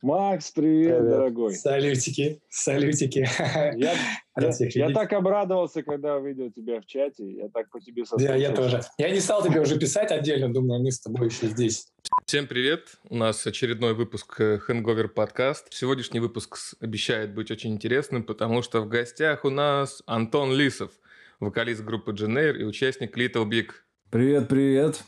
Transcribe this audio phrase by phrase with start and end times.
[0.00, 1.10] Макс, привет, привет.
[1.10, 1.54] дорогой.
[1.54, 3.28] Салютики, салютики.
[3.48, 3.72] Я,
[4.36, 7.28] я, я так обрадовался, когда увидел тебя в чате.
[7.28, 8.32] Я так по тебе соскучился.
[8.32, 8.80] Да, я тоже.
[8.96, 11.88] Я не стал тебе уже писать отдельно, думаю, мы с тобой еще здесь.
[12.26, 12.96] Всем привет!
[13.10, 15.72] У нас очередной выпуск Hangover подкаст.
[15.72, 20.92] Сегодняшний выпуск обещает быть очень интересным, потому что в гостях у нас Антон Лисов,
[21.40, 23.70] вокалист группы Дженейр и участник Little Big.
[24.10, 25.02] Привет, привет!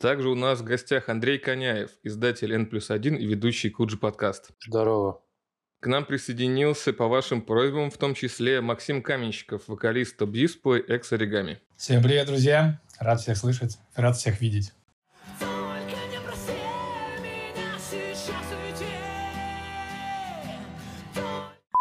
[0.00, 4.48] Также у нас в гостях Андрей Коняев, издатель N плюс 1 и ведущий Куджи подкаст.
[4.66, 5.20] Здорово.
[5.80, 11.12] К нам присоединился по вашим просьбам, в том числе Максим Каменщиков, вокалист Top Display, экс
[11.12, 11.60] Оригами.
[11.76, 12.80] Всем привет, друзья!
[12.98, 14.72] Рад всех слышать, рад всех видеть.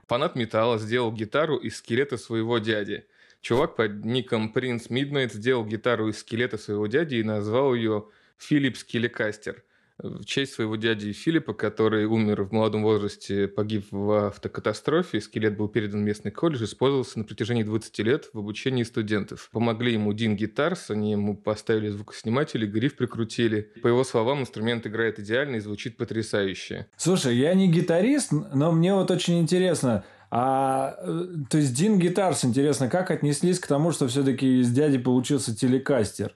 [0.10, 3.06] Фанат металла сделал гитару из скелета своего дяди–
[3.42, 8.06] Чувак под ником Принц Midnight сделал гитару из скелета своего дяди и назвал ее
[8.38, 9.64] Филипп Скелекастер
[10.02, 15.20] в честь своего дяди Филиппа, который умер в молодом возрасте, погиб в автокатастрофе.
[15.20, 19.50] Скелет был передан в местный колледж, использовался на протяжении 20 лет в обучении студентов.
[19.52, 23.74] Помогли ему Дин Гитарс, они ему поставили звукосниматель, гриф прикрутили.
[23.82, 26.88] По его словам, инструмент играет идеально и звучит потрясающе.
[26.96, 32.46] Слушай, я не гитарист, но мне вот очень интересно– а, э, то есть Дин Гитарс,
[32.46, 36.36] интересно, как отнеслись к тому, что все-таки из дяди получился телекастер?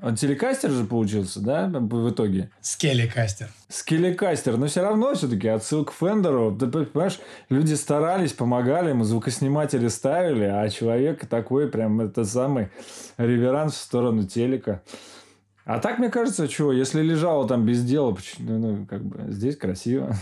[0.00, 2.50] Он телекастер же получился, да, в итоге?
[2.60, 3.48] Скеликастер.
[3.68, 4.56] Скеликастер.
[4.56, 6.56] Но все равно все-таки отсылка к Фендеру.
[6.56, 12.70] Ты понимаешь, люди старались, помогали ему, звукосниматели ставили, а человек такой прям это самый
[13.16, 14.82] реверанс в сторону телека.
[15.64, 20.16] А так, мне кажется, что, если лежало там без дела, ну, как бы здесь красиво.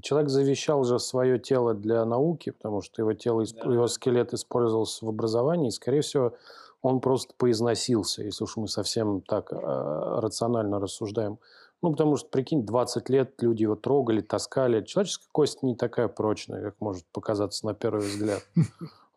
[0.00, 3.72] Человек завещал же свое тело для науки, потому что его тело, да.
[3.72, 6.34] его скелет использовался в образовании, и, скорее всего,
[6.82, 11.38] он просто поизносился, если уж мы совсем так э, рационально рассуждаем.
[11.82, 14.82] Ну, потому что, прикинь, 20 лет люди его трогали, таскали.
[14.84, 18.42] Человеческая кость не такая прочная, как может показаться на первый взгляд.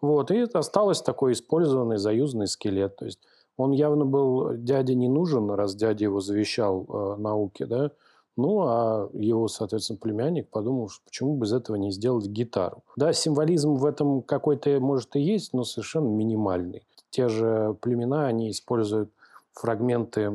[0.02, 2.96] Вот, и осталось такой использованный, заюзанный скелет.
[2.96, 3.20] То есть
[3.56, 7.92] он явно был дяде не нужен, раз дядя его завещал э, науке, да,
[8.38, 12.84] ну, а его, соответственно, племянник подумал, что почему бы из этого не сделать гитару.
[12.96, 16.84] Да, символизм в этом какой-то, может, и есть, но совершенно минимальный.
[17.10, 19.12] Те же племена, они используют
[19.54, 20.32] фрагменты,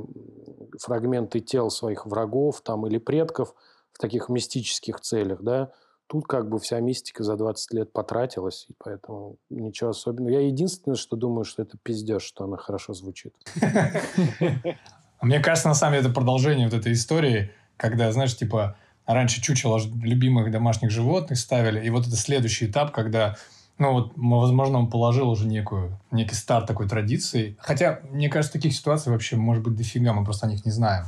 [0.79, 3.55] фрагменты тел своих врагов там, или предков
[3.93, 5.71] в таких мистических целях, да,
[6.09, 10.31] Тут как бы вся мистика за 20 лет потратилась, и поэтому ничего особенного.
[10.31, 13.35] Я единственное, что думаю, что это пиздеж, что она хорошо звучит.
[15.21, 18.77] Мне кажется, на самом деле, это продолжение вот этой истории– когда, знаешь, типа,
[19.07, 23.37] раньше чучело любимых домашних животных ставили, и вот это следующий этап, когда
[23.79, 27.57] ну вот, возможно, он положил уже некую, некий старт такой традиции.
[27.61, 31.05] Хотя, мне кажется, таких ситуаций вообще может быть дофига, мы просто о них не знаем.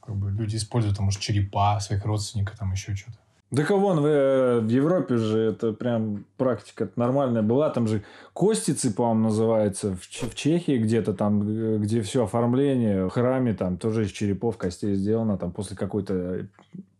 [0.00, 3.18] Как бы люди используют, там, может, черепа своих родственников, там еще что-то.
[3.52, 7.68] Да кого в, э, в Европе же это прям практика нормальная была.
[7.68, 8.02] Там же
[8.32, 9.94] Костицы, по-моему, называется.
[9.94, 14.94] В, в Чехии где-то там, где все оформление в храме, там тоже из черепов, костей
[14.94, 15.36] сделано.
[15.36, 16.46] Там после какой-то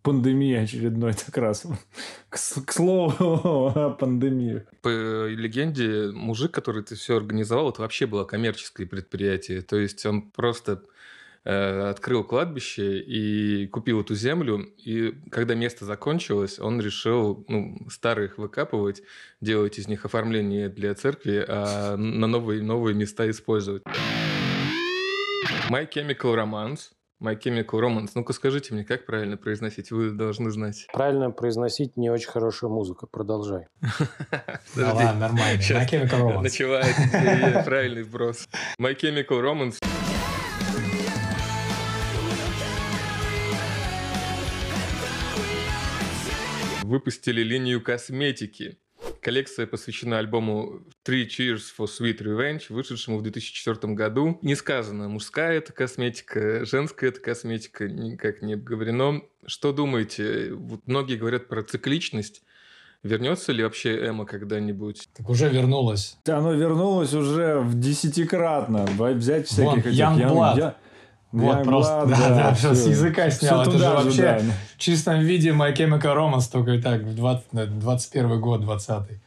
[0.02, 1.66] пандемии очередной так раз.
[2.28, 3.14] К, к слову
[3.74, 4.62] о пандемии.
[4.82, 4.90] По
[5.28, 9.62] легенде, мужик, который это все организовал, это вообще было коммерческое предприятие.
[9.62, 10.82] То есть он просто
[11.44, 14.72] Э, открыл кладбище и купил эту землю.
[14.76, 19.02] И когда место закончилось, он решил ну, старых выкапывать,
[19.40, 23.82] делать из них оформление для церкви, а на новые, новые места использовать.
[25.68, 28.10] My Chemical Romance My Chemical Romance.
[28.16, 29.92] Ну-ка скажите мне, как правильно произносить?
[29.92, 30.88] Вы должны знать.
[30.92, 33.06] Правильно произносить не очень хорошая музыка.
[33.06, 33.66] Продолжай.
[34.74, 35.60] Ну ладно, нормально.
[35.60, 36.42] My Chemical Romance.
[36.42, 38.48] Начинает правильный вброс.
[38.80, 39.76] My Chemical Romance
[46.92, 48.76] выпустили линию косметики.
[49.22, 54.38] Коллекция посвящена альбому Three Cheers for Sweet Revenge, вышедшему в 2004 году.
[54.42, 59.22] Не сказано, мужская это косметика, женская это косметика, никак не обговорено.
[59.46, 60.52] Что думаете?
[60.52, 62.42] Вот многие говорят про цикличность.
[63.02, 65.08] Вернется ли вообще Эма когда-нибудь?
[65.16, 66.18] Так уже вернулась.
[66.28, 68.84] Оно вернулось уже в десятикратно.
[68.84, 69.92] Взять всяких Вон, этих...
[69.92, 70.58] Young Blood.
[70.58, 70.76] Я...
[71.32, 73.62] Вот я просто, да, да, да, все, с языка снял.
[73.62, 74.52] Все Это же вообще да.
[74.76, 79.18] в чистом виде My Chemical Romance, только так, в 20, 21 год, 20 -й.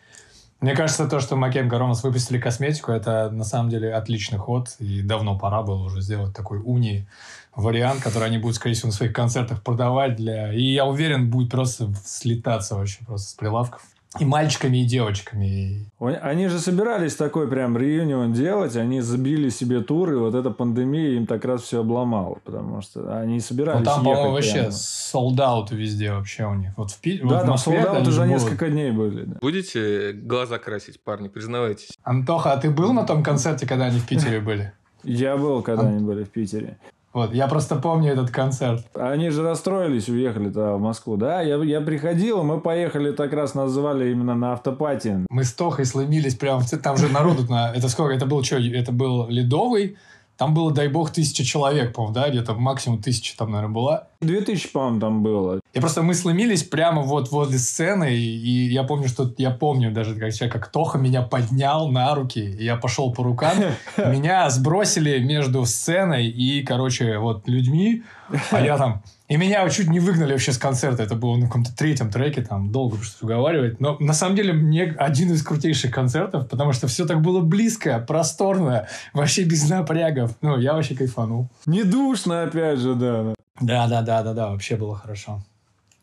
[0.61, 4.69] Мне кажется, то, что My Chemical Romance выпустили косметику, это на самом деле отличный ход,
[4.79, 7.07] и давно пора было уже сделать такой уни
[7.55, 10.53] вариант, который они будут, скорее всего, на своих концертах продавать для...
[10.53, 13.81] И я уверен, будет просто слетаться вообще просто с прилавков.
[14.19, 15.85] И мальчиками, и девочками.
[15.99, 21.11] Они же собирались такой прям реюнион делать, они забили себе тур, и вот эта пандемия
[21.11, 26.11] им так раз все обломала, потому что они собирались Ну, там, по-моему, вообще солдат везде
[26.11, 26.71] вообще у них.
[26.77, 27.19] Вот в Пи...
[27.19, 28.33] Да, вот там солдаты они же за будут.
[28.33, 29.23] несколько дней были.
[29.23, 29.37] да.
[29.41, 31.89] Будете глаза красить, парни, признавайтесь.
[32.03, 34.73] Антоха, а ты был на том концерте, когда они в Питере были?
[35.03, 36.77] Я был, когда они были в Питере.
[37.15, 38.85] Вот, я просто помню этот концерт.
[38.93, 41.15] Они же расстроились, уехали в Москву.
[41.15, 45.25] Да, я, я приходил, мы поехали, так раз назвали именно на автопати.
[45.29, 47.71] Мы с Тохой сломились прям Там же народу на...
[47.73, 48.13] Это сколько?
[48.13, 48.57] Это был что?
[48.57, 49.95] Это был Ледовый.
[50.37, 52.29] Там было, дай бог, тысяча человек, по-моему, да?
[52.29, 54.07] Где-то максимум тысяча там, наверное, была.
[54.21, 55.59] 2000, по-моему, там было.
[55.73, 59.91] И просто мы сломились прямо вот возле сцены, и, и я помню, что я помню
[59.91, 63.57] даже, как, сейчас, как Тоха меня поднял на руки, и я пошел по рукам,
[63.97, 68.03] меня сбросили между сценой и, короче, вот людьми,
[68.51, 69.03] а я там...
[69.27, 71.01] И меня чуть не выгнали вообще с концерта.
[71.03, 73.79] Это было на каком-то третьем треке, там долго пришлось уговаривать.
[73.79, 77.99] Но на самом деле мне один из крутейших концертов, потому что все так было близко,
[77.99, 80.35] просторно, вообще без напрягов.
[80.41, 81.49] Ну, я вообще кайфанул.
[81.65, 83.33] Не душно, опять же, да.
[83.59, 85.41] Да, да, да, да, да, вообще было хорошо.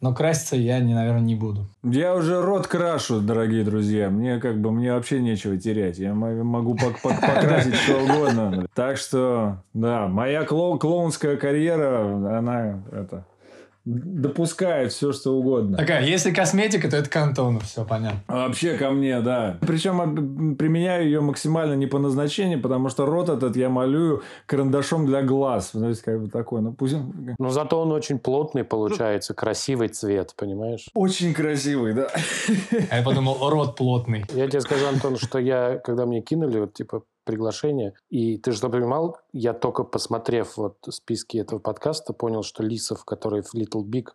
[0.02, 1.64] Но краситься я, не, наверное, не буду.
[1.84, 4.10] Я уже рот крашу, дорогие друзья.
[4.10, 5.98] Мне как бы мне вообще нечего терять.
[5.98, 8.66] Я мо- могу пок- пок- покрасить что угодно.
[8.74, 13.24] Так что, да, моя клоун- клоунская карьера, она это
[13.84, 15.76] допускает все, что угодно.
[15.76, 18.20] Такая, если косметика, то это к Антону, все понятно.
[18.28, 19.58] А Вообще ко мне, да.
[19.60, 25.06] Причем об- применяю ее максимально не по назначению, потому что рот этот я малюю карандашом
[25.06, 25.70] для глаз.
[25.70, 26.96] То есть, как бы такой, ну пусть
[27.38, 30.86] Но зато он очень плотный получается, красивый цвет, понимаешь?
[30.94, 32.08] очень красивый, да.
[32.90, 34.24] А я подумал, рот плотный.
[34.34, 38.68] Я тебе скажу, Антон, что я, когда мне кинули вот типа приглашение, и ты что
[38.68, 44.08] понимал, я только посмотрев вот списки этого подкаста, понял, что Лисов, который в Little Big,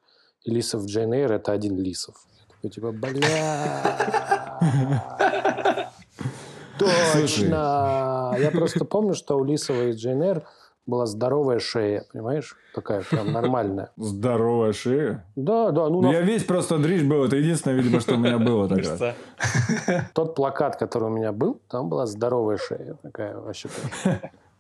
[0.44, 2.16] и Лисов Джейн Эйр, это один Лисов.
[2.64, 4.60] Я такой типа, бля...
[6.80, 8.36] Точно!
[8.40, 10.48] Я просто помню, что у Лисова и Джейн Эйр
[10.88, 12.56] была здоровая шея, понимаешь?
[12.74, 13.92] Такая прям нормальная.
[13.98, 15.26] Здоровая шея.
[15.36, 17.26] Да, да, ну Ну, на я весь просто дрищ был.
[17.26, 19.14] Это единственное, видимо, что у меня было тогда.
[20.14, 22.96] Тот плакат, который у меня был, там была здоровая шея.
[23.04, 23.70] Такая вообще.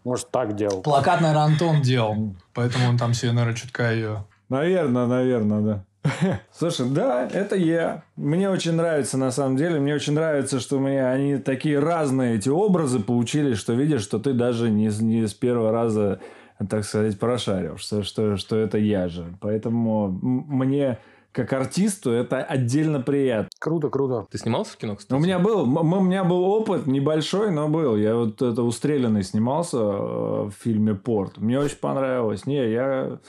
[0.03, 0.81] Может, так делал.
[0.83, 2.35] Плакат, наверное, Антон делал.
[2.53, 4.25] Поэтому он там себе, наверное, чутка ее...
[4.49, 5.83] Наверное, наверное, да.
[6.51, 8.03] Слушай, да, это я.
[8.15, 9.79] Мне очень нравится, на самом деле.
[9.79, 14.19] Мне очень нравится, что у меня они такие разные, эти образы получились, что видишь, что
[14.19, 16.19] ты даже не, с- не с первого раза,
[16.69, 19.25] так сказать, прошарил, что, что, что это я же.
[19.41, 20.97] Поэтому мне,
[21.33, 23.49] как артисту, это отдельно приятно.
[23.59, 24.27] Круто, круто.
[24.31, 25.19] Ты снимался в кино, кстати?
[25.19, 27.97] У меня был, м- у меня был опыт небольшой, но был.
[27.97, 29.81] Я вот это устреленный снимался э,
[30.45, 31.37] в фильме Порт.
[31.37, 32.45] Мне очень понравилось.
[32.45, 33.19] Не, я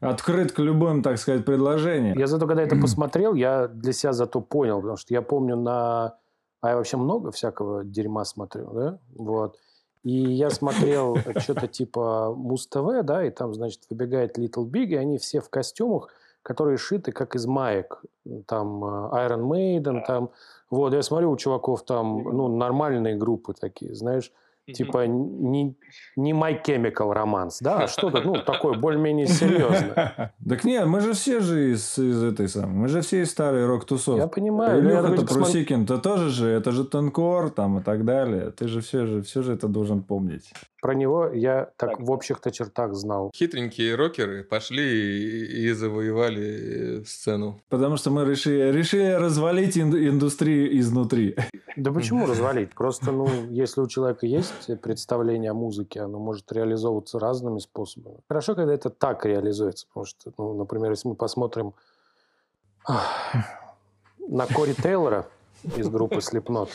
[0.00, 2.18] открыт к любым, так сказать, предложениям.
[2.18, 6.16] Я зато, когда это посмотрел, я для себя зато понял, потому что я помню на...
[6.62, 8.98] А я вообще много всякого дерьма смотрю, да?
[9.14, 9.56] Вот.
[10.02, 15.18] И я смотрел что-то типа Муз-ТВ, да, и там, значит, выбегает Little Big, и они
[15.18, 16.08] все в костюмах,
[16.42, 18.02] которые шиты как из маек.
[18.46, 18.88] Там э,
[19.26, 20.30] Iron Maiden, там...
[20.70, 24.32] Вот, я смотрю, у чуваков там, ну, нормальные группы такие, знаешь,
[24.72, 25.74] типа не,
[26.16, 30.34] не My Chemical Romance, да, а что-то, ну, такое более-менее серьезное.
[30.48, 32.74] Так нет, мы же все же из, из этой самой.
[32.74, 34.18] Мы же все из старой рок-тусов.
[34.18, 34.80] Я понимаю.
[34.80, 38.50] Илюха-то смотрю- Прусикин, то тоже же, это же Тенкор там и так далее.
[38.50, 40.52] Ты же все же, все же это должен помнить.
[40.80, 42.00] Про него я так, Так.
[42.00, 43.30] в общих-то чертах знал.
[43.36, 47.60] Хитренькие рокеры пошли и, и завоевали э, сцену.
[47.68, 51.36] Потому что мы решили, решили развалить ин- индустрию изнутри.
[51.76, 52.74] Да почему развалить?
[52.74, 58.16] Просто, ну, если у человека есть представление о музыке, оно может реализовываться разными способами.
[58.28, 61.74] Хорошо, когда это так реализуется, потому что, ну, например, если мы посмотрим
[64.28, 65.26] на Кори Тейлора
[65.76, 66.70] из группы Slipknot,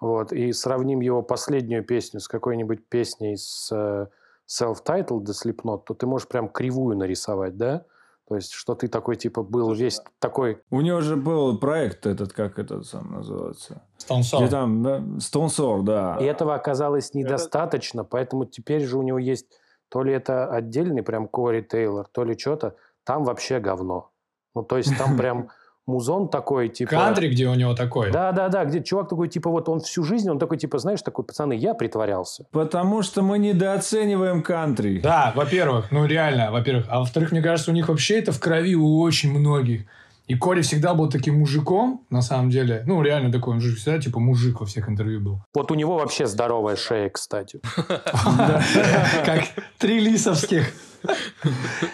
[0.00, 4.06] вот, и сравним его последнюю песню с какой-нибудь песней с э,
[4.48, 7.84] self-titled The Slipknot, то ты можешь прям кривую нарисовать, да?
[8.30, 12.32] То есть, что ты такой, типа, был весь такой У него же был проект этот,
[12.32, 13.82] как этот сам называется.
[13.98, 14.40] Стонсор.
[14.40, 16.16] Где там, да, Стонсор, да.
[16.20, 19.46] И этого оказалось недостаточно, поэтому теперь же у него есть
[19.88, 22.76] то ли это отдельный прям Кори Тейлор, то ли что-то.
[23.02, 24.12] Там вообще говно.
[24.54, 25.50] Ну, то есть там прям
[25.90, 26.90] музон такой, типа...
[26.90, 28.10] Кантри, где у него такой.
[28.10, 31.02] Да, да, да, где чувак такой, типа, вот он всю жизнь, он такой, типа, знаешь,
[31.02, 32.44] такой, пацаны, я притворялся.
[32.52, 35.00] Потому что мы недооцениваем кантри.
[35.00, 36.86] Да, во-первых, ну реально, во-первых.
[36.88, 39.82] А во-вторых, мне кажется, у них вообще это в крови у очень многих.
[40.30, 42.84] И Кори всегда был таким мужиком, на самом деле.
[42.86, 45.40] Ну, реально такой, он же всегда типа мужик во всех интервью был.
[45.52, 47.60] Вот у него вообще здоровая шея, кстати.
[49.26, 49.42] Как
[49.78, 50.72] три лисовских.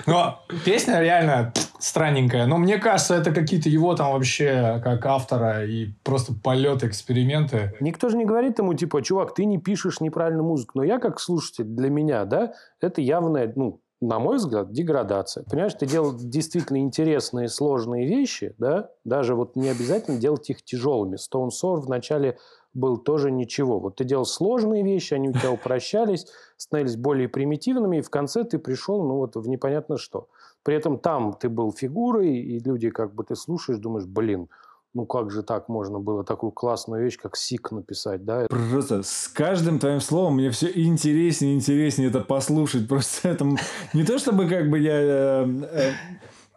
[0.07, 2.47] Но песня реально странненькая.
[2.47, 7.75] Но мне кажется, это какие-то его там вообще как автора и просто полет, эксперименты.
[7.81, 10.73] Никто же не говорит ему, типа, чувак, ты не пишешь неправильную музыку.
[10.77, 15.45] Но я как слушатель, для меня, да, это явная, ну, на мой взгляд, деградация.
[15.45, 21.17] Понимаешь, ты делал действительно интересные, сложные вещи, да, даже вот не обязательно делать их тяжелыми.
[21.17, 22.37] Stone Sour вначале
[22.76, 23.80] был тоже ничего.
[23.80, 28.45] Вот ты делал сложные вещи, они у тебя упрощались, становились более примитивными, и в конце
[28.45, 30.28] ты пришел, ну вот, в непонятно что.
[30.62, 34.49] При этом там ты был фигурой, и люди, как бы ты слушаешь, думаешь, блин,
[34.95, 38.47] ну как же так можно было такую классную вещь, как сик написать, да?
[38.49, 42.88] Просто с каждым твоим словом мне все интереснее и интереснее это послушать.
[42.88, 43.47] Просто это
[43.92, 45.92] не то, чтобы как бы я э, э,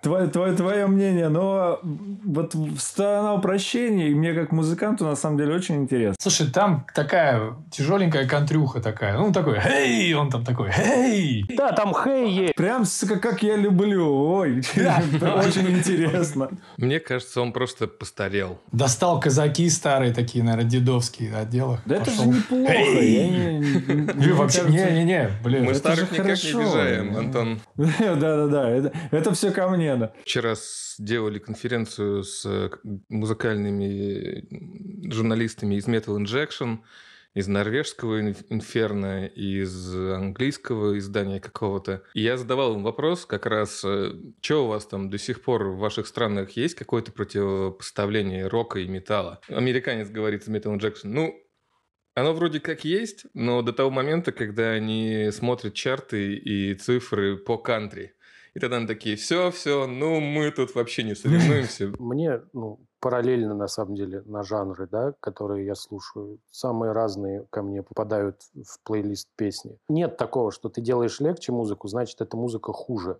[0.01, 1.81] Твое, твое, твое мнение, но
[2.23, 6.15] вот сторона упрощения, и мне как музыканту на самом деле очень интересно.
[6.19, 9.17] Слушай, там такая тяжеленькая контрюха такая.
[9.17, 11.43] Ну, такой, эй, он там такой, эй.
[11.57, 12.55] Да, там хей есть.
[12.55, 14.07] Прям, сука, как я люблю.
[14.09, 16.49] Ой, очень интересно.
[16.77, 18.57] Мне кажется, он просто постарел.
[18.71, 21.81] Достал казаки старые такие, наверное, дедовские отделах.
[21.85, 22.73] Да это же неплохо.
[24.37, 25.65] Вообще, не-не-не, блин.
[25.65, 27.59] Мы старых никак не обижаем, Антон.
[27.75, 30.13] Да-да-да, это все ко мне Понятно.
[30.23, 32.69] Вчера сделали конференцию с э,
[33.09, 34.45] музыкальными
[35.11, 36.79] журналистами из Metal Injection,
[37.33, 42.03] из норвежского инферно, из английского издания какого-то.
[42.13, 45.69] И я задавал им вопрос как раз, э, что у вас там до сих пор
[45.69, 49.41] в ваших странах есть какое-то противопоставление рока и металла?
[49.47, 51.35] Американец говорит из Metal Injection, ну,
[52.15, 57.57] оно вроде как есть, но до того момента, когда они смотрят чарты и цифры по
[57.57, 58.13] кантри.
[58.53, 61.93] И тогда они такие, все, все, ну мы тут вообще не соревнуемся.
[61.99, 67.61] Мне, ну, параллельно, на самом деле, на жанры, да, которые я слушаю, самые разные ко
[67.61, 69.77] мне попадают в плейлист песни.
[69.87, 73.19] Нет такого, что ты делаешь легче музыку, значит, эта музыка хуже.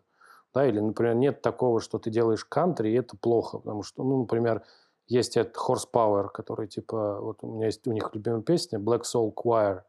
[0.53, 4.21] Да, или, например, нет такого, что ты делаешь кантри, и это плохо, потому что, ну,
[4.21, 4.63] например,
[5.07, 9.31] есть этот Horsepower, который, типа, вот у меня есть у них любимая песня Black Soul
[9.33, 9.81] Choir.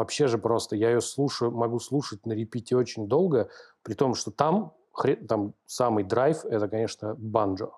[0.00, 3.50] Вообще же просто, я ее слушаю, могу слушать на репите очень долго,
[3.82, 4.72] при том, что там,
[5.28, 7.72] там самый драйв, это, конечно, банджо.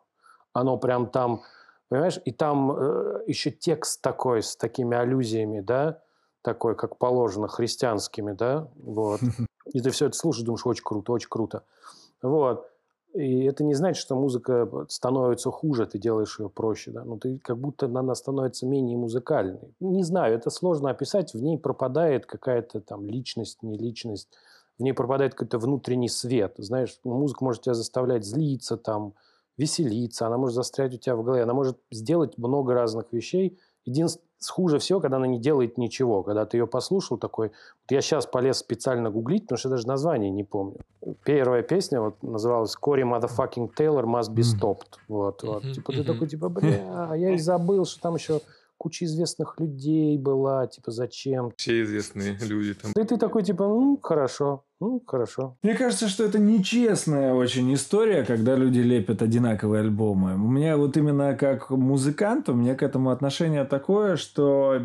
[0.52, 1.42] Оно прям там,
[1.88, 6.00] понимаешь, и там э, еще текст такой, с такими аллюзиями, да,
[6.42, 9.18] такой, как положено, христианскими, да, вот.
[9.72, 11.64] И ты все это слушаешь, думаешь, очень круто, очень круто.
[12.22, 12.70] Вот.
[13.14, 16.92] И это не значит, что музыка становится хуже, ты делаешь ее проще.
[16.92, 17.04] Да?
[17.04, 19.74] Но ты как будто она становится менее музыкальной.
[19.80, 21.34] Не знаю, это сложно описать.
[21.34, 24.28] В ней пропадает какая-то там личность, не личность.
[24.78, 26.54] В ней пропадает какой-то внутренний свет.
[26.56, 29.12] Знаешь, ну, музыка может тебя заставлять злиться, там,
[29.58, 30.26] веселиться.
[30.26, 31.42] Она может застрять у тебя в голове.
[31.42, 33.58] Она может сделать много разных вещей.
[33.84, 36.22] Единственное, хуже всего, когда она не делает ничего.
[36.22, 37.48] Когда ты ее послушал такой...
[37.48, 40.80] Вот я сейчас полез специально гуглить, потому что я даже название не помню.
[41.24, 44.98] Первая песня вот называлась «Corey motherfucking Taylor must be stopped».
[45.08, 45.62] Вот, вот.
[45.72, 48.40] Типа ты такой, типа, бля, а я и забыл, что там еще
[48.78, 51.52] куча известных людей была, типа, зачем?
[51.56, 52.90] Все известные люди там.
[52.92, 55.56] И ты такой, типа, ну, хорошо, ну, хорошо.
[55.62, 60.34] Мне кажется, что это нечестная очень история, когда люди лепят одинаковые альбомы.
[60.34, 64.82] У меня вот именно как музыкант, у меня к этому отношение такое, что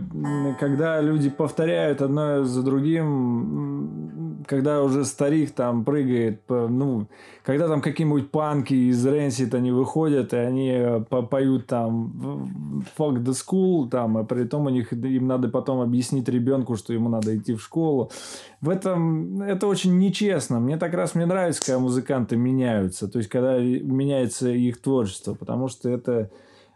[0.60, 7.08] когда люди повторяют одно за другим, когда уже старик там прыгает, ну,
[7.44, 13.34] когда там какие-нибудь панки из Рэнсит они выходят, и они э, поют там fuck the
[13.34, 17.38] school, там, а при том у них им надо потом объяснить ребенку, что ему надо
[17.38, 18.12] идти в школу.
[18.60, 20.60] В этом это очень нечестно.
[20.60, 25.67] Мне так раз мне нравится, когда музыканты меняются, то есть когда меняется их творчество, потому
[25.67, 26.29] что это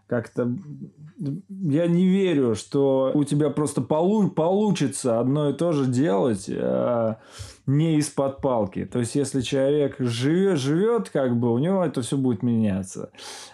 [0.07, 0.51] как-то
[1.49, 6.49] я не верю, что у тебя просто полу получится одно и то же делать.
[6.49, 7.19] А
[7.77, 8.85] не из-под палки.
[8.85, 13.09] То есть, если человек живет, живет, как бы у него это все будет меняться.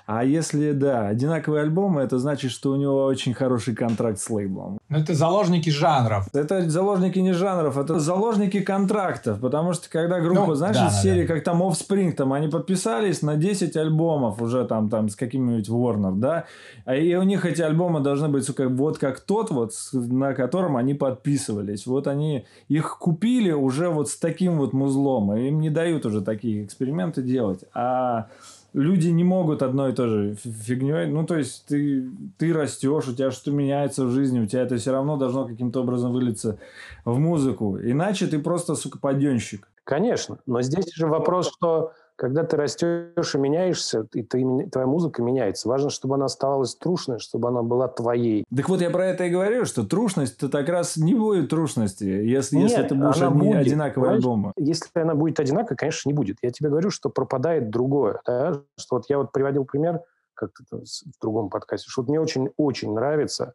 [0.06, 4.80] А если, да, одинаковые альбомы, это значит, что у него очень хороший контракт с лейблом.
[4.90, 6.28] Ну, это заложники жанров.
[6.34, 9.40] Это заложники не жанров, это заложники контрактов.
[9.40, 11.34] Потому что, когда группа, ну, знаешь, да, из серии, да.
[11.34, 16.16] как там Offspring, там, они подписались на 10 альбомов уже там, там с каким-нибудь Warner,
[16.16, 16.46] да,
[16.86, 20.78] а и у них эти альбомы должны быть, сука, вот как тот вот, на котором
[20.78, 21.86] они подписывались.
[21.86, 25.36] Вот они их купили уже вот с таким вот музлом.
[25.36, 27.64] И им не дают уже такие эксперименты делать.
[27.74, 28.28] А
[28.74, 31.08] люди не могут одной и той же фигней.
[31.08, 34.78] Ну, то есть, ты, ты растешь, у тебя что-то меняется в жизни, у тебя это
[34.78, 36.58] все равно должно каким-то образом вылиться
[37.06, 37.78] в музыку.
[37.82, 39.68] Иначе ты просто, сука, паденщик.
[39.84, 40.40] Конечно.
[40.46, 45.70] Но здесь же вопрос, что когда ты растешь и меняешься, и ты, твоя музыка меняется.
[45.70, 48.44] Важно, чтобы она оставалась трушной, чтобы она была твоей.
[48.54, 52.04] Так вот я про это и говорю, что трушность, то как раз не будет трушности,
[52.04, 54.52] если, Нет, если это будешь одни, будет, одинаковые альбомы.
[54.58, 56.38] Если она будет одинаковая, конечно, не будет.
[56.42, 58.20] Я тебе говорю, что пропадает другое.
[58.26, 58.62] Да?
[58.78, 60.02] Что вот я вот приводил пример
[60.34, 63.54] как-то в другом подкасте, что вот мне очень-очень нравится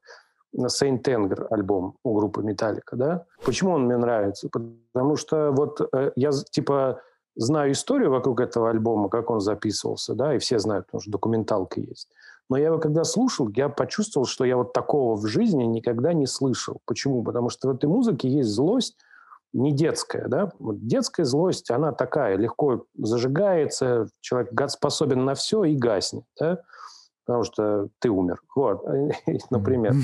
[0.56, 3.24] Saint Anger альбом у группы Металлика, да?
[3.44, 4.48] Почему он мне нравится?
[4.50, 7.00] Потому что вот э, я типа
[7.36, 11.80] знаю историю вокруг этого альбома, как он записывался, да, и все знают, потому что документалка
[11.80, 12.08] есть.
[12.48, 16.26] Но я его когда слушал, я почувствовал, что я вот такого в жизни никогда не
[16.26, 16.80] слышал.
[16.84, 17.22] Почему?
[17.22, 18.96] Потому что в этой музыке есть злость,
[19.52, 20.50] не детская, да?
[20.58, 26.58] Вот детская злость, она такая, легко зажигается, человек способен на все и гаснет, да?
[27.24, 28.84] Потому что ты умер, вот,
[29.50, 29.94] например.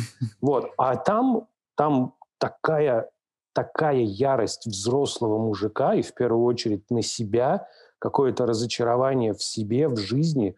[0.41, 3.11] Вот, а там, там такая
[3.59, 7.67] такая ярость взрослого мужика и в первую очередь на себя,
[7.99, 10.55] какое-то разочарование в себе, в жизни.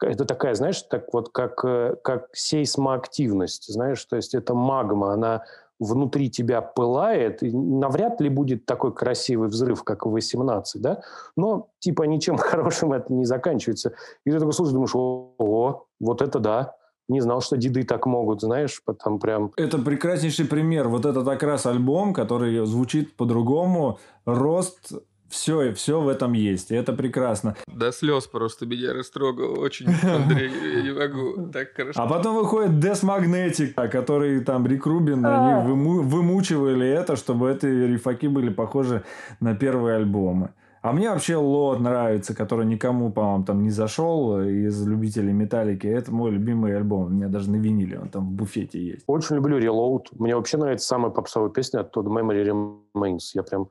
[0.00, 5.42] Это такая, знаешь, так вот как, э, как сейсмоактивность, знаешь, то есть это магма, она
[5.80, 11.02] внутри тебя пылает, и навряд ли будет такой красивый взрыв, как в 18, да,
[11.36, 13.94] но типа ничем хорошим это не заканчивается.
[14.24, 16.76] И ты такой слушаешь, думаешь, о, вот это да,
[17.08, 19.52] не знал, что деды так могут, знаешь, потом прям...
[19.56, 20.88] Это прекраснейший пример.
[20.88, 24.92] Вот этот как раз альбом, который звучит по-другому, рост
[25.28, 27.56] все, все в этом есть, и это прекрасно.
[27.66, 32.00] До слез просто меня растрогал очень, Андрей, я не могу, так хорошо.
[32.00, 35.60] А потом выходит Death Magnetic, который там Рик Рубин, они а.
[35.62, 39.02] вымучивали это, чтобы эти рифаки были похожи
[39.40, 40.50] на первые альбомы.
[40.84, 45.86] А мне вообще Лот нравится, который никому, по-моему, там не зашел из любителей металлики.
[45.86, 47.06] Это мой любимый альбом.
[47.06, 49.02] У меня даже на виниле он там в буфете есть.
[49.06, 50.08] Очень люблю Reload.
[50.18, 53.30] Мне вообще нравится самая попсовая песня оттуда Memory Remains.
[53.32, 53.70] Я прям...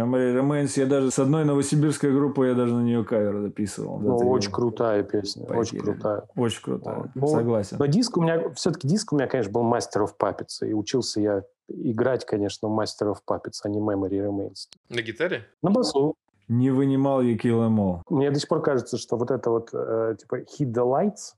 [0.00, 3.98] Memory Remains, я даже с одной новосибирской группой, я даже на нее кавер записывал.
[3.98, 6.24] Ну, очень крутая песня, очень крутая.
[6.36, 7.76] Очень крутая, ну, согласен.
[7.78, 11.20] Но диск у меня, все-таки диск у меня, конечно, был Master of Puppets, и учился
[11.20, 14.68] я играть, конечно, Master of Puppets, а не Memory Remains.
[14.88, 15.46] На гитаре?
[15.62, 16.14] На басу.
[16.48, 18.00] Не вынимал я Kill Em All.
[18.10, 21.34] Мне до сих пор кажется, что вот это вот, э, типа, Hit the Lights,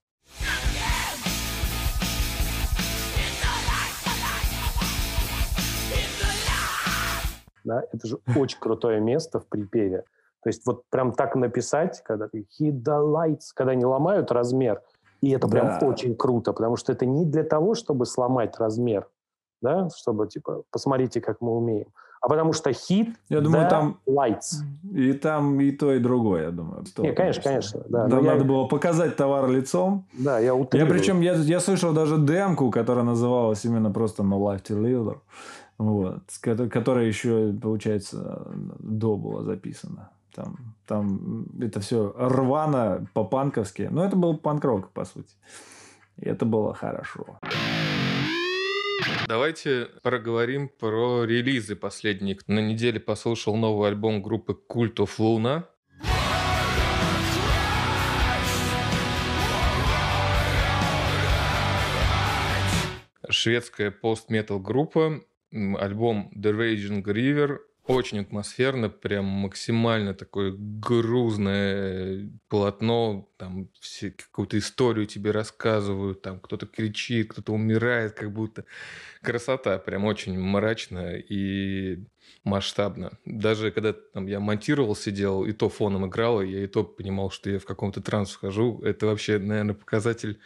[7.65, 10.05] да, это же очень крутое место в припеве.
[10.43, 14.83] То есть вот прям так написать, когда ты hit the lights, когда они ломают размер,
[15.21, 15.87] и это прям да.
[15.87, 19.09] очень круто, потому что это не для того, чтобы сломать размер,
[19.61, 21.89] да, чтобы типа посмотрите, как мы умеем,
[22.23, 24.63] а потому что хит, я думаю, там lights.
[24.95, 26.85] И там и то, и другое, я думаю.
[26.99, 27.83] Не, конечно, конечно.
[27.89, 28.45] Да, там надо я...
[28.45, 30.07] было показать товар лицом.
[30.13, 30.89] Да, я утрирую.
[30.89, 35.19] Я причем, я, я слышал даже демку, которая называлась именно просто No Life to Live
[35.79, 38.47] вот, которая еще, получается,
[38.79, 40.11] до была записана.
[40.35, 43.89] Там, там это все рвано по-панковски.
[43.91, 45.35] Но это был панк-рок, по сути.
[46.17, 47.39] И это было хорошо.
[49.29, 52.39] Давайте проговорим про релизы последние.
[52.47, 55.65] На неделе послушал новый альбом группы Cult of Luna.
[63.29, 73.69] Шведская пост-метал группа альбом The Raging River очень атмосферно, прям максимально такое грузное полотно, там
[73.81, 78.65] все какую-то историю тебе рассказывают, там кто-то кричит, кто-то умирает, как будто
[79.21, 82.05] красота, прям очень мрачно и
[82.45, 83.19] масштабно.
[83.25, 87.51] Даже когда там, я монтировал, сидел, и то фоном играл, я и то понимал, что
[87.51, 88.81] я в каком-то транс вхожу.
[88.83, 90.39] Это вообще, наверное, показатель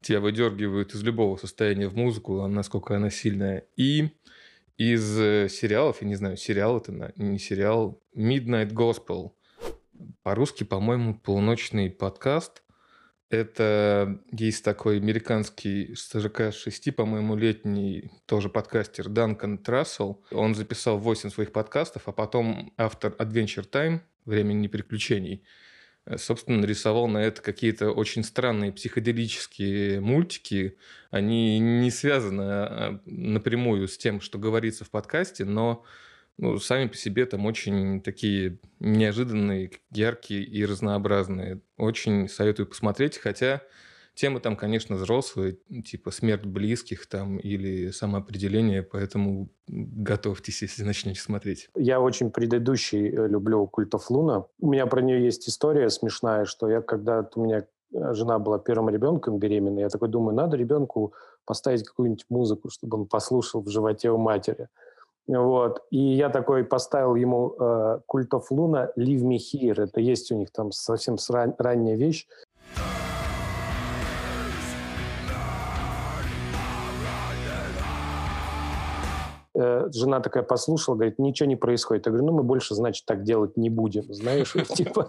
[0.00, 3.64] тебя выдергивают из любого состояния в музыку, насколько она сильная.
[3.76, 4.10] И
[4.78, 9.32] из э, сериалов, я не знаю, сериал это не сериал, Midnight Gospel.
[10.22, 12.62] По-русски, по-моему, полуночный подкаст.
[13.28, 20.24] Это есть такой американский 46, по-моему, летний тоже подкастер Данкан Трассел.
[20.30, 25.42] Он записал 8 своих подкастов, а потом автор Adventure Time, Времени приключений,
[26.16, 30.76] собственно, нарисовал на это какие-то очень странные психоделические мультики.
[31.10, 35.84] Они не связаны а, напрямую с тем, что говорится в подкасте, но
[36.38, 41.60] ну, сами по себе там очень такие неожиданные, яркие и разнообразные.
[41.76, 43.62] Очень советую посмотреть, хотя
[44.18, 51.68] Темы там, конечно, взрослые, типа смерть близких там или самоопределение, поэтому готовьтесь, если начнете смотреть.
[51.76, 54.46] Я очень предыдущий э, люблю «Культов Луна».
[54.58, 57.58] У меня про нее есть история смешная, что я когда у меня
[57.92, 61.12] э, жена была первым ребенком беременной, я такой думаю, надо ребенку
[61.44, 64.66] поставить какую-нибудь музыку, чтобы он послушал в животе у матери.
[65.28, 65.82] Вот.
[65.90, 68.00] И я такой поставил ему э,
[68.32, 69.82] of Luna Leave Me Here.
[69.82, 72.26] Это есть у них там совсем ран- ранняя вещь.
[79.60, 82.06] Э, жена такая послушала, говорит, ничего не происходит.
[82.06, 85.08] Я говорю, ну мы больше, значит, так делать не будем, знаешь, типа.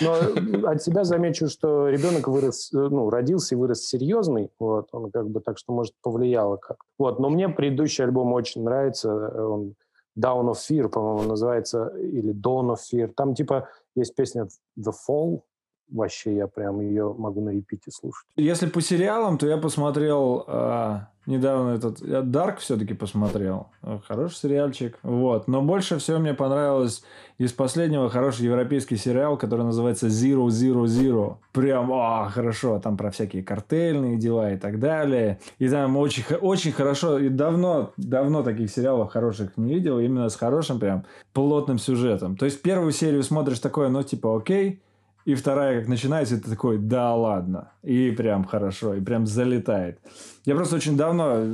[0.00, 5.10] Но от себя замечу, что ребенок вырос, э, ну, родился и вырос серьезный, вот, он
[5.10, 6.76] как бы так что, может, повлияло как.
[6.96, 9.74] Вот, но мне предыдущий альбом очень нравится, он
[10.16, 13.08] Down of Fear, по-моему, называется, или Dawn of Fear.
[13.16, 14.46] Там, типа, есть песня
[14.78, 15.40] The Fall,
[15.90, 18.26] вообще я прям ее могу на репите слушать.
[18.36, 23.68] Если по сериалам, то я посмотрел э, недавно этот я Dark все-таки посмотрел.
[24.06, 24.98] Хороший сериальчик.
[25.02, 25.46] Вот.
[25.46, 27.04] Но больше всего мне понравилось
[27.36, 31.36] из последнего хороший европейский сериал, который называется Zero Zero Zero.
[31.52, 35.38] Прям, а, хорошо, там про всякие картельные дела и так далее.
[35.58, 40.36] И там очень, очень хорошо, и давно, давно таких сериалов хороших не видел, именно с
[40.36, 42.36] хорошим прям плотным сюжетом.
[42.36, 44.80] То есть первую серию смотришь такое, ну, типа, окей,
[45.28, 47.72] и вторая, как начинается, это такой, да ладно.
[47.82, 49.98] И прям хорошо, и прям залетает.
[50.46, 51.50] Я просто очень давно э,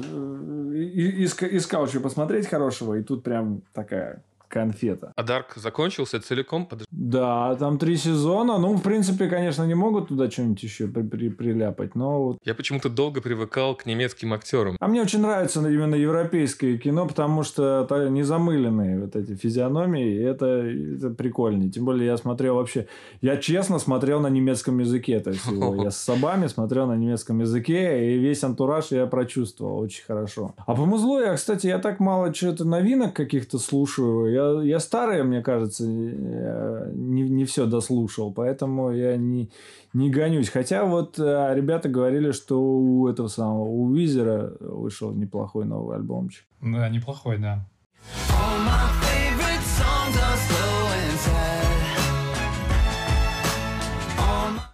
[1.50, 4.22] искал, что посмотреть хорошего, и тут прям такая
[4.54, 5.12] конфета.
[5.16, 6.66] А Дарк закончился целиком?
[6.66, 6.84] Под...
[6.90, 8.58] Да, там три сезона.
[8.58, 12.24] Ну, в принципе, конечно, не могут туда что-нибудь еще при при приляпать, но...
[12.24, 12.38] Вот...
[12.44, 14.76] Я почему-то долго привыкал к немецким актерам.
[14.80, 20.46] А мне очень нравится именно европейское кино, потому что не замыленные вот эти физиономии, это,
[20.46, 21.70] это прикольнее.
[21.70, 22.86] Тем более я смотрел вообще...
[23.20, 25.20] Я честно смотрел на немецком языке.
[25.20, 25.46] То есть
[25.82, 30.54] я с собами смотрел на немецком языке, и весь антураж я прочувствовал очень хорошо.
[30.66, 34.32] А по музлу я, кстати, я так мало что-то новинок каких-то слушаю.
[34.32, 39.50] Я я, старый, мне кажется, не, не все дослушал, поэтому я не,
[39.92, 40.48] не гонюсь.
[40.48, 46.44] Хотя вот а, ребята говорили, что у этого самого, у Визера вышел неплохой новый альбомчик.
[46.60, 47.66] Да, неплохой, да.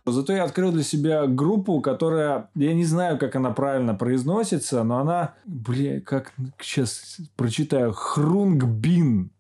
[0.07, 4.99] Зато я открыл для себя группу, которая, я не знаю, как она правильно произносится, но
[4.99, 9.31] она, бля, как сейчас прочитаю, Хрунгбин.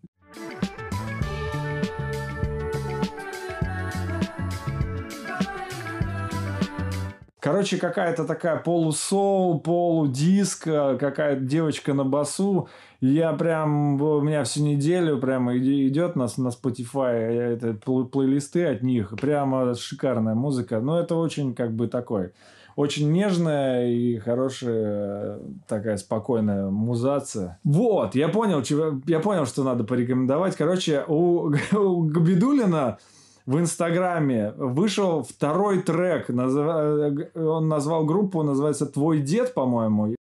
[7.40, 12.68] Короче, какая-то такая полусол, полудиск, какая-то девочка на басу.
[13.00, 19.14] Я прям, у меня всю неделю прямо идет на, на Spotify это, плейлисты от них.
[19.18, 20.80] Прямо шикарная музыка.
[20.80, 22.32] Но это очень как бы такой
[22.76, 27.58] очень нежная и хорошая такая спокойная музация.
[27.64, 28.62] Вот, я понял,
[29.06, 30.56] я понял, что надо порекомендовать.
[30.56, 32.98] Короче, у, у Габидулина
[33.46, 36.30] в Инстаграме вышел второй трек.
[36.30, 40.14] Он назвал группу, называется «Твой дед», по-моему.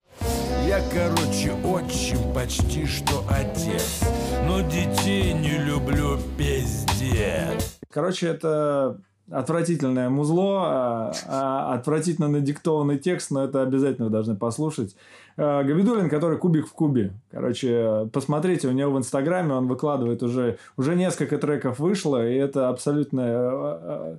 [0.66, 4.04] Я, короче, очень почти что отец,
[4.46, 7.80] но детей не люблю пиздец.
[7.90, 14.96] Короче, это отвратительное музло, а, а, отвратительно надиктованный текст, но это обязательно вы должны послушать.
[15.36, 17.12] А, Габидулин, который кубик в кубе.
[17.30, 22.68] Короче, посмотрите, у него в Инстаграме он выкладывает уже, уже несколько треков вышло, и это
[22.68, 24.18] абсолютное а,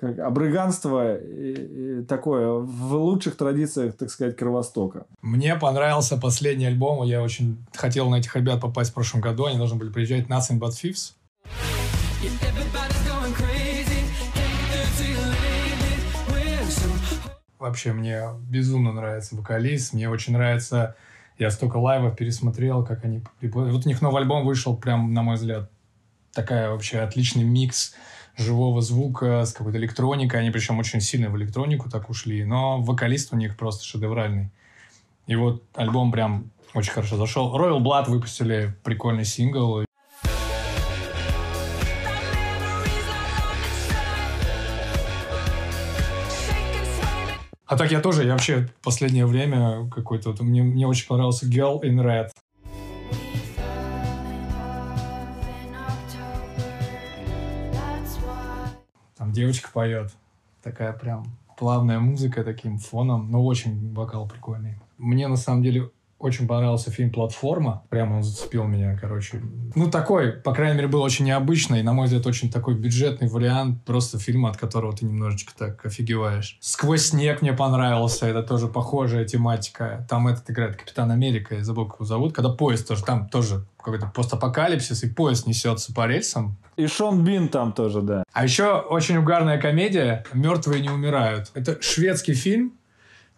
[0.00, 5.06] как обрыганство и, и такое в лучших традициях, так сказать, Кровостока.
[5.22, 7.02] Мне понравился последний альбом.
[7.02, 9.46] Я очень хотел на этих ребят попасть в прошлом году.
[9.46, 11.14] Они должны были приезжать Nothing But Fifths.
[17.58, 20.96] Вообще мне безумно нравится вокалист, мне очень нравится...
[21.38, 23.22] Я столько лайвов пересмотрел, как они...
[23.40, 25.70] Вот у них новый альбом вышел, прям, на мой взгляд,
[26.32, 27.94] такая вообще отличный микс
[28.36, 30.40] живого звука с какой-то электроникой.
[30.40, 32.44] Они причем очень сильно в электронику так ушли.
[32.44, 34.50] Но вокалист у них просто шедевральный.
[35.26, 37.56] И вот альбом прям очень хорошо зашел.
[37.56, 39.84] Royal Blood выпустили прикольный сингл.
[47.68, 51.46] А так я тоже, я вообще в последнее время какой-то, вот, мне, мне очень понравился
[51.46, 52.30] Girl in Red.
[59.18, 60.10] Там девочка поет.
[60.62, 61.26] Такая прям
[61.58, 64.76] плавная музыка таким фоном, но очень вокал прикольный.
[64.96, 67.84] Мне на самом деле очень понравился фильм «Платформа».
[67.90, 69.40] Прямо он зацепил меня, короче.
[69.74, 71.82] Ну, такой, по крайней мере, был очень необычный.
[71.82, 73.84] На мой взгляд, очень такой бюджетный вариант.
[73.84, 76.58] Просто фильма, от которого ты немножечко так офигеваешь.
[76.60, 78.26] «Сквозь снег» мне понравился.
[78.26, 80.06] Это тоже похожая тематика.
[80.08, 81.54] Там этот играет Капитан Америка.
[81.54, 82.34] Я забыл, как его зовут.
[82.34, 86.56] Когда поезд тоже, там тоже какой-то постапокалипсис, и поезд несется по рельсам.
[86.76, 88.22] И Шон Бин там тоже, да.
[88.32, 91.50] А еще очень угарная комедия «Мертвые не умирают».
[91.54, 92.77] Это шведский фильм,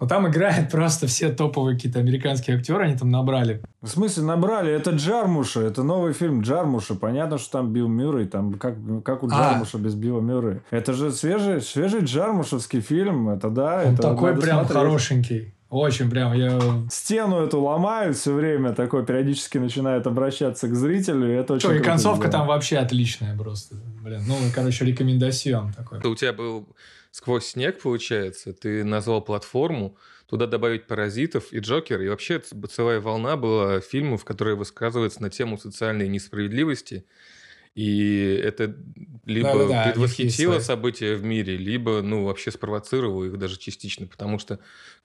[0.01, 3.63] Но там играют просто все топовые какие-то американские актеры, они там набрали.
[3.83, 4.73] В смысле набрали?
[4.73, 6.95] Это Джармуша, это новый фильм Джармуша.
[6.95, 9.31] Понятно, что там Билл Мюррей, там как, как у а.
[9.31, 9.81] Джармуша а.
[9.81, 10.61] без Билла Мюррей.
[10.71, 13.83] Это же свежий, свежий Джармушевский фильм, это да.
[13.85, 14.77] Он это такой прям смотреть.
[14.77, 15.55] хорошенький.
[15.69, 16.59] Очень прям я...
[16.91, 21.77] Стену эту ломают все время, такой периодически начинает обращаться к зрителю, и это очень Что,
[21.77, 22.39] и концовка сделано.
[22.39, 23.77] там вообще отличная просто.
[24.03, 26.01] Блин, ну, короче, рекомендацион такой.
[26.05, 26.67] У тебя был
[27.11, 29.96] сквозь снег, получается, ты назвал платформу,
[30.27, 35.59] туда добавить «Паразитов» и «Джокер», и вообще целая волна была фильмов, которые высказываются на тему
[35.59, 37.07] социальной несправедливости,
[37.75, 38.77] и это
[39.25, 44.38] либо да, да, предвосхитило события в мире, либо, ну, вообще спровоцировало их даже частично, потому
[44.38, 44.61] что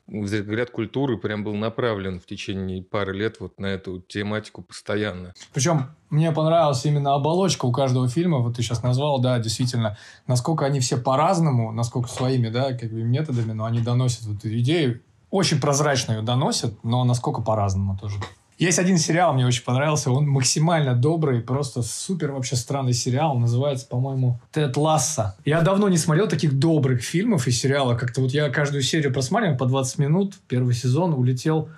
[0.07, 5.33] взгляд культуры прям был направлен в течение пары лет вот на эту тематику постоянно.
[5.53, 10.65] Причем мне понравилась именно оболочка у каждого фильма, вот ты сейчас назвал, да, действительно, насколько
[10.65, 15.59] они все по-разному, насколько своими, да, как бы методами, но они доносят вот идею, очень
[15.59, 18.19] прозрачно ее доносят, но насколько по-разному тоже.
[18.57, 20.11] Есть один сериал, мне очень понравился.
[20.11, 23.37] Он максимально добрый, просто супер вообще странный сериал.
[23.37, 25.35] Называется, по-моему, Тед Ласса.
[25.43, 27.99] Я давно не смотрел таких добрых фильмов и сериалов.
[27.99, 30.35] Как-то вот я каждую серию просматривал по 20 минут.
[30.47, 31.69] Первый сезон улетел.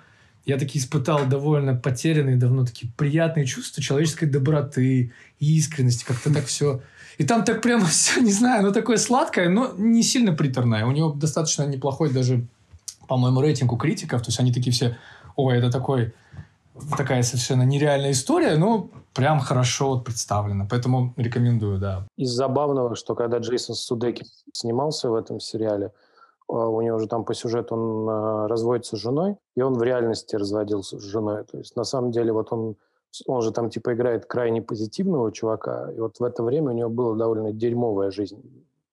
[0.46, 6.04] Я таки испытал довольно потерянные давно такие приятные чувства человеческой доброты, искренности.
[6.04, 6.80] Как-то так все...
[7.18, 10.86] И там так прямо все, не знаю, ну такое сладкое, но не сильно приторное.
[10.86, 12.46] У него достаточно неплохой даже,
[13.08, 14.22] по-моему, рейтинг у критиков.
[14.22, 14.96] То есть они такие все,
[15.34, 16.14] ой, это такой
[16.96, 20.66] такая совершенно нереальная история, но прям хорошо вот представлена.
[20.70, 22.06] Поэтому рекомендую, да.
[22.16, 25.92] Из забавного, что когда Джейсон Судеки снимался в этом сериале,
[26.48, 29.82] а, у него же там по сюжету он а, разводится с женой, и он в
[29.82, 31.44] реальности разводился с женой.
[31.44, 32.76] То есть на самом деле вот он,
[33.26, 36.88] он же там типа играет крайне позитивного чувака, и вот в это время у него
[36.88, 38.42] была довольно дерьмовая жизнь.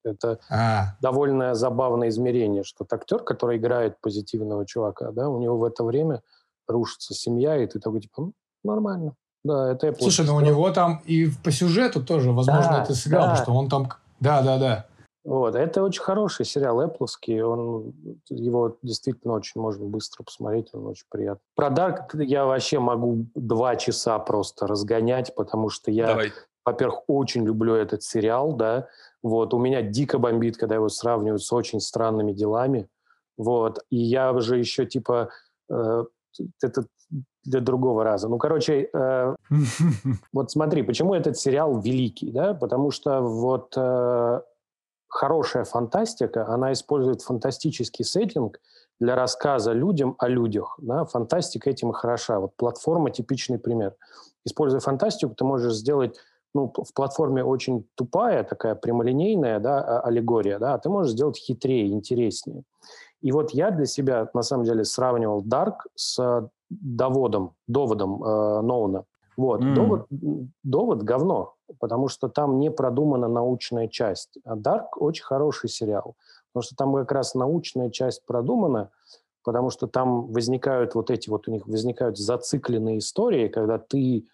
[0.03, 0.97] Это а.
[1.01, 6.21] довольно забавное измерение, что актер, который играет позитивного чувака, да, у него в это время
[6.67, 8.31] рушится семья, и ты такой, типа,
[8.63, 9.15] нормально.
[9.43, 10.01] Да, это Apple.
[10.01, 13.29] Слушай, ну у него там и по сюжету тоже, возможно, да, это сыграл, да.
[13.31, 13.89] потому что он там...
[14.19, 14.85] Да, да, да.
[15.25, 17.95] Вот, это очень хороший сериал Эппловский, он,
[18.29, 21.41] его действительно очень можно быстро посмотреть, он очень приятный.
[21.55, 26.19] Про Дарк я вообще могу два часа просто разгонять, потому что я,
[26.63, 28.87] во-первых, очень люблю этот сериал, да,
[29.23, 32.87] вот, у меня дико бомбит, когда его сравнивают с очень странными делами,
[33.35, 35.29] вот, и я уже еще, типа,
[35.71, 36.05] э,
[36.61, 36.85] это
[37.43, 38.27] для другого раза.
[38.27, 39.35] Ну, короче, э,
[40.33, 42.53] вот смотри, почему этот сериал великий, да?
[42.53, 44.41] Потому что вот э,
[45.07, 48.59] хорошая фантастика, она использует фантастический сеттинг
[48.99, 50.77] для рассказа людям о людях.
[50.81, 51.05] Да?
[51.05, 52.39] Фантастика этим и хороша.
[52.39, 53.95] Вот платформа– типичный пример.
[54.45, 56.17] Используя фантастику, ты можешь сделать
[56.53, 61.37] ну, в платформе очень тупая, такая прямолинейная да, а, аллегория, да, а ты можешь сделать
[61.37, 62.63] хитрее, интереснее.
[63.25, 69.05] И вот я для себя, на самом деле, сравнивал Dark с доводом, доводом э, Ноуна.
[69.35, 69.61] Вот.
[69.63, 69.73] Mm.
[69.73, 70.07] Довод,
[70.63, 74.37] довод говно, потому что там не продумана научная часть.
[74.45, 76.13] А Dark очень хороший сериал,
[76.53, 78.91] потому что там как раз научная часть продумана,
[79.43, 84.27] потому что там возникают вот эти вот, у них возникают зацикленные истории, когда ты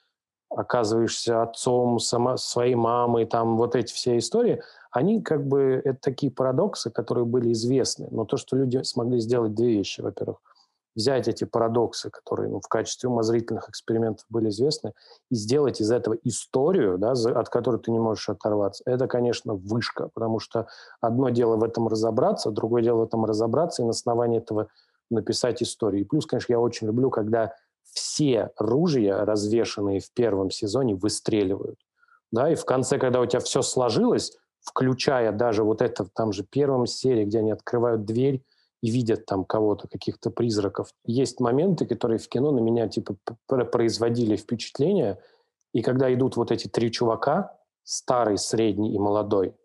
[0.56, 4.62] оказываешься отцом сама, своей мамы, там вот эти все истории,
[4.92, 8.08] они как бы, это такие парадоксы, которые были известны.
[8.12, 10.38] Но то, что люди смогли сделать две вещи, во-первых,
[10.96, 14.92] взять эти парадоксы, которые ну, в качестве умозрительных экспериментов были известны,
[15.30, 20.10] и сделать из этого историю, да, от которой ты не можешь оторваться, это, конечно, вышка,
[20.14, 20.68] потому что
[21.00, 24.68] одно дело в этом разобраться, другое дело в этом разобраться и на основании этого
[25.10, 26.02] написать историю.
[26.02, 31.80] И плюс, конечно, я очень люблю, когда все ружья, развешенные в первом сезоне, выстреливают.
[32.32, 36.44] Да, и в конце, когда у тебя все сложилось, включая даже вот это там же
[36.44, 38.44] первом серии, где они открывают дверь
[38.82, 40.90] и видят там кого-то, каких-то призраков.
[41.06, 43.16] Есть моменты, которые в кино на меня типа
[43.48, 45.20] производили впечатление,
[45.74, 49.56] и когда идут вот эти три чувака, старый, средний и молодой,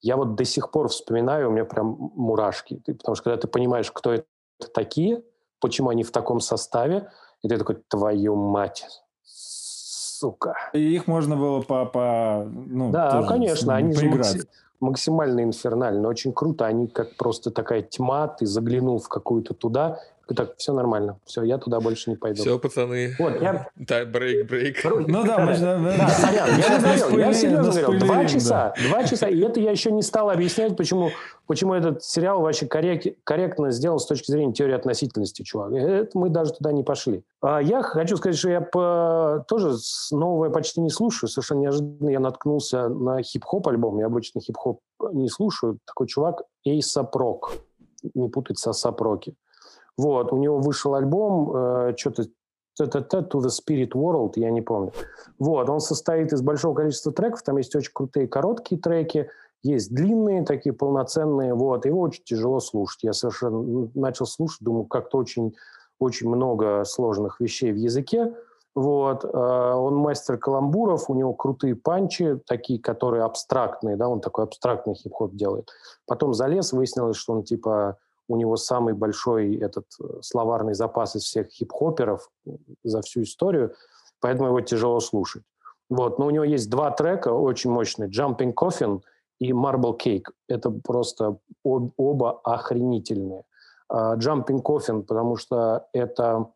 [0.00, 3.90] я вот до сих пор вспоминаю, у меня прям мурашки, потому что когда ты понимаешь,
[3.90, 4.26] кто это
[4.74, 5.22] такие,
[5.60, 7.10] почему они в таком составе,
[7.44, 8.86] и ты такой, твою мать,
[9.22, 10.54] сука.
[10.72, 11.84] И их можно было по...
[11.84, 14.32] по ну, да, конечно, они поиграть.
[14.32, 14.48] же
[14.80, 16.08] максимально инфернальны.
[16.08, 16.64] Очень круто.
[16.64, 21.18] Они как просто такая тьма, ты заглянул в какую-то туда, так, все нормально.
[21.24, 22.40] Все, я туда больше не пойду.
[22.40, 23.14] Все, пацаны.
[23.18, 23.68] Вот, я...
[23.76, 24.84] Да, брейк, брейк.
[24.84, 25.60] Ну да, мы же...
[25.60, 29.92] Да, сорян, я говорил, я серьезно говорил, два часа, два часа, и это я еще
[29.92, 31.10] не стал объяснять, почему,
[31.46, 35.72] почему этот сериал вообще коррект, корректно сделан с точки зрения теории относительности, чувак.
[35.72, 37.24] Это мы даже туда не пошли.
[37.42, 39.44] А я хочу сказать, что я по...
[39.48, 39.74] тоже
[40.10, 41.28] новое почти не слушаю.
[41.28, 43.98] Совершенно неожиданно я наткнулся на хип-хоп альбом.
[43.98, 44.80] Я обычно хип-хоп
[45.12, 45.78] не слушаю.
[45.84, 47.52] Такой чувак Эйса Прок.
[48.14, 49.34] Не путать со Сапроки.
[49.96, 52.24] Вот, у него вышел альбом, э, что-то
[52.80, 54.92] To the Spirit World, я не помню.
[55.38, 59.28] Вот, он состоит из большого количества треков, там есть очень крутые короткие треки,
[59.62, 63.04] есть длинные такие полноценные, вот, его очень тяжело слушать.
[63.04, 65.54] Я совершенно ну, начал слушать, думаю, как-то очень,
[66.00, 68.34] очень много сложных вещей в языке,
[68.74, 74.44] вот, э, он мастер каламбуров, у него крутые панчи, такие, которые абстрактные, да, он такой
[74.44, 75.70] абстрактный хип-хоп делает.
[76.06, 81.24] Потом залез, выяснилось, что он типа у него самый большой этот э, словарный запас из
[81.24, 82.30] всех хип-хоперов
[82.82, 83.74] за всю историю,
[84.20, 85.42] поэтому его тяжело слушать.
[85.90, 86.18] Вот.
[86.18, 88.08] Но у него есть два трека очень мощные.
[88.08, 89.02] «Jumping Coffin»
[89.38, 90.26] и «Marble Cake».
[90.48, 93.44] Это просто об, оба охренительные.
[93.92, 96.50] Uh, «Jumping Coffin», потому что это...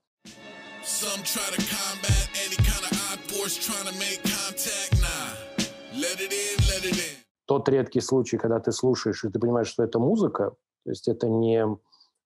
[7.48, 10.50] Тот редкий случай, когда ты слушаешь, и ты понимаешь, что это музыка,
[10.84, 11.66] то есть это не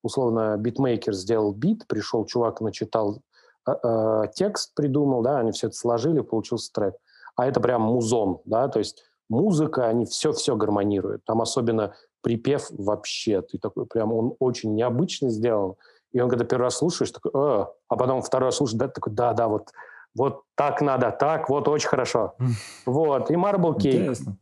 [0.02, 3.22] условно битмейкер сделал бит, пришел чувак, начитал
[3.68, 6.96] э, э, текст, придумал, да, они все это сложили, получился трек.
[7.36, 11.24] А это прям музон, да, то есть музыка, они все-все гармонируют.
[11.24, 15.76] Там особенно припев вообще, ты такой прям, он очень необычно сделан.
[16.10, 19.12] И он, когда первый раз слушаешь, такой, э", а потом второй раз слушаешь, да, такой,
[19.12, 19.70] да, да, вот,
[20.16, 22.34] вот так надо, так, вот очень хорошо.
[22.86, 24.02] Вот, и Marble Cake.
[24.02, 24.36] Интересно.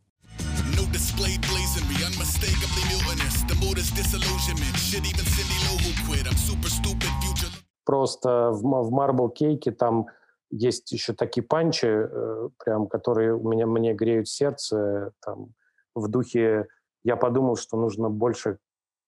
[7.84, 10.06] Просто в, в Marble Cake там
[10.50, 15.54] есть еще такие панчи, э, прям, которые у меня, мне греют сердце, там,
[15.94, 16.66] в духе,
[17.04, 18.58] я подумал, что нужно больше,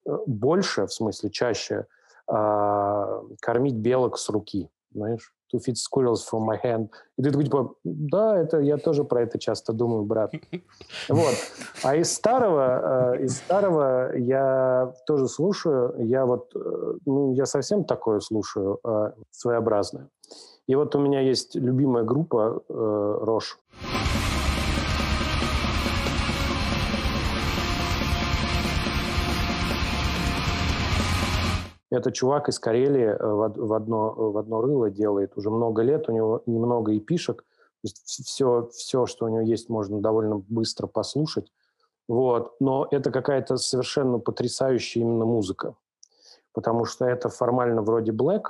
[0.06, 1.86] э, больше, в смысле, чаще
[2.26, 5.34] э, кормить белок с руки, знаешь?
[5.52, 6.88] To feed squirrels from my hand.
[7.18, 10.32] И ты такой, типа, да, это я тоже про это часто думаю, брат.
[11.08, 11.34] Вот.
[11.82, 17.84] А из старого, э, из старого я тоже слушаю, я вот, э, ну, я совсем
[17.84, 20.08] такое слушаю, э, своеобразное.
[20.68, 23.58] И вот у меня есть любимая группа э, Рош.
[31.92, 36.12] Это чувак из Карелии э, в одно, в одно рыло делает уже много лет, у
[36.12, 37.44] него немного и пишек, то
[37.84, 41.52] есть все, все, что у него есть, можно довольно быстро послушать.
[42.08, 42.54] Вот.
[42.60, 45.74] Но это какая-то совершенно потрясающая именно музыка,
[46.54, 48.44] потому что это формально вроде Black,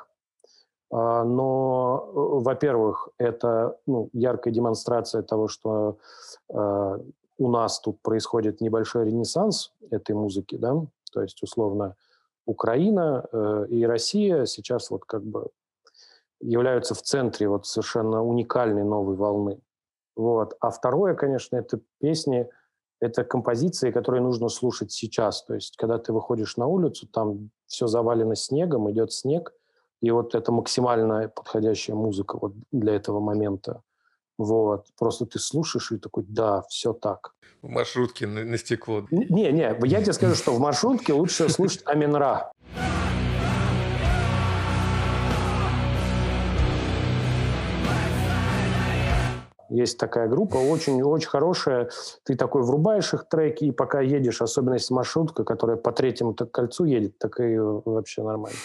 [0.93, 5.99] а, но, э, во-первых, это ну, яркая демонстрация того, что
[6.49, 6.99] э,
[7.39, 10.77] у нас тут происходит небольшой ренессанс этой музыки, да,
[11.13, 11.97] то есть условно
[12.47, 15.51] Украина э, и Россия сейчас вот как бы
[16.41, 19.61] являются в центре вот совершенно уникальной новой волны.
[20.17, 20.57] Вот.
[20.61, 22.49] А второе, конечно, это песни,
[23.01, 25.45] это композиции, которые нужно слушать сейчас.
[25.45, 29.53] То есть, когда ты выходишь на улицу, там все завалено снегом, идет снег,
[30.01, 33.83] и вот это максимально подходящая музыка вот для этого момента.
[34.43, 34.87] Вот.
[34.99, 37.35] Просто ты слушаешь и такой, да, все так.
[37.63, 39.07] В маршрутке на, на стекло.
[39.11, 42.51] Не, не, я тебе скажу, что в маршрутке лучше слушать Аминра.
[49.73, 51.89] Есть такая группа, очень-очень хорошая.
[52.25, 56.85] Ты такой врубаешь их треки, и пока едешь, особенно если маршрутка, которая по третьему кольцу
[56.85, 58.59] едет, так и вообще нормально.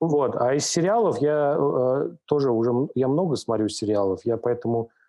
[0.00, 0.36] Вот.
[0.36, 2.88] А из сериалов я э, тоже уже...
[2.94, 5.03] Я много смотрю сериалов, я поэтому э,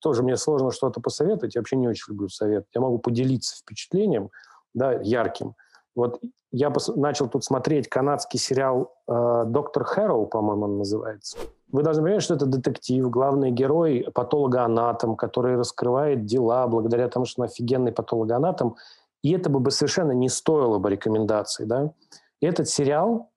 [0.00, 1.54] тоже мне сложно что-то посоветовать.
[1.54, 2.66] Я вообще не очень люблю совет.
[2.74, 4.30] Я могу поделиться впечатлением,
[4.74, 5.54] да, ярким.
[5.94, 6.20] Вот
[6.52, 11.38] я начал тут смотреть канадский сериал э, «Доктор Хэроу», по-моему, он называется.
[11.72, 17.42] Вы должны понимать, что это детектив, главный герой– патологоанатом, который раскрывает дела благодаря тому, что
[17.42, 18.76] он офигенный патологоанатом.
[19.22, 21.64] И это бы совершенно не стоило бы рекомендации.
[21.64, 21.92] Да?
[22.40, 23.30] Этот сериал,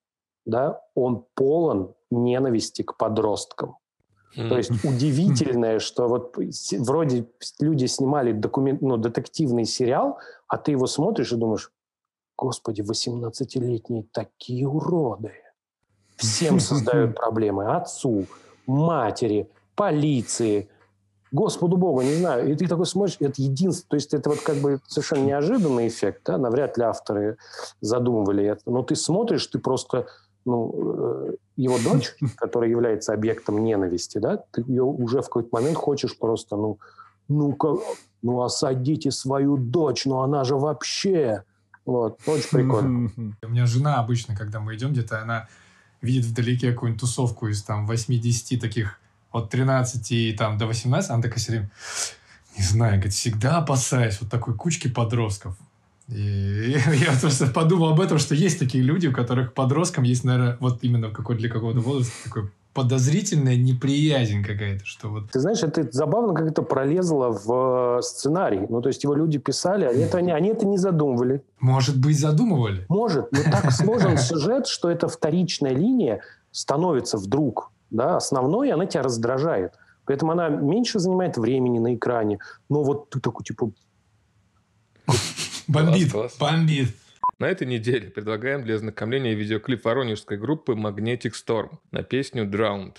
[0.45, 3.78] да, он полон ненависти к подросткам.
[4.35, 6.37] То есть удивительное, что вот
[6.77, 7.27] вроде
[7.59, 11.71] люди снимали документ, ну, детективный сериал, а ты его смотришь и думаешь,
[12.37, 15.33] господи, 18-летние такие уроды.
[16.15, 17.75] Всем создают проблемы.
[17.75, 18.27] Отцу,
[18.67, 20.69] матери, полиции,
[21.31, 22.51] Господу Богу, не знаю.
[22.51, 26.21] И ты такой смотришь, это единственное, то есть это вот как бы совершенно неожиданный эффект,
[26.25, 27.37] да, навряд ли авторы
[27.81, 30.07] задумывали это, но ты смотришь, ты просто,
[30.45, 35.77] ну, э, его дочь, которая является объектом ненависти, да, ты ее уже в какой-то момент
[35.77, 36.79] хочешь просто, ну,
[37.27, 37.75] ну-ка,
[38.21, 41.43] ну осадите свою дочь, ну она же вообще...
[41.85, 43.11] Вот, очень прикольно.
[43.41, 45.47] У меня жена обычно, когда мы идем где-то, она
[46.01, 48.99] видит вдалеке какую-нибудь тусовку из там 8-10 таких
[49.31, 51.71] от 13 и там до 18, она такая все время,
[52.57, 55.57] не знаю, говорит, всегда опасаюсь вот такой кучки подростков.
[56.11, 60.57] И я просто подумал об этом, что есть такие люди, у которых подросткам есть, наверное,
[60.59, 65.31] вот именно какой для какого-то возраста такой подозрительная неприязнь какая-то, что вот...
[65.31, 68.65] Ты знаешь, это забавно как это пролезло в э, сценарий.
[68.69, 71.43] Ну, то есть его люди писали, они это, они это не задумывали.
[71.59, 72.85] Может быть, задумывали?
[72.87, 78.85] Может, но так сложен сюжет, что эта вторичная линия становится вдруг, да, основной, и она
[78.85, 79.73] тебя раздражает.
[80.05, 82.39] Поэтому она меньше занимает времени на экране.
[82.69, 83.71] Но вот ты такой, типа...
[85.69, 86.87] Бомбит, бомбит.
[87.37, 92.95] На этой неделе предлагаем для ознакомления видеоклип воронежской группы Magnetic Storm на песню Drowned.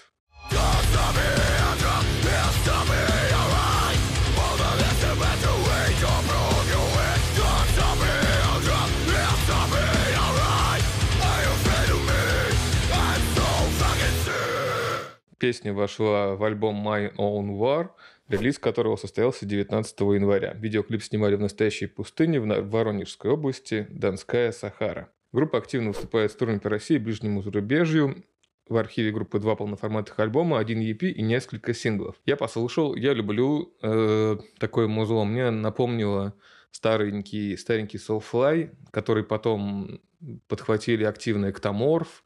[15.39, 17.89] Песня вошла в альбом My Own War,
[18.31, 20.55] релиз которого состоялся 19 января.
[20.55, 25.11] Видеоклип снимали в настоящей пустыне в Воронежской области, Донская Сахара.
[25.33, 28.25] Группа активно выступает с турами по России и ближнему зарубежью.
[28.69, 32.17] В архиве группы два полноформатных альбома, один EP и несколько синглов.
[32.25, 35.25] Я послушал, я люблю э, такое музло.
[35.25, 36.35] Мне напомнило
[36.71, 40.01] старенький, старенький Soulfly, который потом
[40.47, 42.23] подхватили активно Эктоморф,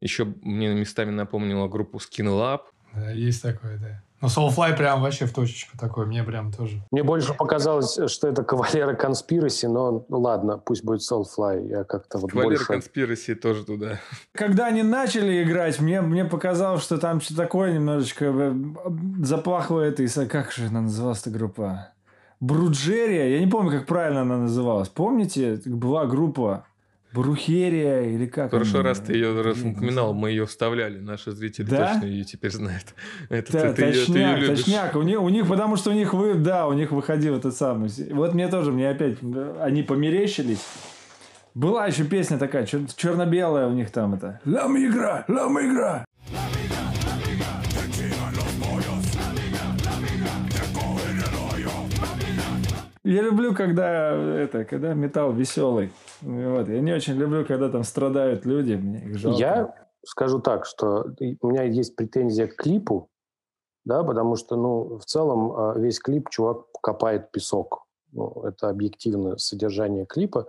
[0.00, 2.62] еще мне местами напомнила группу Skin Lab.
[2.94, 4.02] Да, есть такое, да.
[4.20, 6.82] Но Soulfly прям вообще в точечку такой, мне прям тоже.
[6.90, 11.68] Мне больше показалось, что это Кавалера Конспираси, но ну, ладно, пусть будет Soulfly.
[11.68, 12.66] Я как-то вот Кавалера больше...
[12.66, 14.00] Конспираси тоже туда.
[14.32, 18.54] Когда они начали играть, мне, мне показалось, что там что-то такое немножечко э,
[19.22, 20.08] запахло этой...
[20.26, 21.92] Как же она называлась эта группа?
[22.40, 23.28] Бруджерия.
[23.28, 24.88] Я не помню, как правильно она называлась.
[24.88, 26.64] Помните, была группа
[27.12, 28.50] Брухерия или как?
[28.50, 31.94] Хорошо, раз ты ее раз упоминал, мы ее вставляли, наши зрители да?
[31.94, 32.94] точно ее теперь знают.
[33.30, 34.96] Это да, ты, точняк, ты ее, ты ее точняк.
[34.96, 37.90] У них, у них, потому что у них вы, да, у них выходил этот самый.
[38.10, 39.18] Вот мне тоже, мне опять,
[39.60, 40.64] они померещились.
[41.54, 44.40] Была еще песня такая, чер- черно-белая у них там это.
[44.44, 46.04] Лама игра, лама игра.
[53.02, 55.90] Я люблю, когда это, когда металл веселый.
[56.20, 56.68] Вот.
[56.68, 59.38] Я не очень люблю, когда там страдают люди, мне их жалко.
[59.38, 61.06] Я скажу так, что
[61.40, 63.08] у меня есть претензия к клипу,
[63.84, 67.84] да, потому что, ну, в целом а, весь клип чувак копает песок.
[68.12, 70.48] Ну, это объективное содержание клипа.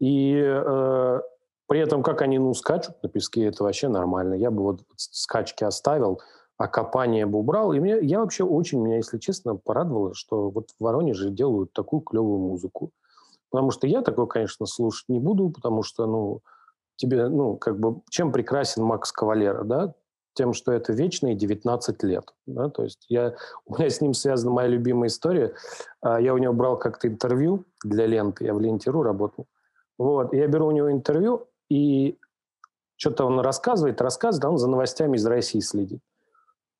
[0.00, 1.20] И э,
[1.66, 4.34] при этом, как они, ну, скачут на песке, это вообще нормально.
[4.34, 6.20] Я бы вот скачки оставил,
[6.56, 7.72] а копание бы убрал.
[7.72, 12.02] И мне, я вообще очень, меня, если честно, порадовало, что вот в Воронеже делают такую
[12.02, 12.90] клевую музыку.
[13.54, 16.40] Потому что я такой, конечно, слушать не буду, потому что, ну,
[16.96, 19.94] тебе, ну, как бы, чем прекрасен Макс Кавалера, да?
[20.32, 22.68] Тем, что это вечные 19 лет, да?
[22.68, 25.54] То есть я, у меня с ним связана моя любимая история.
[26.00, 29.46] А, я у него брал как-то интервью для ленты, я в лентеру работал.
[29.98, 32.18] Вот, я беру у него интервью, и
[32.96, 36.00] что-то он рассказывает, рассказывает, а он за новостями из России следит.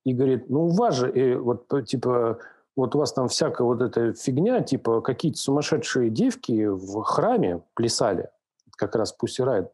[0.03, 2.41] И говорит, ну, у вас же, и вот, типа,
[2.77, 8.31] вот у вас там всякая вот эта фигня, типа какие-то сумасшедшие девки в храме плясали,
[8.77, 9.71] как раз Пусирайт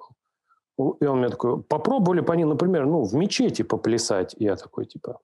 [0.79, 0.91] был.
[1.01, 4.35] И он мне такой, попробовали бы они, например, ну, в мечети поплясать.
[4.39, 5.19] И я такой, типа,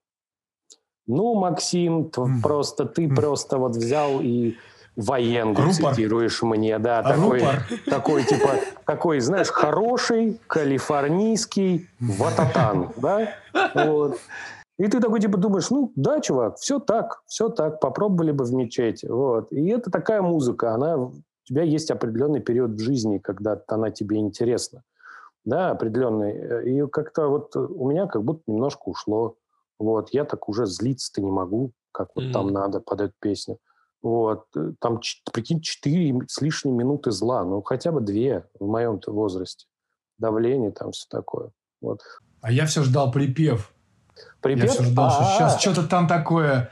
[1.07, 2.43] ну, Максим, mm.
[2.43, 3.14] просто ты mm.
[3.14, 4.57] просто вот взял и
[4.97, 5.95] военгу Рупор.
[5.95, 7.43] цитируешь мне, да, а такой,
[7.87, 8.51] такой, типа,
[8.87, 13.29] такой, знаешь, хороший калифорнийский вататан, да,
[13.74, 14.18] вот.
[14.79, 18.53] И ты такой типа думаешь, ну да, чувак, все так, все так, попробовали бы в
[18.53, 19.07] мечети.
[19.07, 19.51] Вот.
[19.51, 21.12] И это такая музыка, она, у
[21.45, 24.83] тебя есть определенный период в жизни, когда она тебе интересна.
[25.45, 26.68] Да, определенный.
[26.68, 29.37] И как-то вот у меня как будто немножко ушло.
[29.79, 30.11] Вот.
[30.11, 32.33] Я так уже злиться-то не могу, как вот mm-hmm.
[32.33, 33.59] там надо под эту песню.
[34.03, 34.47] Вот.
[34.81, 35.01] Там,
[35.33, 37.45] прикинь, четыре с лишним минуты зла.
[37.45, 39.66] Ну, хотя бы две в моем-то возрасте.
[40.18, 41.53] Давление там, все такое.
[41.81, 42.01] Вот.
[42.41, 43.72] А я все ждал припев.
[44.40, 44.64] Припев?
[44.64, 46.70] Я все ждал, что сейчас что-то там такое.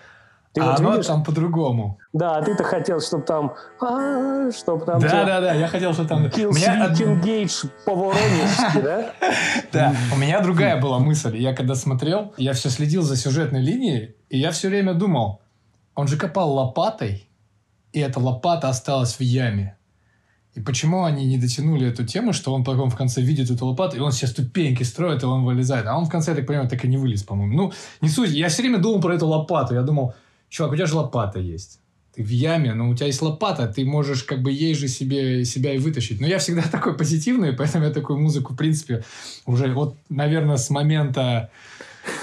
[0.55, 1.07] Ты а вот оно видишь?
[1.07, 1.99] там по-другому.
[2.13, 3.55] Да, ты-то хотел, чтобы там...
[3.81, 5.01] А, чтобы там...
[5.01, 6.27] Да, да, да, я хотел, чтобы там...
[6.27, 6.87] Kill меня...
[6.93, 9.11] Gage по-воронежски, да?
[9.73, 11.37] Да, у меня другая была мысль.
[11.37, 15.41] Я когда смотрел, я все следил за сюжетной линией, и я все время думал,
[15.97, 17.29] он же копал лопатой,
[17.93, 19.77] и эта лопата осталась в яме.
[20.55, 23.97] И почему они не дотянули эту тему, что он потом в конце видит эту лопату,
[23.97, 25.87] и он все ступеньки строит, и он вылезает.
[25.87, 27.55] А он в конце, я так понимаю, так и не вылез, по-моему.
[27.55, 28.31] Ну, не суть.
[28.31, 29.75] Я все время думал про эту лопату.
[29.75, 30.15] Я думал,
[30.49, 31.81] чувак, у тебя же лопата есть.
[32.15, 35.45] Ты в яме, но у тебя есть лопата, ты можешь как бы ей же себе,
[35.45, 36.21] себя и вытащить.
[36.21, 39.05] Но я всегда такой позитивный, поэтому я такую музыку, в принципе,
[39.47, 41.51] уже вот, наверное, с момента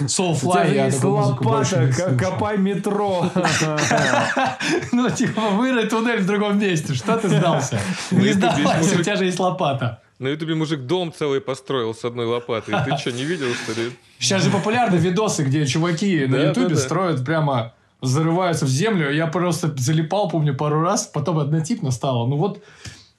[0.02, 1.94] Soulfly, я не слушаю.
[2.18, 3.30] копай метро.
[4.92, 6.94] Ну, типа, вырой туннель в другом месте.
[6.94, 7.80] Что ты сдался?
[8.12, 10.02] Не сдавайся, у тебя же есть лопата.
[10.20, 12.76] На ютубе мужик дом целый построил с одной лопатой.
[12.86, 13.92] Ты что, не видел, что ли?
[14.20, 19.12] Сейчас же популярны видосы, где чуваки на ютубе строят прямо зарываются в землю.
[19.12, 22.28] Я просто залипал, помню, пару раз, потом однотипно стало.
[22.28, 22.62] Ну вот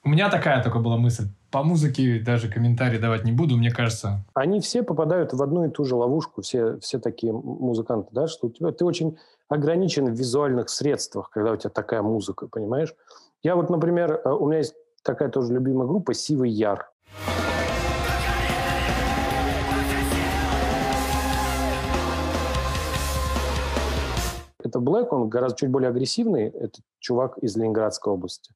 [0.03, 1.27] у меня такая только была мысль.
[1.53, 4.25] По музыке даже комментарий давать не буду, мне кажется.
[4.33, 8.47] Они все попадают в одну и ту же ловушку, все, все такие музыканты, да, что
[8.47, 12.95] у тебя ты очень ограничен в визуальных средствах, когда у тебя такая музыка, понимаешь?
[13.43, 14.73] Я вот, например, э, у меня есть
[15.03, 16.89] такая тоже любимая группа «Сивый Яр».
[24.57, 28.55] Это Black, он гораздо чуть более агрессивный, это чувак из Ленинградской области.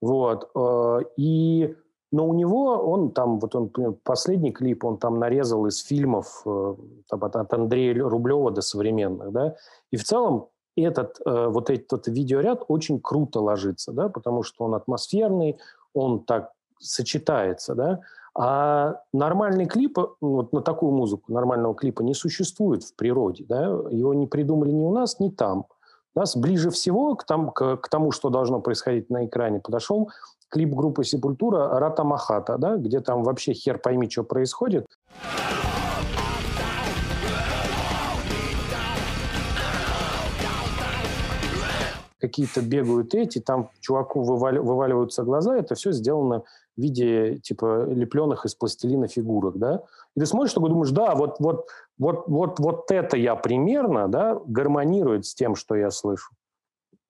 [0.00, 0.50] Вот.
[0.56, 1.76] Э, и,
[2.12, 3.70] но у него, он там, вот он,
[4.04, 6.74] последний клип, он там нарезал из фильмов э,
[7.08, 9.56] там, от, Андрея Рублева до современных, да,
[9.90, 14.74] и в целом этот, э, вот этот видеоряд очень круто ложится, да, потому что он
[14.74, 15.58] атмосферный,
[15.94, 18.00] он так сочетается, да,
[18.34, 24.12] а нормальный клип, вот на такую музыку, нормального клипа не существует в природе, да, его
[24.12, 25.66] не придумали ни у нас, ни там.
[26.14, 30.10] Нас ближе всего к, там, к, к тому, что должно происходить на экране, подошел
[30.52, 34.86] клип группы «Сепультура» «Рата Махата», да, где там вообще хер пойми, что происходит.
[42.20, 46.42] Какие-то бегают эти, там чуваку вывали, вываливаются глаза, это все сделано
[46.76, 49.82] в виде типа лепленных из пластилина фигурок, да.
[50.14, 51.66] И ты смотришь, такой думаешь, да, вот, вот,
[51.98, 56.30] вот, вот, вот это я примерно, да, гармонирует с тем, что я слышу.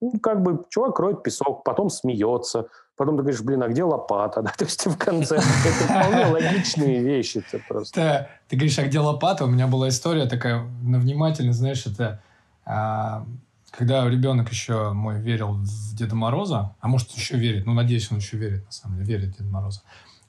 [0.03, 4.41] Ну, как бы чувак роет песок, потом смеется, потом ты говоришь, блин, а где лопата?
[4.43, 4.51] Да?
[4.57, 5.43] То есть в конце это
[5.85, 7.43] вполне логичные вещи.
[7.47, 8.29] Это просто.
[8.49, 9.45] Ты говоришь, а где лопата?
[9.45, 12.21] У меня была история такая, на внимательно, знаешь, это
[12.65, 13.25] а,
[13.71, 18.17] когда ребенок еще мой верил в Деда Мороза, а может еще верит, ну, надеюсь, он
[18.17, 19.81] еще верит, на самом деле, верит в Деда Мороза.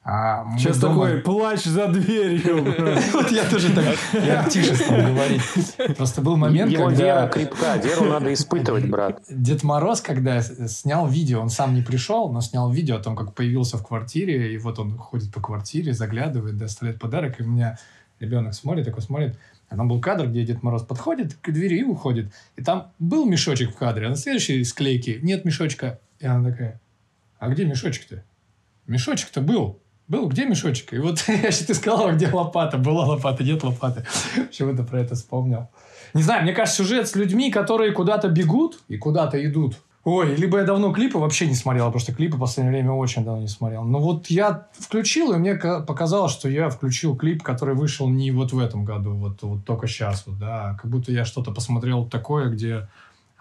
[0.04, 1.06] Сейчас дома...
[1.06, 2.62] такой плач за дверью.
[3.14, 5.40] Вот я тоже так, я тише стал говорить.
[5.96, 9.22] Просто был момент, Его вера крепка, веру надо испытывать, брат.
[9.30, 13.32] Дед Мороз, когда снял видео, он сам не пришел, но снял видео о том, как
[13.32, 17.78] появился в квартире, и вот он ходит по квартире, заглядывает, доставляет подарок, и у меня
[18.20, 19.38] ребенок смотрит, такой смотрит,
[19.70, 22.30] а там был кадр, где Дед Мороз подходит к двери и уходит.
[22.56, 25.98] И там был мешочек в кадре, а на следующей склейке нет мешочка.
[26.20, 26.80] И она такая,
[27.38, 28.22] а где мешочек-то?
[28.86, 29.80] Мешочек-то был.
[30.06, 30.92] Был, где мешочек?
[30.92, 32.78] И вот я сейчас ты сказала, где лопата.
[32.78, 34.04] Была лопата, нет лопаты.
[34.36, 35.68] Почему-то про это вспомнил.
[36.12, 39.76] Не знаю, мне кажется, сюжет с людьми, которые куда-то бегут и куда-то идут.
[40.04, 43.24] Ой, либо я давно клипы вообще не смотрел, потому что клипы в последнее время очень
[43.24, 43.84] давно не смотрел.
[43.84, 48.52] Но вот я включил, и мне показалось, что я включил клип, который вышел не вот
[48.52, 52.50] в этом году, вот, вот только сейчас, вот, да, как будто я что-то посмотрел такое,
[52.50, 52.86] где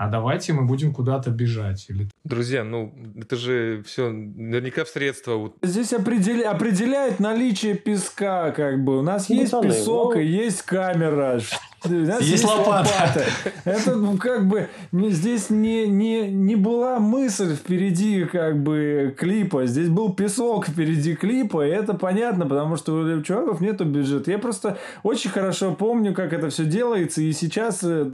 [0.03, 1.85] а давайте мы будем куда-то бежать.
[1.89, 2.09] Или...
[2.25, 5.53] Друзья, ну это же все наверняка в средства.
[5.61, 6.51] Здесь определя...
[6.51, 8.99] определяет наличие песка, как бы.
[8.99, 10.21] У нас ну, есть песок ну...
[10.21, 11.39] и есть камера.
[11.85, 12.89] Есть, есть лопата.
[12.89, 13.25] лопата.
[13.65, 19.65] Это ну, как бы здесь не, не, не была мысль впереди как бы клипа.
[19.65, 21.65] Здесь был песок впереди клипа.
[21.65, 24.31] И это понятно, потому что у чуваков нету бюджета.
[24.31, 27.21] Я просто очень хорошо помню, как это все делается.
[27.21, 28.09] И сейчас э,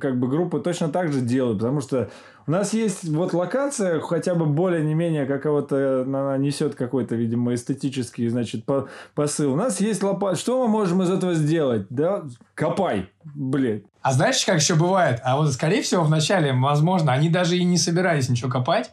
[0.00, 1.58] как бы группы точно так же делают.
[1.58, 2.10] Потому что
[2.50, 7.54] у нас есть вот локация, хотя бы более не менее какого-то, она несет какой-то, видимо,
[7.54, 9.52] эстетический, значит, по посыл.
[9.52, 10.36] У нас есть лопата.
[10.36, 11.86] Что мы можем из этого сделать?
[11.90, 12.24] Да,
[12.56, 13.84] копай, блин.
[14.02, 15.20] А знаешь, как еще бывает?
[15.22, 18.90] А вот, скорее всего, вначале, возможно, они даже и не собирались ничего копать.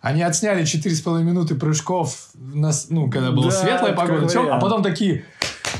[0.00, 5.26] Они отсняли 4,5 минуты прыжков, ну, когда была да, светлая погода, а потом такие,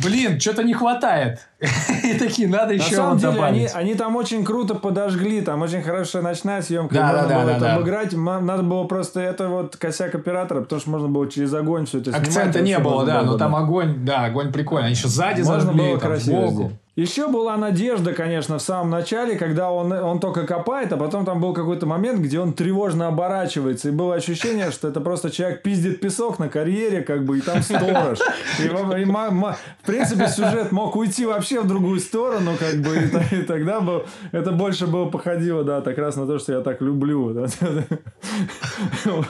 [0.03, 1.40] блин, что-то не хватает.
[2.05, 5.82] И такие, надо еще На самом деле, они, они там очень круто подожгли, там очень
[5.82, 6.94] хорошая ночная съемка.
[6.94, 7.74] Да, да, да, было да, это да.
[7.76, 8.12] обыграть.
[8.12, 12.11] Надо было просто, это вот косяк оператора, потому что можно было через огонь все это
[12.11, 12.28] снимать.
[12.28, 14.86] Акцента не было, да, но там огонь, да, огонь прикольный.
[14.86, 16.72] Они еще сзади можно зажгли, было там, сбоку.
[16.97, 21.42] Еще была надежда, конечно, в самом начале, когда он, он только копает, а потом там
[21.42, 23.88] был какой-то момент, где он тревожно оборачивается.
[23.88, 27.61] И было ощущение, что это просто человек пиздит песок на карьере, как бы, и там
[27.61, 28.18] сторож.
[28.59, 33.40] И, и, и, в принципе, сюжет мог уйти вообще в другую сторону, как бы, и,
[33.40, 36.80] и тогда бы это больше было походило, да, так раз на то, что я так
[36.80, 37.34] люблю.
[37.34, 37.47] Да.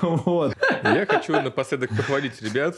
[0.03, 0.55] Вот.
[0.85, 2.77] Я хочу напоследок похвалить ребят.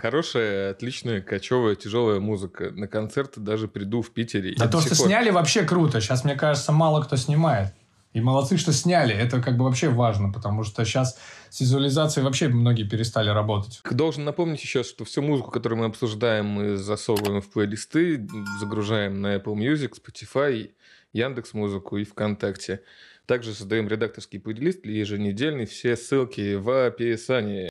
[0.00, 2.70] Хорошая, отличная, кочевая, тяжелая музыка.
[2.70, 4.54] На концерты даже приду в Питере Питере.
[4.58, 6.00] А то, что сняли, вообще круто.
[6.00, 7.72] Сейчас, мне кажется, мало кто снимает.
[8.14, 9.14] И молодцы, что сняли.
[9.14, 11.18] Это как бы вообще важно, потому что сейчас
[11.50, 13.80] с визуализацией вообще многие перестали работать.
[13.90, 18.26] Должен напомнить еще, что всю музыку, которую мы обсуждаем, мы засовываем в плейлисты,
[18.60, 20.70] загружаем на Apple Music, Spotify,
[21.12, 22.82] Яндекс Музыку и ВКонтакте.
[23.26, 25.66] Также создаем редакторский плейлист еженедельный.
[25.66, 27.68] Все ссылки в описании.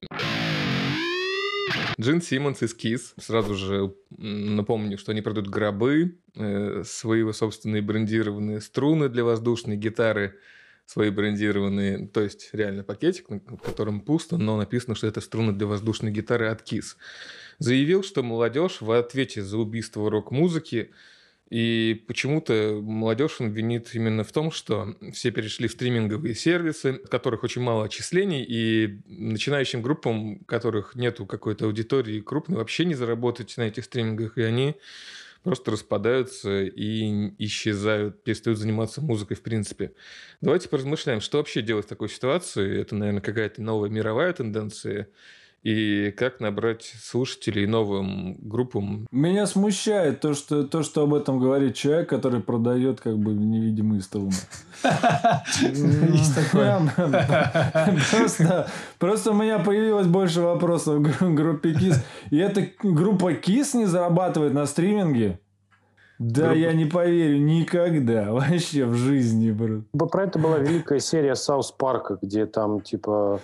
[1.99, 3.13] Джин Симмонс из Кис.
[3.17, 10.37] Сразу же напомню, что они продают гробы, э, свои собственные брендированные струны для воздушной гитары,
[10.85, 15.67] свои брендированные, то есть реально пакетик, на котором пусто, но написано, что это струны для
[15.67, 16.97] воздушной гитары от Кис.
[17.59, 20.91] Заявил, что молодежь в ответе за убийство рок-музыки
[21.49, 27.09] и почему-то молодежь он винит именно в том, что все перешли в стриминговые сервисы, в
[27.09, 33.55] которых очень мало отчислений, и начинающим группам, которых нету какой-то аудитории крупной, вообще не заработать
[33.57, 34.75] на этих стримингах, и они
[35.43, 39.93] просто распадаются и исчезают, перестают заниматься музыкой в принципе.
[40.41, 42.81] Давайте поразмышляем, что вообще делать в такой ситуации.
[42.81, 45.07] Это, наверное, какая-то новая мировая тенденция–
[45.63, 49.07] и как набрать слушателей новым группам.
[49.11, 54.01] Меня смущает то, что, то, что об этом говорит человек, который продает как бы невидимые
[54.01, 54.31] струны.
[55.61, 56.79] Есть такое.
[58.99, 62.03] Просто у меня появилось больше вопросов к группе КИС.
[62.29, 65.39] И эта группа КИС не зарабатывает на стриминге?
[66.19, 69.55] Да, я не поверю никогда, вообще в жизни.
[69.95, 73.39] Про это была великая серия Саус Парка, где там типа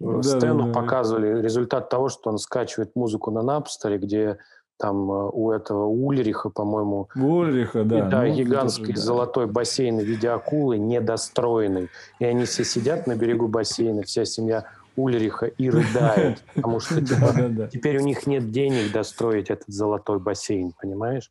[0.00, 0.80] да, Стэну да, да.
[0.80, 4.38] показывали результат того, что он скачивает музыку на Напстере, где
[4.78, 7.08] там э, у этого Ульриха, по-моему...
[7.14, 7.98] Ульриха, да.
[7.98, 9.02] И, да, ну, гигантский тоже, да.
[9.02, 11.88] золотой бассейн в виде акулы, недостроенный.
[12.18, 14.66] И они все сидят на берегу бассейна, вся семья
[14.96, 20.72] Ульриха и рыдает, потому что типа, теперь у них нет денег достроить этот золотой бассейн,
[20.80, 21.30] понимаешь?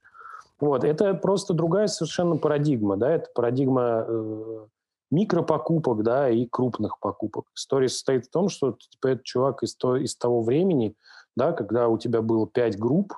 [0.60, 4.66] Вот, это просто другая совершенно парадигма, да, это парадигма э,
[5.14, 7.46] микропокупок, да, и крупных покупок.
[7.56, 10.96] История состоит в том, что типа, этот чувак из, то, из того времени,
[11.36, 13.14] да, когда у тебя было пять групп,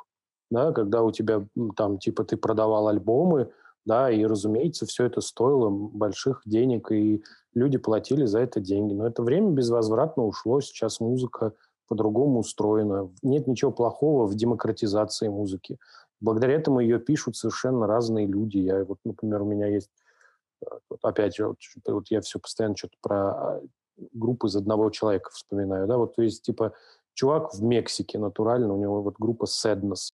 [0.51, 3.49] да, когда у тебя там, типа, ты продавал альбомы,
[3.85, 7.23] да, и, разумеется, все это стоило больших денег, и
[7.53, 8.93] люди платили за это деньги.
[8.93, 11.53] Но это время безвозвратно ушло, сейчас музыка
[11.87, 13.09] по-другому устроена.
[13.21, 15.77] Нет ничего плохого в демократизации музыки.
[16.19, 18.57] Благодаря этому ее пишут совершенно разные люди.
[18.57, 19.89] Я, вот, например, у меня есть
[20.89, 23.61] вот опять вот, вот я все постоянно что-то про а,
[24.13, 26.73] группы из одного человека вспоминаю, да, вот то есть типа
[27.13, 30.11] чувак в Мексике натурально, у него вот группа Sadness.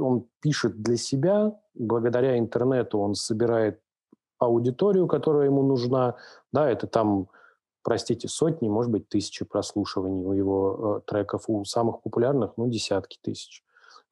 [0.00, 3.80] Он пишет для себя, благодаря интернету он собирает
[4.38, 6.16] аудиторию, которая ему нужна,
[6.52, 7.28] да, это там
[7.82, 13.18] простите, сотни, может быть, тысячи прослушиваний у его э, треков, у самых популярных, ну, десятки
[13.20, 13.62] тысяч.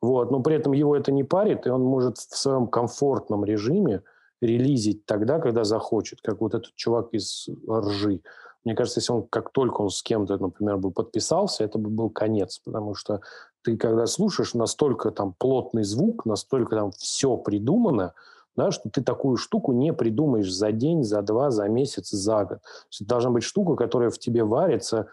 [0.00, 0.30] Вот.
[0.30, 4.02] Но при этом его это не парит, и он может в своем комфортном режиме
[4.40, 8.20] релизить тогда, когда захочет, как вот этот чувак из ржи.
[8.64, 12.10] Мне кажется, если он, как только он с кем-то, например, бы подписался, это бы был
[12.10, 13.20] конец, потому что
[13.62, 18.14] ты, когда слушаешь, настолько там плотный звук, настолько там все придумано,
[18.56, 22.58] да, что ты такую штуку не придумаешь за день, за два, за месяц, за год.
[23.00, 25.08] это должна быть штука, которая в тебе варится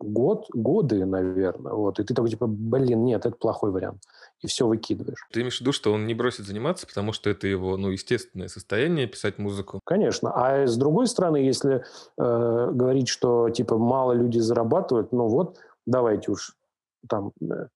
[0.00, 1.72] год, годы, наверное.
[1.72, 2.00] Вот.
[2.00, 4.02] И ты такой, типа, блин, нет, это плохой вариант.
[4.40, 5.26] И все выкидываешь.
[5.32, 8.48] Ты имеешь в виду, что он не бросит заниматься, потому что это его, ну, естественное
[8.48, 9.80] состояние писать музыку?
[9.84, 10.32] Конечно.
[10.34, 11.84] А с другой стороны, если
[12.18, 16.56] э, говорить, что, типа, мало людей зарабатывают, ну вот, давайте уж
[17.08, 17.68] там, э,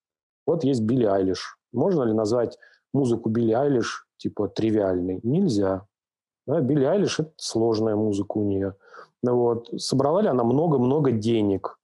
[0.47, 1.59] вот есть Билли Айлиш.
[1.73, 2.59] Можно ли назвать
[2.95, 5.21] музыку Билли Айлиш типа тривиальный.
[5.23, 5.87] Нельзя.
[6.47, 8.75] Да, Билли Айлиш– это сложная музыка у нее.
[9.23, 9.69] Вот.
[9.81, 11.79] Собрала ли она много-много денег?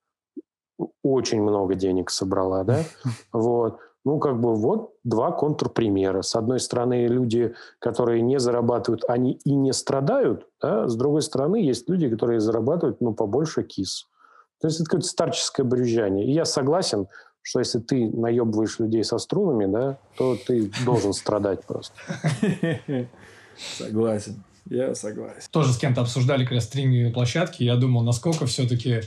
[1.03, 2.83] Очень много денег собрала, да?
[3.33, 3.79] Вот.
[4.03, 6.23] Ну, как бы вот два контрпримера.
[6.23, 10.47] С одной стороны, люди, которые не зарабатывают, они и не страдают.
[10.59, 10.87] Да?
[10.87, 14.07] С другой стороны, есть люди, которые зарабатывают, ну, побольше кис.
[14.59, 16.25] То есть это какое-то старческое брюзжание.
[16.25, 17.07] И я согласен,
[17.41, 21.95] что если ты наебываешь людей со струнами, да, то ты должен страдать просто.
[23.77, 24.43] Согласен.
[24.69, 25.41] Я согласен.
[25.51, 27.63] Тоже с кем-то обсуждали как раз стринговые площадки.
[27.63, 29.01] Я думал, насколько все-таки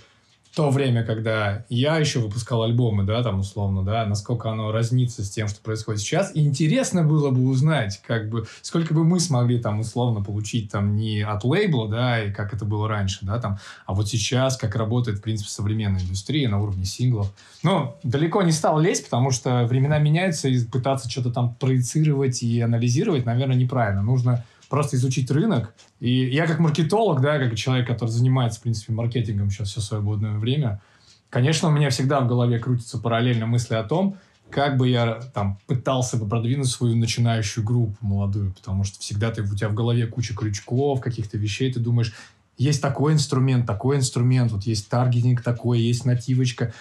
[0.55, 5.30] то время, когда я еще выпускал альбомы, да, там условно, да, насколько оно разнится с
[5.30, 6.34] тем, что происходит сейчас.
[6.34, 10.96] И интересно было бы узнать, как бы, сколько бы мы смогли там условно получить там
[10.96, 14.76] не от лейбла, да, и как это было раньше, да, там, а вот сейчас, как
[14.76, 17.32] работает, в принципе, современная индустрия на уровне синглов.
[17.62, 22.61] Но далеко не стал лезть, потому что времена меняются, и пытаться что-то там проецировать и
[22.61, 24.02] анализировать, наверное, неправильно.
[24.02, 24.44] Нужно
[24.74, 25.72] просто изучить рынок.
[26.00, 30.36] И я как маркетолог, да, как человек, который занимается, в принципе, маркетингом сейчас все свободное
[30.36, 30.82] время,
[31.30, 34.16] конечно, у меня всегда в голове крутятся параллельно мысли о том,
[34.50, 39.42] как бы я там пытался бы продвинуть свою начинающую группу молодую, потому что всегда ты,
[39.42, 42.12] у тебя в голове куча крючков, каких-то вещей, ты думаешь,
[42.58, 46.74] есть такой инструмент, такой инструмент, вот есть таргетинг такой, есть нативочка.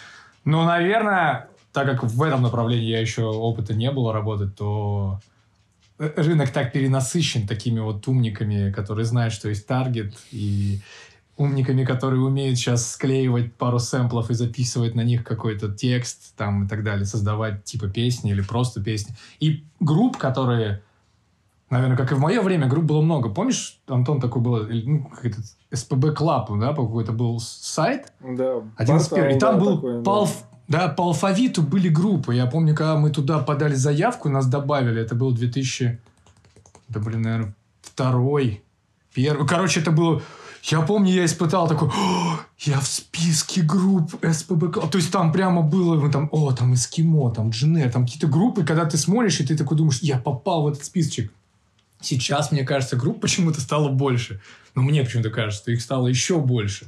[0.45, 5.19] Но, наверное, так как в этом направлении я еще опыта не было работать, то
[6.16, 10.80] рынок так перенасыщен такими вот умниками, которые знают, что есть таргет, и
[11.38, 16.68] умниками, которые умеют сейчас склеивать пару сэмплов и записывать на них какой-то текст там и
[16.68, 19.16] так далее, создавать типа песни или просто песни.
[19.39, 20.84] И групп, которые,
[21.70, 23.30] наверное, как и в мое время, групп было много.
[23.30, 28.14] Помнишь, Антон, такой был, ну, этот СПБ Club, да, какой-то был сайт?
[28.22, 28.62] Да.
[28.78, 29.36] Один из первых.
[29.36, 30.32] И там да, был такой, по, да.
[30.68, 32.36] Да, по алфавиту были группы.
[32.36, 35.99] Я помню, когда мы туда подали заявку, нас добавили, это был 2000,
[36.89, 38.64] да, блин, наверное, второй,
[39.14, 39.47] первый.
[39.47, 40.22] Короче, это было
[40.64, 41.89] я помню, я испытал такой,
[42.59, 44.89] я в списке групп СПБК.
[44.89, 48.28] То есть там прямо было, ну, там, о, там Эскимо, там Jane Air, там какие-то
[48.28, 51.34] группы, когда ты смотришь, и ты такой думаешь, я попал в этот списочек.
[51.99, 54.41] Сейчас, мне кажется, групп почему-то стало больше.
[54.74, 56.88] Но мне почему-то кажется, что их стало еще больше.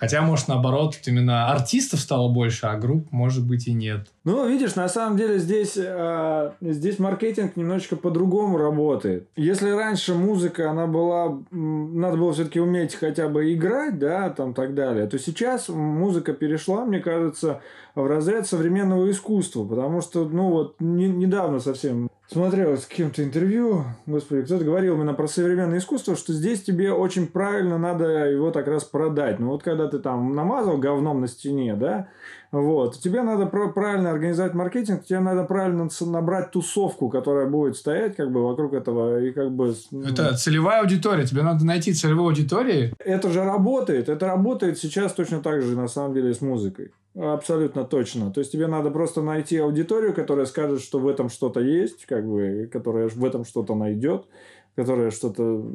[0.00, 4.08] Хотя, может, наоборот, именно артистов стало больше, а групп, может быть, и нет.
[4.24, 9.28] Ну, видишь, на самом деле здесь, э, здесь маркетинг немножечко по-другому работает.
[9.36, 14.74] Если раньше музыка, она была, надо было все-таки уметь хотя бы играть, да, там так
[14.74, 17.60] далее, то сейчас музыка перешла, мне кажется,
[17.94, 23.84] в разряд современного искусства, потому что, ну вот, не, недавно совсем смотрел с кем-то интервью,
[24.06, 28.68] господи, кто-то говорил именно про современное искусство, что здесь тебе очень правильно надо его так
[28.68, 29.38] раз продать.
[29.40, 32.08] Ну вот когда ты там намазал говном на стене, да,
[32.52, 38.30] вот, тебе надо правильно организовать маркетинг, тебе надо правильно набрать тусовку, которая будет стоять как
[38.30, 39.74] бы вокруг этого и как бы...
[39.90, 42.94] Ну, это целевая аудитория, тебе надо найти целевую аудиторию.
[42.98, 46.92] Это же работает, это работает сейчас точно так же на самом деле с музыкой.
[47.14, 48.30] Абсолютно точно.
[48.30, 52.24] То есть тебе надо просто найти аудиторию, которая скажет, что в этом что-то есть, как
[52.24, 54.26] бы, которая в этом что-то найдет,
[54.76, 55.68] которая что-то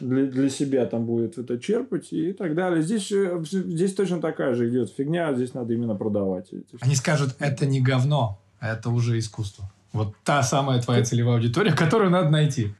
[0.00, 2.82] для, для себя там будет это черпать и так далее.
[2.82, 6.50] Здесь, э, здесь точно такая же идет фигня, здесь надо именно продавать.
[6.80, 9.70] Они скажут, это не говно, а это уже искусство.
[9.92, 12.74] Вот та самая твоя целевая аудитория, которую надо найти.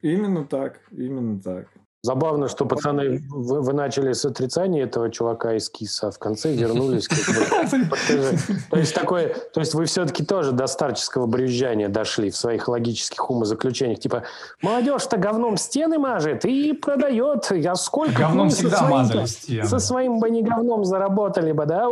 [0.00, 1.68] Именно так, именно так.
[2.02, 6.52] Забавно, что пацаны, вы, вы начали с отрицания этого чувака из КИСа, а в конце
[6.54, 7.14] вернулись к
[8.70, 13.30] То есть такое, то есть вы все-таки тоже до старческого брюзжания дошли в своих логических
[13.30, 13.98] умозаключениях.
[13.98, 14.22] Типа,
[14.62, 17.50] молодежь-то говном стены мажет и продает.
[17.50, 19.66] Я сколько говном всегда мазали стены.
[19.66, 21.86] Со своим бы не говном заработали бы, да?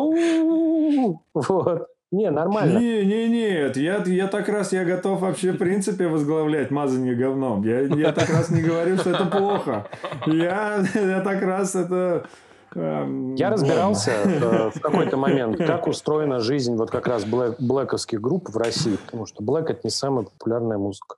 [1.34, 1.88] Вот.
[2.10, 2.78] Не, нормально.
[2.78, 3.76] Не, не, нет.
[3.76, 7.62] Я, я так раз я готов вообще в принципе возглавлять мазание говном.
[7.64, 9.86] Я, я так раз не говорю, что это плохо.
[10.26, 12.26] Я, я так раз это...
[12.74, 18.20] Эм, я разбирался э, в какой-то момент, как устроена жизнь вот как раз блэк, блэковских
[18.20, 21.16] групп в России, потому что блэк– это не самая популярная музыка.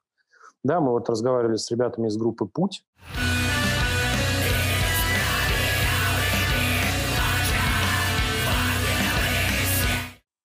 [0.64, 2.84] Да, мы вот разговаривали с ребятами из группы «Путь»,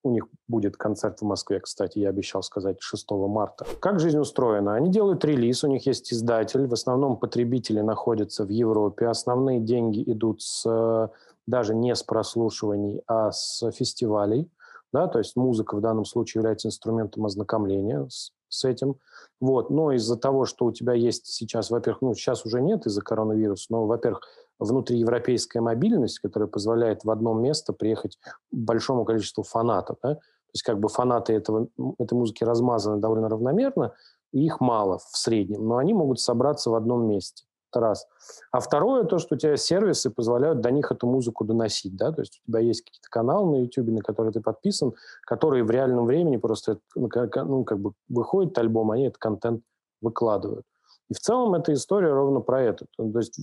[0.06, 3.66] У них будет концерт в Москве, кстати, я обещал сказать 6 марта.
[3.80, 4.76] Как жизнь устроена?
[4.76, 10.04] Они делают релиз, у них есть издатель, в основном потребители находятся в Европе, основные деньги
[10.06, 11.10] идут с,
[11.48, 14.50] даже не с прослушиваний, а с фестивалей.
[14.94, 18.96] Да, то есть музыка в данном случае является инструментом ознакомления с, с этим.
[19.42, 19.70] Вот.
[19.70, 23.66] Но из-за того, что у тебя есть сейчас, во-первых, ну, сейчас уже нет из-за коронавируса,
[23.72, 24.22] но, во-первых,
[24.60, 28.18] внутриевропейская мобильность, которая позволяет в одно место приехать
[28.52, 29.98] большому количеству фанатов.
[30.02, 30.20] Да?
[30.56, 31.68] Есть как бы фанаты этого,
[32.00, 33.94] этой музыки размазаны довольно равномерно,
[34.32, 37.44] и их мало в среднем, но они могут собраться в одном месте.
[37.72, 38.08] Это раз.
[38.54, 41.98] А второе, то, что у тебя сервисы позволяют до них эту музыку доносить.
[41.98, 42.14] Да?
[42.14, 44.94] То есть у тебя есть какие-то каналы на YouTube, на которые ты подписан,
[45.28, 49.62] которые в реальном времени просто ну, ну, как бы выходит альбом, они этот контент
[50.00, 50.66] выкладывают.
[51.10, 52.86] И в целом эта история ровно про это.
[52.96, 53.38] То есть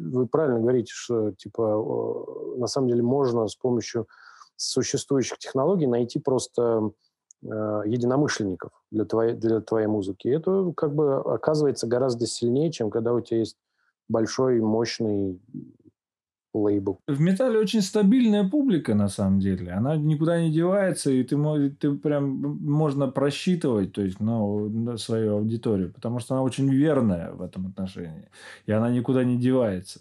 [0.00, 4.08] вы правильно говорите, что типа на самом деле можно с помощью
[4.58, 6.90] существующих технологий найти просто
[7.42, 7.46] э,
[7.86, 10.28] единомышленников для твоей, для твоей музыки.
[10.28, 13.56] И это как бы оказывается гораздо сильнее, чем когда у тебя есть
[14.08, 15.40] большой, мощный
[16.54, 16.98] лейбл.
[17.06, 19.72] В металле очень стабильная публика, на самом деле.
[19.72, 21.36] Она никуда не девается, и ты,
[21.78, 27.42] ты прям можно просчитывать то есть, ну, свою аудиторию, потому что она очень верная в
[27.42, 28.28] этом отношении.
[28.66, 30.00] И она никуда не девается.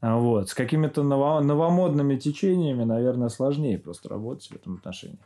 [0.00, 0.48] А вот.
[0.48, 5.18] С какими-то новомодными течениями, наверное, сложнее просто работать в этом отношении.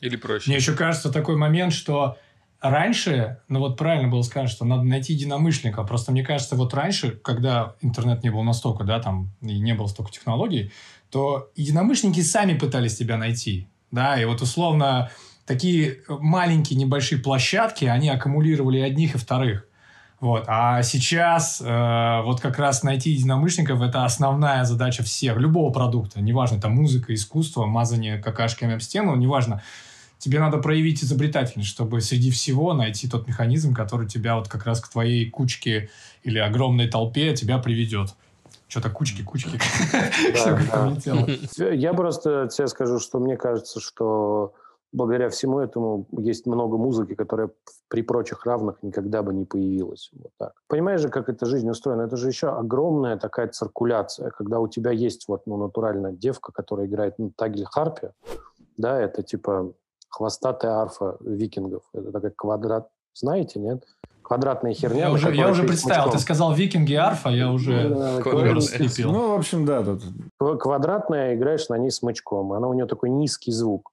[0.00, 0.50] Или проще.
[0.50, 2.16] Мне еще кажется такой момент, что
[2.60, 5.82] раньше, ну вот правильно было сказано, что надо найти единомышленника.
[5.84, 9.86] Просто мне кажется, вот раньше, когда интернет не был настолько, да, там, и не было
[9.86, 10.70] столько технологий,
[11.10, 13.66] то единомышленники сами пытались тебя найти.
[13.90, 15.10] Да, и вот условно
[15.46, 19.66] такие маленькие небольшие площадки, они аккумулировали одних и вторых.
[20.20, 20.44] Вот.
[20.48, 26.20] А сейчас э, вот как раз найти единомышленников– это основная задача всех, любого продукта.
[26.20, 29.62] Неважно, это музыка, искусство, мазание какашками об стену, неважно.
[30.18, 34.80] Тебе надо проявить изобретательность, чтобы среди всего найти тот механизм, который тебя вот как раз
[34.80, 35.88] к твоей кучке
[36.22, 38.10] или огромной толпе тебя приведет.
[38.68, 39.58] Что-то кучки, кучки.
[41.74, 44.52] Я просто тебе скажу, что мне кажется, что
[44.92, 47.50] благодаря всему этому есть много музыки, которая
[47.88, 50.10] при прочих равных никогда бы не появилась.
[50.12, 50.52] Вот так.
[50.68, 52.02] Понимаешь же, как эта жизнь устроена?
[52.02, 56.86] Это же еще огромная такая циркуляция, когда у тебя есть вот ну, натуральная девка, которая
[56.86, 58.12] играет на тагель-харпе,
[58.76, 59.72] да, это типа
[60.08, 61.82] хвостатая арфа викингов.
[61.92, 63.84] Это такой квадрат, знаете, нет?
[64.22, 65.06] Квадратная херня.
[65.06, 66.12] Я уже, я уже представил, мучком.
[66.12, 67.88] ты сказал викинги арфа, я уже
[69.10, 69.82] Ну, в общем, да.
[69.82, 70.60] Тут...
[70.60, 72.52] Квадратная, играешь на ней смычком.
[72.52, 73.90] Она у нее такой низкий звук.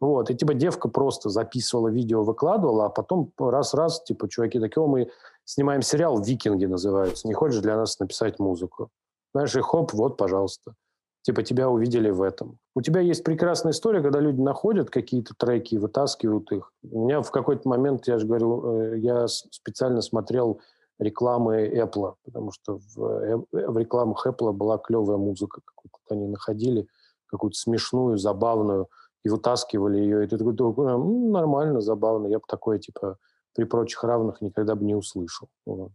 [0.00, 5.10] Вот, и типа девка просто записывала видео, выкладывала, а потом раз-раз, типа, чуваки, такие, мы
[5.44, 8.90] снимаем сериал «Викинги» называется, не хочешь для нас написать музыку?
[9.34, 10.74] Знаешь, и хоп, вот, пожалуйста.
[11.22, 12.58] Типа тебя увидели в этом.
[12.74, 16.72] У тебя есть прекрасная история, когда люди находят какие-то треки и вытаскивают их.
[16.90, 20.60] У меня в какой-то момент, я же говорю, э, я специально смотрел
[20.98, 25.60] рекламы Apple, потому что в, э, в рекламах Apple была клевая музыка.
[25.64, 26.86] Какую-то они находили,
[27.26, 28.88] какую-то смешную, забавную
[29.24, 30.24] и вытаскивали ее.
[30.24, 32.26] И ты такой, ну, нормально, забавно.
[32.26, 33.18] Я бы такое, типа,
[33.54, 35.48] при прочих равных никогда бы не услышал.
[35.66, 35.90] Вот.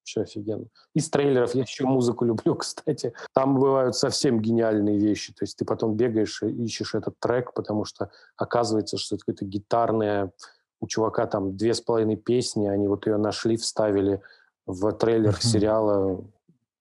[0.00, 0.66] Вообще офигенно.
[0.94, 3.12] Из трейлеров я еще музыку люблю, кстати.
[3.34, 5.32] Там бывают совсем гениальные вещи.
[5.32, 9.44] То есть ты потом бегаешь и ищешь этот трек, потому что оказывается, что это какое-то
[9.44, 10.32] гитарное...
[10.78, 14.20] У чувака там две с половиной песни, они вот ее нашли, вставили
[14.66, 16.22] в трейлер сериала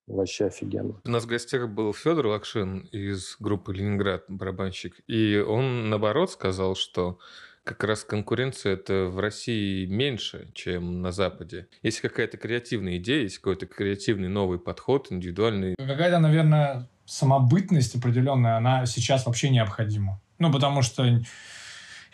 [0.07, 1.01] Вообще офигенно.
[1.03, 4.99] У нас в гостях был Федор Лакшин из группы «Ленинград», барабанщик.
[5.07, 7.17] И он, наоборот, сказал, что
[7.63, 11.67] как раз конкуренция это в России меньше, чем на Западе.
[11.81, 15.73] Есть какая-то креативная идея, есть какой-то креативный новый подход, индивидуальный.
[15.75, 20.21] Какая-то, наверное, самобытность определенная, она сейчас вообще необходима.
[20.37, 21.03] Ну, потому что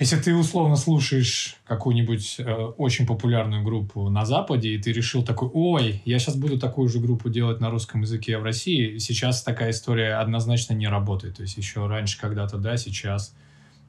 [0.01, 5.47] если ты условно слушаешь какую-нибудь э, очень популярную группу на Западе, и ты решил такой,
[5.53, 9.69] ой, я сейчас буду такую же группу делать на русском языке в России, сейчас такая
[9.69, 11.35] история однозначно не работает.
[11.37, 13.35] То есть еще раньше когда-то, да, сейчас.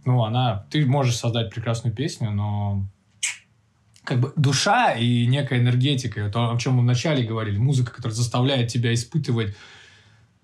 [0.05, 0.67] Ну, она...
[0.71, 2.87] Ты можешь создать прекрасную песню, но
[4.05, 8.69] как бы душа и некая энергетика, то, о чем мы вначале говорили, музыка, которая заставляет
[8.69, 9.57] тебя испытывать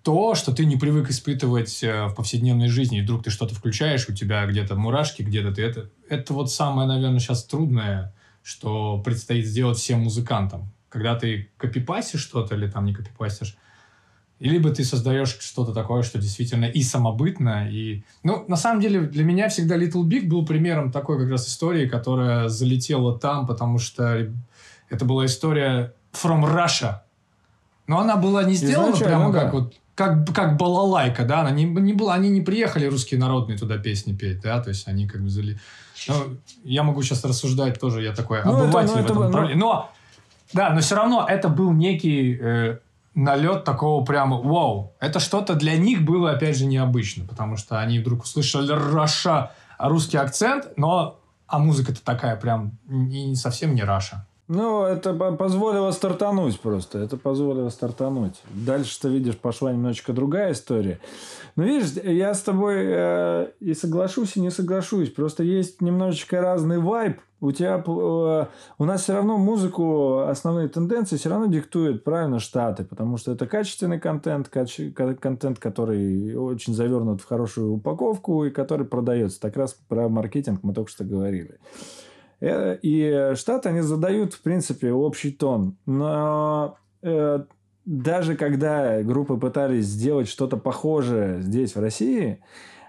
[0.03, 4.09] то, что ты не привык испытывать э, в повседневной жизни, и вдруг ты что-то включаешь,
[4.09, 5.91] у тебя где-то мурашки, где-то ты это...
[6.09, 10.73] Это вот самое, наверное, сейчас трудное, что предстоит сделать всем музыкантам.
[10.89, 13.57] Когда ты копипастишь что-то или там не копипастишь,
[14.39, 18.05] и либо ты создаешь что-то такое, что действительно и самобытно, и...
[18.23, 21.89] Ну, на самом деле, для меня всегда Little Big был примером такой как раз истории,
[21.89, 24.33] которая залетела там, потому что
[24.89, 27.01] это была история from Russia.
[27.89, 29.41] Но она была не сделана прямо да.
[29.41, 33.59] как вот как, как балалайка, да, она не, не была, они не приехали русские народные
[33.59, 35.59] туда песни петь, да, то есть они как бы зали...
[36.07, 39.27] Ну, я могу сейчас рассуждать тоже, я такой ну, обыватель это, ну, в этом это,
[39.27, 39.61] направлении.
[39.61, 39.91] Но,
[40.53, 42.79] да, но все равно это был некий э,
[43.17, 44.93] налет такого прямо вау.
[45.01, 50.19] Это что-то для них было, опять же, необычно, потому что они вдруг услышали Russia, русский
[50.19, 51.19] акцент, но
[51.49, 54.28] а музыка-то такая прям не, совсем не Russia.
[54.49, 56.99] Ну, это позволило стартануть просто.
[56.99, 58.41] Это позволило стартануть.
[58.51, 61.01] Дальше ты видишь, пошла немножечко другая история.
[61.55, 65.11] Но видишь, я с тобой э, и соглашусь, и не соглашусь.
[65.11, 67.19] Просто есть немножечко разный вайб.
[67.43, 68.47] У тебя, э,
[68.79, 73.47] у нас все равно музыку, основные тенденции все равно диктуют правильно Штаты, потому что это
[73.47, 79.41] качественный контент, каче, контент, который очень завернут в хорошую упаковку и который продается.
[79.41, 81.59] Так раз про маркетинг мы только что говорили.
[81.61, 82.08] Э,
[82.41, 85.77] и Штаты, они задают, в принципе, общий тон.
[85.87, 87.45] Но э,
[87.85, 92.41] даже когда группы пытались сделать что-то похожее здесь, в России,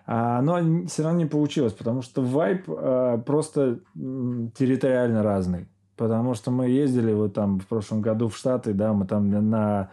[0.06, 5.68] а, оно все равно не получилось, потому что вайп э, просто территориально разный.
[5.95, 9.89] Потому что мы ездили вот там в прошлом году в Штаты, да, мы там на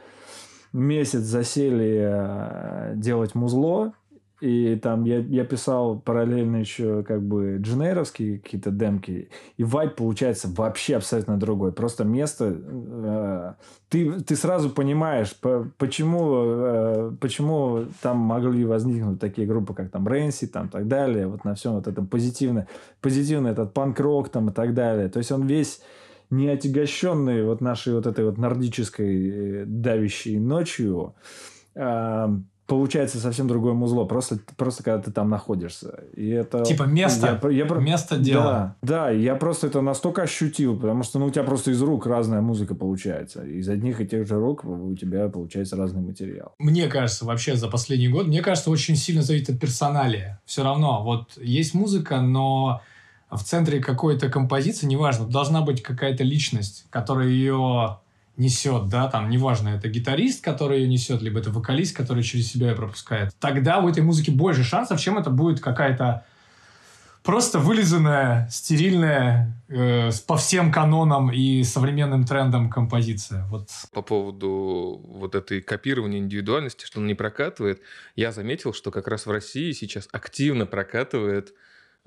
[0.73, 3.93] месяц засели делать музло,
[4.41, 9.31] и там я, я писал параллельно еще как бы дженейровские какие-то демки.
[9.57, 11.73] И вайп получается вообще абсолютно другой.
[11.73, 12.55] Просто место...
[12.55, 13.55] Э,
[13.89, 20.07] ты, ты сразу понимаешь, по, почему, э, почему там могли возникнуть такие группы, как там
[20.07, 21.29] Рэнси, там так далее.
[21.29, 22.67] Вот на всем вот этом позитивно,
[23.01, 25.09] позитивный этот панк-рок там и так далее.
[25.09, 25.81] То есть он весь
[26.29, 31.15] не отягощенный вот нашей вот этой вот нордической э, давящей ночью.
[31.75, 32.29] Э,
[32.67, 36.05] получается совсем другое музло, просто, просто когда ты там находишься.
[36.15, 38.77] И это, типа место, я, я, место дела.
[38.83, 42.07] Да, да, я просто это настолько ощутил, потому что ну, у тебя просто из рук
[42.07, 43.45] разная музыка получается.
[43.45, 46.55] Из одних и тех же рук у тебя получается разный материал.
[46.59, 50.41] Мне кажется, вообще за последний год, мне кажется, очень сильно зависит от персоналия.
[50.45, 52.81] Все равно, вот есть музыка, но
[53.31, 57.99] в центре какой-то композиции, неважно, должна быть какая-то личность, которая ее
[58.37, 62.71] несет, да, там, неважно, это гитарист, который ее несет, либо это вокалист, который через себя
[62.71, 66.25] ее пропускает, тогда у этой музыки больше шансов, чем это будет какая-то
[67.27, 73.45] просто вылизанная, стерильная, э, по всем канонам и современным трендам композиция.
[73.47, 73.69] Вот.
[73.93, 77.81] По поводу вот этой копирования индивидуальности, что он не прокатывает,
[78.15, 81.53] я заметил, что как раз в России сейчас активно прокатывает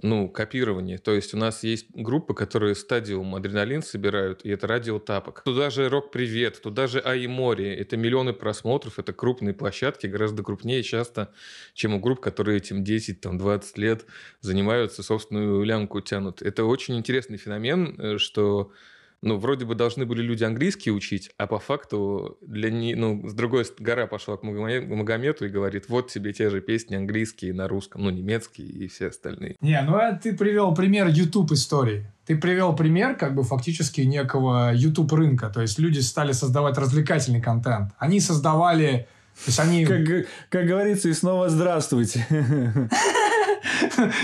[0.01, 0.97] ну, копирование.
[0.97, 5.41] То есть у нас есть группы, которые стадиум адреналин собирают, и это радио тапок.
[5.43, 7.75] Туда же Рок Привет, туда же Аи Море.
[7.75, 11.33] Это миллионы просмотров, это крупные площадки, гораздо крупнее часто,
[11.73, 14.05] чем у групп, которые этим 10, там, 20 лет
[14.39, 16.41] занимаются, собственную лямку тянут.
[16.41, 18.71] Это очень интересный феномен, э, что
[19.21, 23.33] ну, вроде бы должны были люди английский учить, а по факту для не, ну, с
[23.33, 28.03] другой гора пошла к Магомету и говорит, вот тебе те же песни английские на русском,
[28.03, 29.55] ну, немецкие и все остальные.
[29.61, 32.05] Не, ну, а ты привел пример YouTube истории.
[32.25, 35.49] Ты привел пример, как бы, фактически некого YouTube рынка.
[35.49, 37.91] То есть люди стали создавать развлекательный контент.
[37.97, 39.07] Они создавали...
[39.45, 39.85] То есть они...
[39.85, 42.25] Как, как говорится, и снова здравствуйте.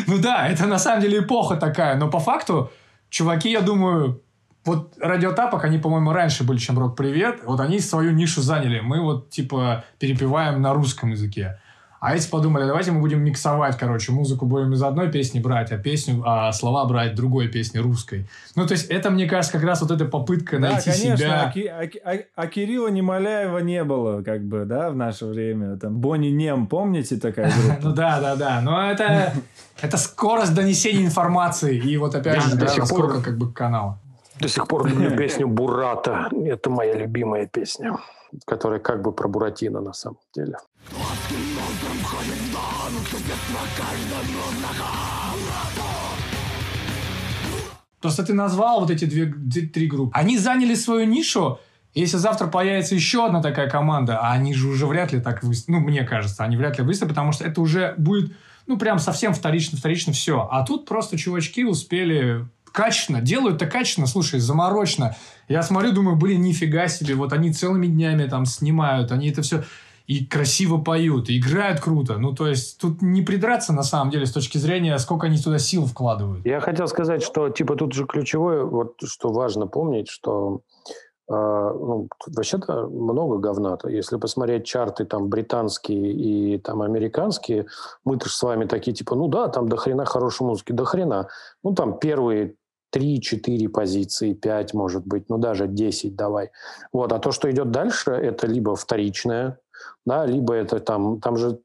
[0.07, 1.97] Ну да, это на самом деле эпоха такая.
[1.97, 2.71] Но по факту,
[3.09, 4.21] чуваки, я думаю,
[4.65, 7.41] вот радиотапок, они, по-моему, раньше были, чем Рок Привет.
[7.45, 8.79] Вот они свою нишу заняли.
[8.79, 11.59] Мы вот, типа, перепеваем на русском языке.
[11.99, 15.77] А эти подумали, давайте мы будем миксовать, короче, музыку будем из одной песни брать, а
[15.77, 18.27] песню, а слова брать другой песни русской.
[18.55, 21.51] Ну, то есть это, мне кажется, как раз вот эта попытка да, найти конечно, себя.
[21.55, 25.77] А, а, а, а Кирилла Немоляева не было, как бы, да, в наше время.
[25.77, 27.79] Там Бонни Нем, помните такая группа?
[27.81, 28.61] Ну да, да, да.
[28.61, 29.33] Но это,
[29.81, 31.75] это скорость донесения информации.
[31.75, 33.97] И вот опять же, да, насколько как бы канал.
[34.39, 36.29] До сих пор люблю песню Бурата.
[36.45, 37.97] Это моя любимая песня,
[38.45, 40.57] которая как бы про Буратино на самом деле.
[48.01, 49.33] Просто ты назвал вот эти две,
[49.65, 50.11] три группы.
[50.13, 51.59] Они заняли свою нишу,
[51.95, 55.79] если завтра появится еще одна такая команда, а они же уже вряд ли так выступят,
[55.79, 58.33] ну, мне кажется, они вряд ли выступят, потому что это уже будет,
[58.67, 60.47] ну, прям совсем вторично, вторично все.
[60.51, 62.45] А тут просто чувачки успели
[62.75, 65.15] качественно, делают-то качественно, слушай, заморочно.
[65.47, 69.63] Я смотрю, думаю, блин, нифига себе, вот они целыми днями там снимают, они это все
[70.07, 72.17] и красиво поют, и играют круто.
[72.17, 75.57] Ну, то есть, тут не придраться, на самом деле, с точки зрения, сколько они туда
[75.57, 76.45] сил вкладывают.
[76.45, 80.61] Я хотел сказать, что, типа, тут же ключевое, вот, что важно помнить, что
[81.27, 83.89] э, ну, вообще-то много говна-то.
[83.89, 87.65] Если посмотреть чарты там британские и там американские,
[88.03, 91.29] мы-то с вами такие, типа, ну да, там до хрена хорошей музыки, до хрена.
[91.63, 92.53] Ну, там первые
[92.95, 96.51] 3-4 позиции, 5, может быть, ну даже 10 давай.
[96.93, 97.11] Вот.
[97.11, 99.59] А то, что идет дальше, это либо вторичное,
[100.05, 101.59] да, либо это там, там же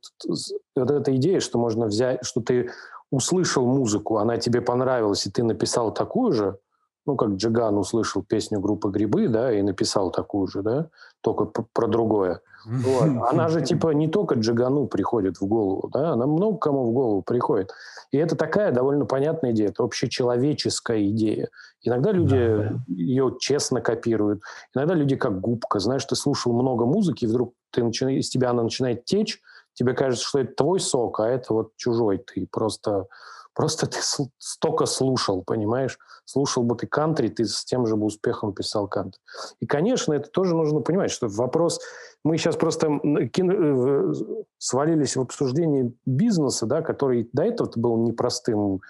[0.76, 2.70] вот эта идея, что можно взять, что ты
[3.10, 6.58] услышал музыку, она тебе понравилась, и ты написал такую же,
[7.06, 10.88] ну, как Джиган услышал песню группы «Грибы», да, и написал такую же, да,
[11.22, 12.40] только про другое.
[12.66, 13.30] Вот.
[13.32, 17.22] Она же типа не только Джигану приходит в голову, да, она много кому в голову
[17.22, 17.72] приходит.
[18.10, 21.48] И это такая довольно понятная идея, это общечеловеческая идея.
[21.82, 22.84] Иногда люди да, да.
[22.88, 24.42] ее честно копируют,
[24.74, 25.78] иногда люди как губка.
[25.78, 28.04] Знаешь, ты слушал много музыки, и вдруг ты начи...
[28.18, 29.40] из тебя она начинает течь,
[29.74, 32.18] тебе кажется, что это твой сок, а это вот чужой.
[32.18, 33.06] Ты просто
[33.54, 33.98] Просто ты
[34.38, 35.98] столько слушал, понимаешь?
[36.24, 39.20] Слушал бы ты кантри, ты с тем же бы успехом писал кантри.
[39.60, 41.80] И, конечно, это тоже нужно понимать, что вопрос...
[42.22, 44.12] Мы сейчас просто э,
[44.58, 48.82] свалились в обсуждение бизнеса, да, который до этого был непростым,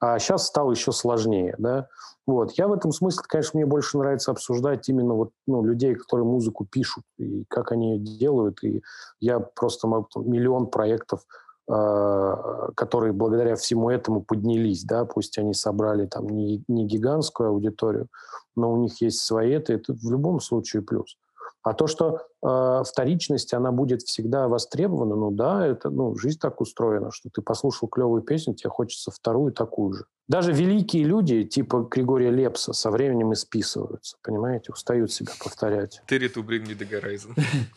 [0.00, 1.88] а сейчас стал еще сложнее, да.
[2.26, 2.52] Вот.
[2.52, 6.66] Я в этом смысле, конечно, мне больше нравится обсуждать именно вот, ну, людей, которые музыку
[6.70, 8.62] пишут, и как они ее делают.
[8.62, 8.82] И
[9.18, 11.22] я просто могу миллион проектов
[11.68, 18.08] которые благодаря всему этому поднялись, да, пусть они собрали там не, не гигантскую аудиторию,
[18.56, 21.18] но у них есть свои это, это в любом случае плюс.
[21.62, 26.60] А то, что э, вторичность, она будет всегда востребована, ну да, это, ну, жизнь так
[26.60, 30.04] устроена, что ты послушал клевую песню, тебе хочется вторую такую же.
[30.28, 36.02] Даже великие люди, типа Григория Лепса, со временем исписываются, понимаете, устают себя повторять.
[36.06, 36.86] Bring me the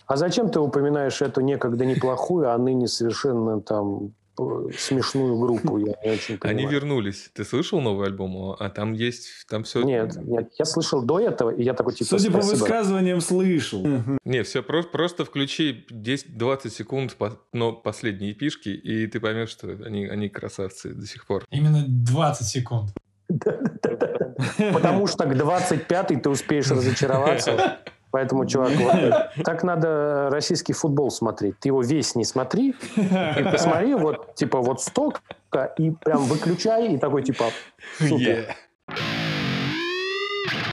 [0.06, 4.14] А зачем ты упоминаешь эту некогда неплохую, а ныне совершенно там
[4.78, 6.66] смешную группу, я не очень понимаю.
[6.66, 7.30] Они вернулись.
[7.34, 8.56] Ты слышал новый альбом?
[8.60, 9.84] А там есть, там все...
[9.84, 12.40] Нет, нет, я слышал до этого, и я такой, типа, Судя спасибо.
[12.40, 13.86] по высказываниям, слышал.
[14.24, 19.68] Не, все, просто, просто включи 10-20 секунд по, но последние пишки, и ты поймешь, что
[19.68, 21.46] они, они красавцы до сих пор.
[21.52, 22.92] Именно 20 секунд.
[24.74, 27.80] Потому что к 25-й ты успеешь разочароваться.
[28.12, 31.60] Поэтому, чувак, вот, так надо российский футбол смотреть.
[31.60, 36.98] Ты его весь не смотри, и посмотри, вот, типа, вот столько, и прям выключай, и
[36.98, 37.46] такой, типа,
[37.98, 38.46] супер.
[38.48, 38.56] Yeah.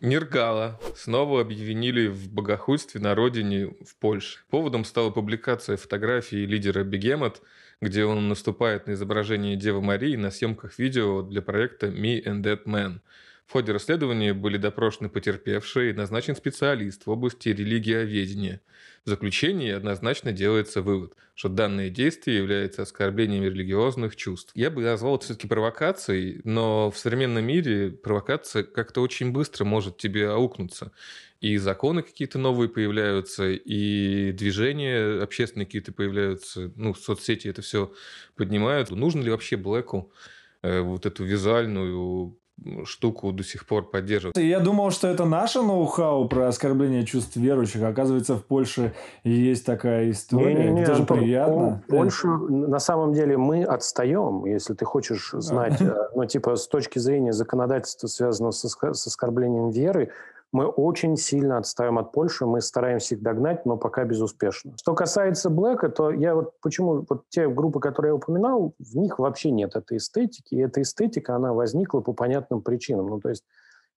[0.01, 4.41] Нергала снова объявили в богохульстве на родине в Польше.
[4.49, 7.43] Поводом стала публикация фотографии лидера Бегемот,
[7.81, 12.65] где он наступает на изображение Девы Марии на съемках видео для проекта Me and That
[12.65, 13.01] Man–
[13.49, 18.61] в ходе расследования были допрошены потерпевшие и назначен специалист в области религиоведения.
[19.07, 24.53] В заключении однозначно делается вывод, что данное действие является оскорблением религиозных чувств.
[24.55, 29.97] Я бы назвал это все-таки провокацией, но в современном мире провокация как-то очень быстро может
[29.97, 30.93] тебе аукнуться.
[31.41, 37.95] И законы какие-то новые появляются, и движения общественные какие-то появляются, ну, соцсети это все
[38.37, 38.91] поднимают.
[38.91, 40.13] Нужно ли вообще Блэку
[40.61, 42.37] э, вот эту визуальную
[42.85, 44.37] штуку до сих пор поддерживают.
[44.37, 47.83] Я думал, что это наше ноу-хау про оскорбление чувств верующих.
[47.83, 48.95] Оказывается, в Польше
[49.25, 50.55] есть такая история.
[50.55, 51.83] Не, не, не, это же приятно.
[51.89, 56.99] Польша, на самом деле, мы отстаем, если ты хочешь знать, э, ну, типа, с точки
[56.99, 60.11] зрения законодательства, связанного с оскорблением веры,
[60.53, 64.73] мы очень сильно отстаем от Польши, мы стараемся их догнать, но пока безуспешно.
[64.77, 69.19] Что касается Блэка, то я вот почему вот те группы, которые я упоминал, в них
[69.19, 73.09] вообще нет этой эстетики, и эта эстетика, она возникла по понятным причинам.
[73.09, 73.45] Ну, то есть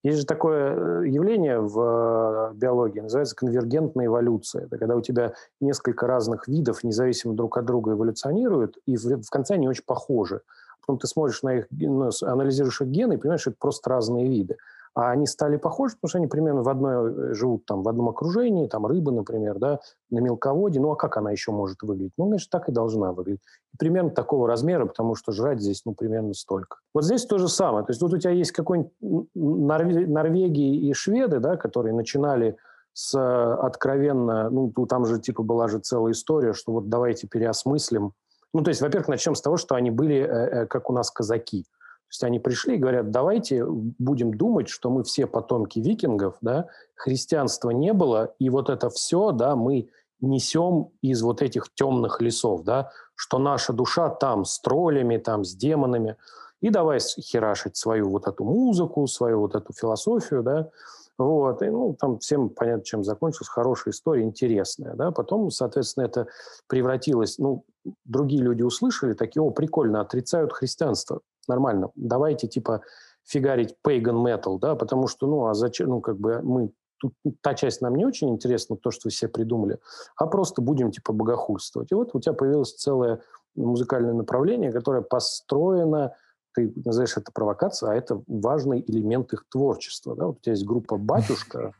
[0.02, 0.74] есть же такое
[1.04, 4.66] э, явление в э, биологии, называется конвергентная эволюция.
[4.66, 9.54] Это когда у тебя несколько разных видов, независимо друг от друга, эволюционируют, и в, конце
[9.54, 10.42] они очень похожи.
[10.80, 14.28] Потом ты смотришь на их, ну, анализируешь их гены и понимаешь, что это просто разные
[14.28, 14.56] виды
[14.94, 18.10] а они стали похожи, потому что они примерно в одной э, живут там в одном
[18.10, 19.80] окружении, там рыба, например, да,
[20.10, 20.80] на мелководье.
[20.80, 22.12] Ну а как она еще может выглядеть?
[22.18, 23.40] Ну, значит, так и должна выглядеть.
[23.78, 26.78] Примерно такого размера, потому что жрать здесь, ну, примерно столько.
[26.92, 27.86] Вот здесь то же самое.
[27.86, 28.92] То есть вот у тебя есть какой-нибудь
[29.34, 30.06] Норве...
[30.06, 32.56] Норвегии и шведы, да, которые начинали
[32.92, 38.12] с откровенно, ну, там же типа была же целая история, что вот давайте переосмыслим.
[38.52, 41.10] Ну, то есть, во-первых, начнем с того, что они были, э, э, как у нас
[41.10, 41.64] казаки–
[42.12, 47.70] есть они пришли и говорят, давайте будем думать, что мы все потомки викингов, да, христианства
[47.70, 49.88] не было, и вот это все, да, мы
[50.20, 55.54] несем из вот этих темных лесов, да, что наша душа там с троллями, там с
[55.54, 56.16] демонами,
[56.60, 60.68] и давай херашить свою вот эту музыку, свою вот эту философию, да,
[61.16, 66.26] вот, и, ну, там всем понятно, чем закончилась, хорошая история, интересная, да, потом, соответственно, это
[66.66, 67.64] превратилось, ну,
[68.04, 71.90] другие люди услышали, такие, о, прикольно, отрицают христианство, нормально.
[71.94, 72.82] Давайте, типа,
[73.24, 77.54] фигарить pagan metal, да, потому что, ну, а зачем, ну, как бы мы тут та
[77.54, 79.78] часть нам не очень интересна, то, что вы себе придумали,
[80.16, 81.90] а просто будем, типа, богохульствовать.
[81.90, 83.20] И вот у тебя появилось целое
[83.56, 86.14] музыкальное направление, которое построено,
[86.54, 90.14] ты называешь это провокацией, а это важный элемент их творчества.
[90.14, 90.26] Да?
[90.26, 91.72] Вот у тебя есть группа «Батюшка»,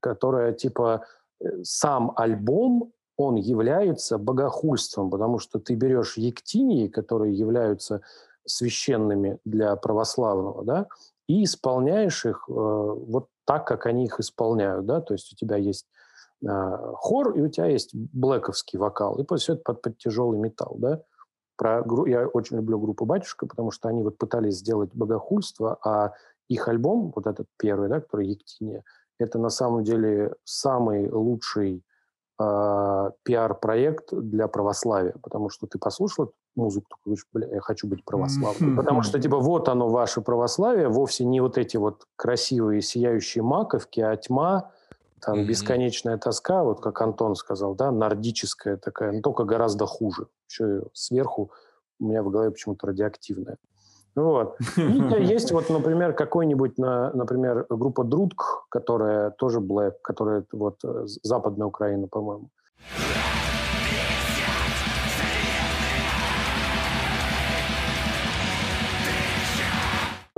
[0.00, 1.04] которая типа
[1.62, 8.02] сам альбом, он является богохульством, потому что ты берешь ектинии, которые являются
[8.44, 10.86] священными для православного, да,
[11.26, 15.56] и исполняешь их э, вот так, как они их исполняют, да, то есть у тебя
[15.56, 15.86] есть
[16.46, 20.76] э, хор, и у тебя есть блэковский вокал, и все это под, под тяжелый металл,
[20.78, 21.02] да.
[21.56, 26.12] Про, я очень люблю группу «Батюшка», потому что они вот пытались сделать богохульство, а
[26.48, 28.84] их альбом, вот этот первый, да, который «Ектиния»,
[29.18, 31.84] это на самом деле самый лучший
[32.40, 38.04] э, пиар-проект для православия, потому что ты послушал музыку, ты говоришь, бля, я хочу быть
[38.04, 38.76] православным.
[38.76, 44.00] Потому что, типа, вот оно, ваше православие, вовсе не вот эти вот красивые сияющие маковки,
[44.00, 44.70] а тьма,
[45.20, 45.44] там, mm-hmm.
[45.44, 50.28] бесконечная тоска, вот как Антон сказал, да, нордическая такая, но только гораздо хуже.
[50.48, 51.50] Еще сверху
[51.98, 53.56] у меня в голове почему-то радиоактивная.
[54.16, 54.56] Вот.
[54.78, 61.66] И есть вот, например, какой-нибудь, например, группа Друдк, которая тоже Black, которая вот э, западная
[61.66, 62.48] Украина, по-моему.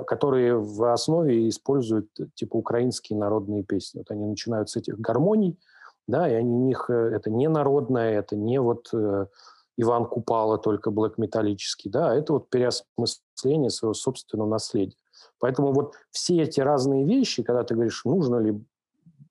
[0.06, 3.98] которые в основе используют типа украинские народные песни.
[3.98, 5.58] Вот они начинают с этих гармоний,
[6.06, 9.26] да, и они, у них э, это не народное, это не вот э,
[9.80, 14.96] Иван Купала, только блэк-металлический, да, это вот переосмысление своего собственного наследия.
[15.38, 18.60] Поэтому вот все эти разные вещи, когда ты говоришь, нужно ли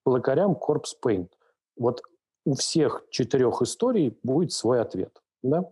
[0.06, 1.30] лакарям Corpse Paint.
[1.78, 2.02] Вот
[2.46, 5.22] у всех четырех историй будет свой ответ.
[5.44, 5.70] Да?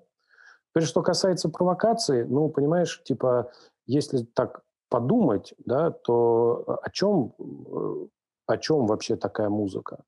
[0.72, 3.52] Теперь, что касается провокации, ну, понимаешь, типа,
[3.85, 8.07] если так подумать, да, то о чем, э,
[8.47, 10.03] о чем вообще такая музыка?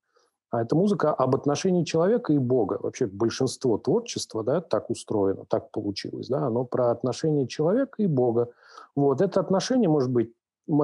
[0.50, 2.78] А это музыка об отношении человека и Бога.
[2.80, 6.28] Вообще большинство творчества да, так устроено, так получилось.
[6.28, 8.50] Да, оно про отношение человека и Бога.
[8.96, 9.20] Вот.
[9.20, 10.32] Это отношение может быть,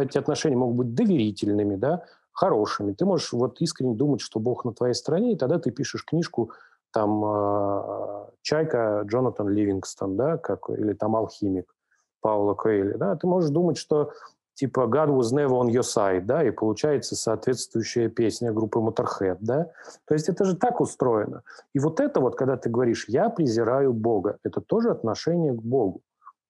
[0.01, 2.93] эти отношения могут быть доверительными, да, хорошими.
[2.93, 6.51] Ты можешь вот искренне думать, что Бог на твоей стороне, и тогда ты пишешь книжку
[6.93, 11.75] там э, «Чайка» Джонатан Ливингстон, да, как, или там «Алхимик»
[12.21, 12.95] Паула Коэли.
[12.95, 14.13] Да, ты можешь думать, что
[14.55, 19.71] типа God was never on your side, да, и получается соответствующая песня группы Motorhead, да.
[20.07, 21.43] То есть это же так устроено.
[21.75, 26.01] И вот это вот, когда ты говоришь «я презираю Бога», это тоже отношение к Богу,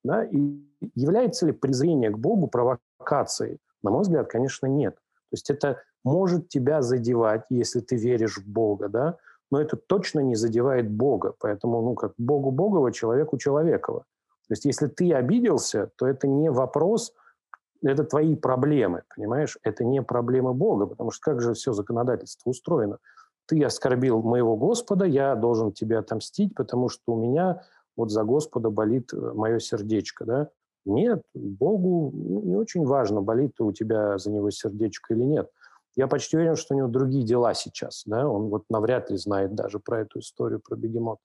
[0.04, 0.24] да.
[0.24, 0.38] И
[0.94, 3.58] является ли презрение к Богу провокацией?
[3.82, 4.94] На мой взгляд, конечно, нет.
[4.94, 9.16] То есть это может тебя задевать, если ты веришь в Бога, да,
[9.50, 11.34] но это точно не задевает Бога.
[11.38, 14.00] Поэтому, ну, как Богу Богова, человеку человекова.
[14.00, 17.14] То есть если ты обиделся, то это не вопрос–
[17.90, 19.58] это твои проблемы, понимаешь?
[19.62, 22.98] Это не проблемы Бога, потому что как же все законодательство устроено?
[23.46, 27.62] Ты оскорбил моего Господа, я должен тебе отомстить, потому что у меня
[27.96, 30.48] вот за Господа болит э, мое сердечко, да?
[30.86, 35.50] Нет, Богу не очень важно, болит у тебя за него сердечко или нет.
[35.96, 39.54] Я почти уверен, что у него другие дела сейчас, да, он вот навряд ли знает
[39.54, 41.18] даже про эту историю, про бегемот.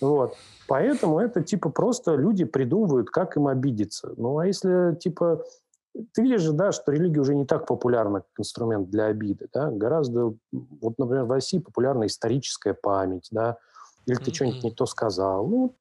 [0.00, 0.34] Вот.
[0.66, 4.12] Поэтому это типа просто люди придумывают, как им обидеться.
[4.16, 5.44] Ну, а если типа
[6.12, 9.70] ты видишь же, да, что религия уже не так популярна как инструмент для обиды, да,
[9.70, 13.58] гораздо, вот, например, в России популярна историческая память, да,
[14.06, 14.34] или ты mm-hmm.
[14.34, 15.46] что-нибудь не то сказал.
[15.46, 15.76] Ну,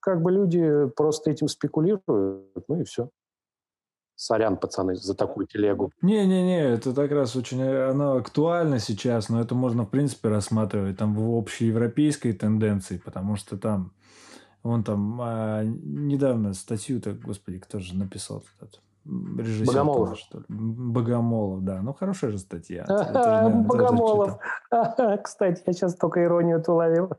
[0.00, 3.10] как бы люди просто этим спекулируют, ну и все.
[4.16, 5.92] Сорян, пацаны, за такую телегу.
[6.02, 11.14] Не-не-не, это как раз очень оно актуально сейчас, но это можно, в принципе, рассматривать там
[11.14, 13.94] в общеевропейской тенденции, потому что там,
[14.62, 19.66] вон там а, недавно статью-то, господи, кто же написал этот режиссер.
[19.66, 20.18] Богомолов.
[20.18, 20.44] что ли.
[20.48, 21.80] Богомолов, да.
[21.82, 22.84] Ну, хорошая же статья.
[23.66, 24.38] Богомолов.
[25.22, 27.10] Кстати, я сейчас только иронию-то уловил.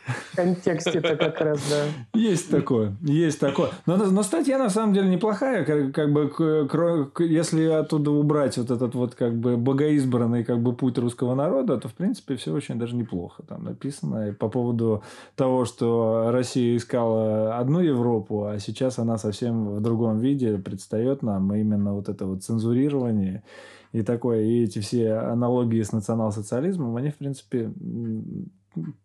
[0.35, 2.19] контексте-то как раз, да.
[2.19, 3.69] Есть такое, есть такое.
[3.85, 8.95] Но, но статья на самом деле неплохая, как, как бы, если оттуда убрать вот этот
[8.95, 12.95] вот как бы богоизбранный как бы путь русского народа, то в принципе все очень даже
[12.95, 14.29] неплохо там написано.
[14.29, 15.03] И по поводу
[15.35, 21.53] того, что Россия искала одну Европу, а сейчас она совсем в другом виде предстает нам,
[21.53, 23.43] именно вот это вот цензурирование
[23.91, 27.71] и такое, и эти все аналогии с национал-социализмом, они, в принципе,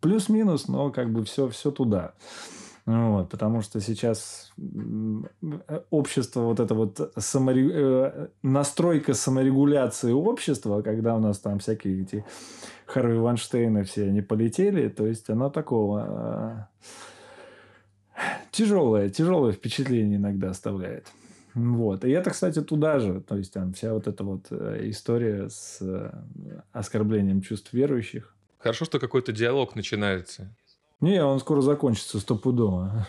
[0.01, 2.14] плюс-минус, но как бы все, все туда.
[2.86, 4.52] Вот, потому что сейчас
[5.90, 7.68] общество, вот это вот саморе...
[7.72, 12.24] Э, настройка саморегуляции общества, когда у нас там всякие эти
[12.86, 16.68] Харви Ванштейны все они полетели, то есть оно такого
[18.14, 18.20] э,
[18.52, 21.09] тяжелое, тяжелое впечатление иногда оставляет.
[21.55, 22.05] Вот.
[22.05, 23.20] И это, кстати, туда же.
[23.20, 25.82] То есть там вся вот эта вот э, история с
[26.70, 28.35] оскорблением чувств верующих.
[28.58, 30.54] Хорошо, что какой-то диалог начинается.
[31.00, 33.06] Не, он скоро закончится стопудово.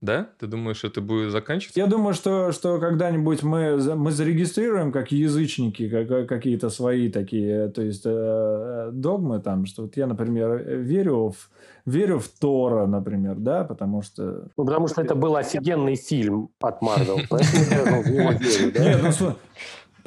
[0.00, 0.28] Да?
[0.38, 1.80] Ты думаешь, это будет заканчиваться?
[1.80, 7.82] Я думаю, что, что когда-нибудь мы, мы зарегистрируем как язычники как, какие-то свои такие, то
[7.82, 11.50] есть э, догмы там, что вот я, например, верю в,
[11.86, 14.48] верю в Тора, например, да, потому что...
[14.56, 18.72] Ну, потому что это был офигенный фильм от Марвел, поэтому я ну, в него верю,
[18.72, 18.84] да?
[18.84, 19.34] Нет, ну,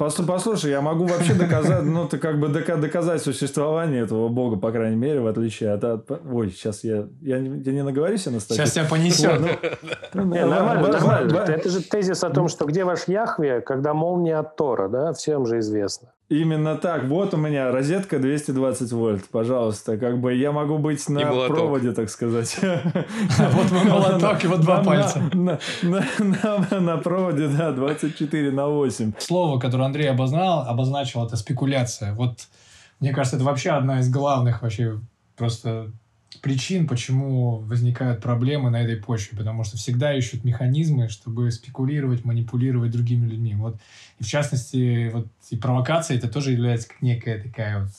[0.00, 4.96] Послушай, я могу вообще доказать, ну, ты как бы доказать существование этого бога, по крайней
[4.96, 5.84] мере, в отличие от...
[5.84, 8.64] от ой, сейчас я, я, не, я не наговорюсь на статью.
[8.64, 9.40] Сейчас тебя понесет.
[10.12, 11.38] Ну, ну, нормально, нормально.
[11.38, 15.46] Это же тезис о том, что где ваш Яхве, когда молния от Тора, да, всем
[15.46, 16.12] же известно.
[16.30, 17.06] Именно так.
[17.06, 19.24] Вот у меня розетка 220 вольт.
[19.30, 19.98] Пожалуйста.
[19.98, 22.56] Как бы я могу быть на проводе, так сказать.
[22.62, 25.20] Вот мой молоток и вот два пальца.
[25.32, 29.12] На проводе, да, 24 на 8.
[29.18, 32.14] Слово, которое Андрей обознал, обозначил, это спекуляция.
[32.14, 32.46] Вот
[33.00, 35.00] мне кажется, это вообще одна из главных вообще
[35.36, 35.90] просто
[36.42, 42.92] причин, почему возникают проблемы на этой почве, потому что всегда ищут механизмы, чтобы спекулировать, манипулировать
[42.92, 43.54] другими людьми.
[43.54, 43.76] Вот,
[44.18, 47.90] и в частности, вот и провокация это тоже является как некая такая вот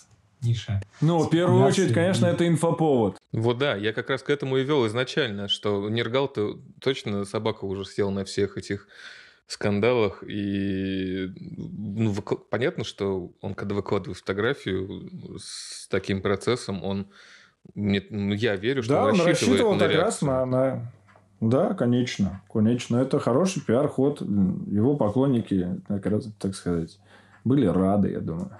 [0.42, 0.82] ниша.
[1.02, 3.18] Ну, в первую очередь, конечно, это инфоповод.
[3.32, 7.86] Вот да, я как раз к этому и вел изначально, что Нергал-то точно собака уже
[7.86, 8.88] сел на всех этих
[9.48, 12.14] скандалах, и ну,
[12.50, 17.08] понятно, что он, когда выкладывает фотографию с таким процессом, он
[17.76, 20.92] мне, ну, я верю, что да, он, рассчитывал на как раз на, на...
[21.40, 22.42] Да, конечно.
[22.52, 22.98] Конечно.
[22.98, 24.22] Это хороший пиар-ход.
[24.22, 26.04] Его поклонники, так,
[26.40, 27.00] так сказать,
[27.44, 28.52] были рады, я думаю.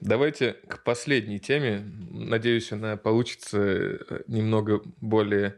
[0.00, 1.84] Давайте к последней теме.
[2.10, 5.56] Надеюсь, она получится немного более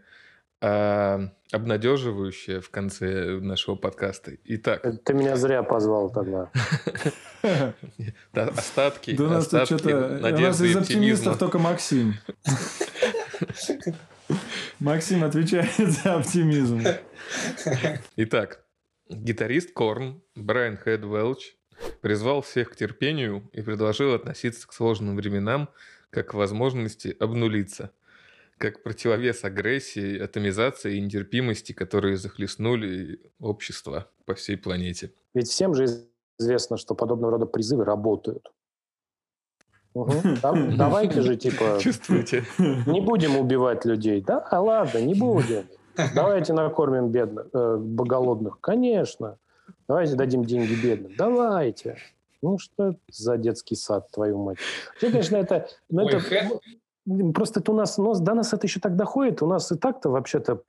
[0.65, 4.33] э, обнадеживающая в конце нашего подкаста.
[4.45, 4.83] Итак.
[5.05, 6.51] Ты меня зря позвал тогда.
[8.33, 10.19] Остатки, да у нас остатки что-то...
[10.23, 12.15] У нас из оптимистов только Максим.
[14.81, 16.83] Максим отвечает за оптимизм.
[18.17, 18.65] Итак,
[19.09, 21.57] гитарист Корн Брайан Хэд Велч
[22.01, 25.69] призвал всех к терпению и предложил относиться к сложным временам
[26.11, 27.91] как к возможности обнулиться,
[28.59, 35.13] как противовес агрессии, атомизации и нетерпимости, которые захлестнули общество по всей планете.
[35.35, 35.87] Ведь всем же
[36.39, 38.53] известно, что подобного рода призывы работают.
[39.95, 40.13] Угу.
[40.77, 41.79] Давайте же, типа...
[41.81, 42.45] Чувствуете?
[42.59, 44.21] Не будем убивать людей.
[44.21, 45.67] Да, а ладно, не будем.
[46.15, 48.61] Давайте накормим бедных, э, голодных.
[48.61, 49.39] Конечно.
[49.87, 51.15] Давайте дадим деньги бедным.
[51.17, 51.99] Давайте.
[52.43, 54.59] Ну, что за детский сад, твою мать?
[54.91, 55.69] Вообще, конечно, это...
[55.89, 56.21] Ну, это
[57.35, 59.43] просто это у нас, ну, до нас это еще так доходит.
[59.43, 60.61] У нас и так-то вообще-то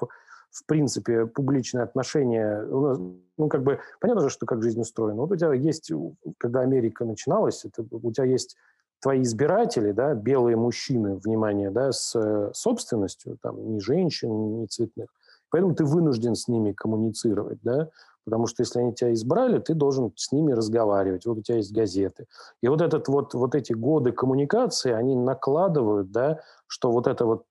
[0.55, 5.21] в принципе, публичные отношения, ну, как бы, понятно же, что как жизнь устроена.
[5.21, 5.91] Вот у тебя есть,
[6.37, 8.55] когда Америка начиналась, это, у тебя есть
[9.01, 15.09] твои избиратели, да, белые мужчины, внимание, да, с э, собственностью, там, ни женщин, ни цветных.
[15.49, 17.89] Поэтому ты вынужден с ними коммуницировать, да,
[18.25, 21.25] потому что если они тебя избрали, ты должен с ними разговаривать.
[21.25, 22.25] Вот у тебя есть газеты.
[22.61, 27.45] И вот, этот вот, вот эти годы коммуникации, они накладывают, да, что вот это вот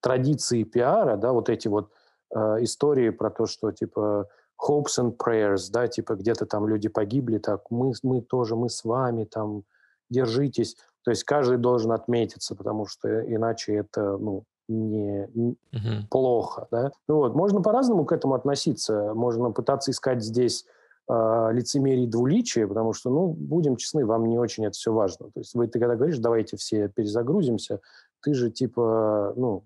[0.00, 1.90] традиции пиара, да, вот эти вот
[2.34, 4.28] э, истории про то, что типа
[4.60, 8.84] hopes and prayers, да, типа где-то там люди погибли, так мы, мы тоже, мы с
[8.84, 9.62] вами, там,
[10.10, 10.76] держитесь.
[11.04, 15.28] То есть каждый должен отметиться, потому что иначе это, ну, не,
[15.72, 16.08] угу.
[16.10, 16.90] плохо, да.
[17.08, 19.14] Ну, вот, можно по-разному к этому относиться.
[19.14, 20.66] Можно пытаться искать здесь
[21.08, 25.30] э, лицемерие двуличие, потому что, ну, будем честны, вам не очень это все важно.
[25.30, 27.80] То есть вы, ты когда говоришь, давайте все перезагрузимся,
[28.22, 29.64] ты же типа, ну,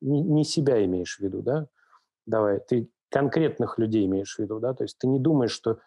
[0.00, 1.68] не, не себя имеешь в виду, да?
[2.26, 4.74] Давай, ты конкретных людей имеешь в виду, да?
[4.74, 5.78] То есть ты не думаешь, что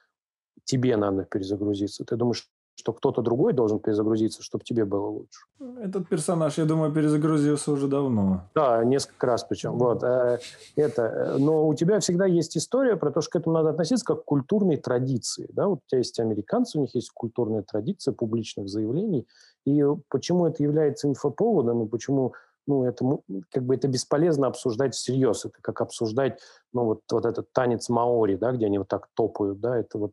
[0.63, 5.41] тебе надо перезагрузиться, ты думаешь, что кто-то другой должен перезагрузиться, чтобы тебе было лучше.
[5.81, 8.49] Этот персонаж, я думаю, перезагрузился уже давно.
[8.55, 9.77] Да, несколько раз причем.
[9.77, 10.39] Вот, э,
[10.75, 11.01] это.
[11.01, 14.21] Э, но у тебя всегда есть история про то, что к этому надо относиться как
[14.21, 15.47] к культурной традиции.
[15.53, 15.67] Да?
[15.67, 19.27] Вот у тебя есть американцы, у них есть культурная традиция публичных заявлений.
[19.65, 22.33] И почему это является инфоповодом, и почему
[22.67, 23.05] ну, это,
[23.49, 25.45] как бы это бесполезно обсуждать всерьез.
[25.45, 26.39] Это как обсуждать,
[26.73, 30.11] ну, вот, вот этот танец маори, да, где они вот так топают, да, это вот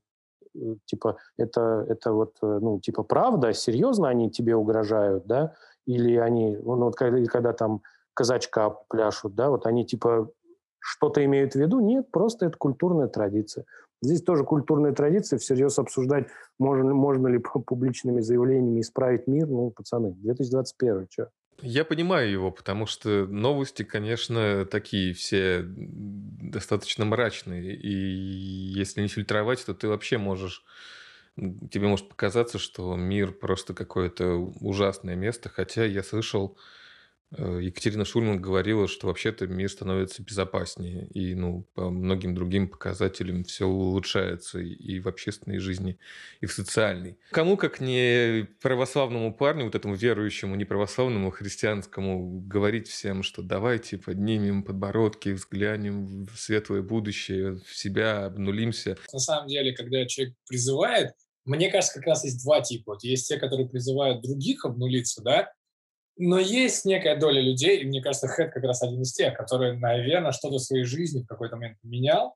[0.87, 5.55] типа, это, это вот, э, ну, типа, правда, серьезно они тебе угрожают, да,
[5.87, 7.83] или они, ну, вот когда, когда там
[8.15, 10.31] казачка пляшут, да, вот они, типа,
[10.81, 11.81] что-то имеют в виду?
[11.81, 13.65] Нет, просто это культурная традиция.
[14.01, 19.49] Здесь тоже культурная традиция, всерьез обсуждать, можно, можно ли публичными заявлениями исправить мир.
[19.49, 21.31] Ну, пацаны, 2021, что?
[21.60, 27.74] Я понимаю его, потому что новости, конечно, такие все достаточно мрачные.
[27.74, 30.64] И если не фильтровать, то ты вообще можешь...
[31.36, 35.48] Тебе может показаться, что мир просто какое-то ужасное место.
[35.48, 36.56] Хотя я слышал
[37.31, 43.67] Екатерина Шульман говорила, что вообще-то мир становится безопаснее, и ну, по многим другим показателям все
[43.67, 45.99] улучшается и в общественной жизни,
[46.41, 47.19] и в социальной.
[47.31, 54.63] Кому, как не православному парню, вот этому верующему, неправославному, христианскому, говорить всем, что давайте поднимем
[54.63, 58.97] подбородки, взглянем в светлое будущее, в себя, обнулимся.
[59.13, 61.13] На самом деле, когда человек призывает,
[61.45, 62.93] мне кажется, как раз есть два типа.
[62.93, 65.51] Вот есть те, которые призывают других обнулиться, да,
[66.19, 69.77] но есть некая доля людей, и мне кажется, Хэт как раз один из тех, который,
[69.77, 72.35] наверное, что-то в своей жизни в какой-то момент менял,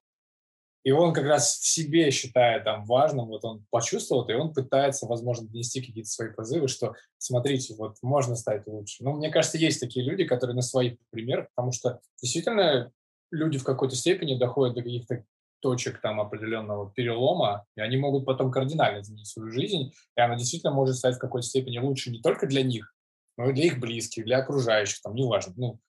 [0.85, 5.07] и он как раз в себе считает там важным, вот он почувствовал и он пытается,
[5.07, 9.05] возможно, донести какие-то свои позывы, что смотрите, вот можно стать лучше.
[9.05, 12.91] Но мне кажется, есть такие люди, которые на своих примерах, потому что действительно
[13.31, 15.25] люди в какой-то степени доходят до каких-то
[15.61, 20.73] точек там определенного перелома, и они могут потом кардинально изменить свою жизнь, и она действительно
[20.73, 22.93] может стать в какой-то степени лучше не только для них,
[23.37, 25.53] ну, для их близких, для окружающих, там, неважно.
[25.57, 25.81] Ну,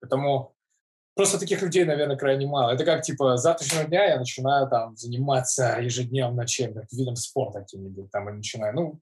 [0.00, 0.54] поэтому
[1.14, 2.72] просто таких людей, наверное, крайне мало.
[2.72, 8.10] Это как, типа, с завтрашнего дня я начинаю там заниматься ежедневно чем-то, видом спорта каким-нибудь
[8.10, 9.00] там, и начинаю, ну,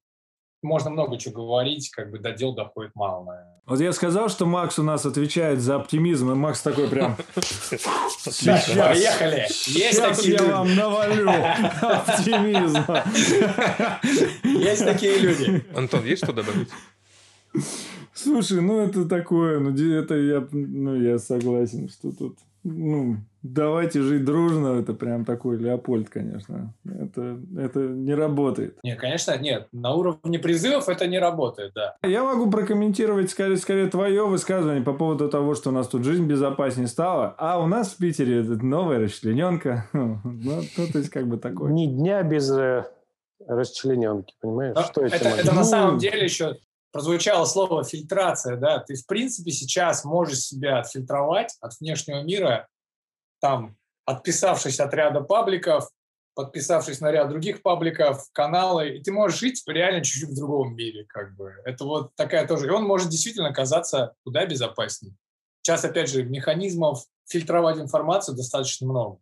[0.63, 3.61] можно много чего говорить, как бы до дел доходит мало, наверное.
[3.65, 7.17] Вот я сказал, что Макс у нас отвечает за оптимизм, и Макс такой прям...
[7.41, 9.47] Сейчас, поехали!
[9.49, 11.31] Такие я вам навалю
[11.81, 13.05] оптимизма.
[14.45, 15.65] Есть такие люди.
[15.75, 16.69] Антон, есть что добавить?
[18.23, 24.25] Слушай, ну это такое, ну это я, ну я согласен, что тут ну, давайте жить
[24.25, 26.75] дружно, это прям такой Леопольд, конечно.
[26.85, 28.77] Это, это не работает.
[28.83, 29.69] Нет, конечно, нет.
[29.73, 31.97] На уровне призывов это не работает, да.
[32.03, 36.27] Я могу прокомментировать скорее, скорее твое высказывание по поводу того, что у нас тут жизнь
[36.27, 39.89] безопаснее стала, а у нас в Питере новая расчлененка.
[40.01, 41.71] Ну, ну, то есть как бы такое.
[41.71, 42.85] Ни дня без э,
[43.47, 44.75] расчлененки, понимаешь?
[44.75, 46.57] Но что это, это, это на самом деле еще
[46.93, 52.69] прозвучало слово фильтрация, да, ты в принципе сейчас можешь себя отфильтровать от внешнего мира,
[53.41, 55.89] там, отписавшись от ряда пабликов,
[56.35, 61.05] подписавшись на ряд других пабликов, каналы, и ты можешь жить реально чуть-чуть в другом мире,
[61.07, 61.55] как бы.
[61.65, 62.67] Это вот такая тоже.
[62.67, 65.15] И он может действительно казаться куда безопаснее.
[65.63, 69.19] Сейчас, опять же, механизмов фильтровать информацию достаточно много.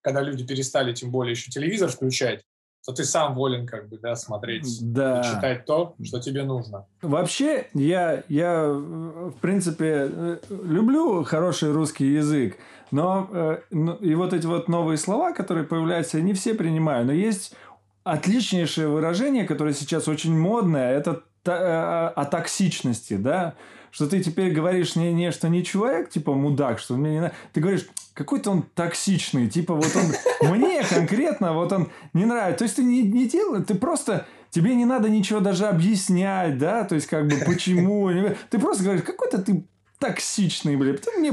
[0.00, 2.44] Когда люди перестали, тем более, еще телевизор включать,
[2.86, 5.20] то ты сам волен как бы, да, смотреть да.
[5.20, 6.86] и читать то, что тебе нужно.
[7.02, 12.56] Вообще, я, я в принципе, э, люблю хороший русский язык,
[12.92, 17.04] но э, ну, и вот эти вот новые слова, которые появляются, я не все принимаю,
[17.04, 17.56] но есть
[18.04, 23.54] отличнейшее выражение, которое сейчас очень модное, это э, о токсичности, да,
[23.90, 27.32] что ты теперь говоришь не, не что не человек, типа мудак, что мне не.
[27.52, 32.58] Ты говоришь, какой-то он токсичный, типа вот он мне конкретно вот он не нравится.
[32.58, 36.84] То есть ты не, не делаешь, ты просто тебе не надо ничего даже объяснять, да,
[36.84, 38.08] то есть как бы почему.
[38.50, 39.64] Ты просто говоришь, какой-то ты
[39.98, 41.02] токсичный, блядь.
[41.02, 41.32] Ты мне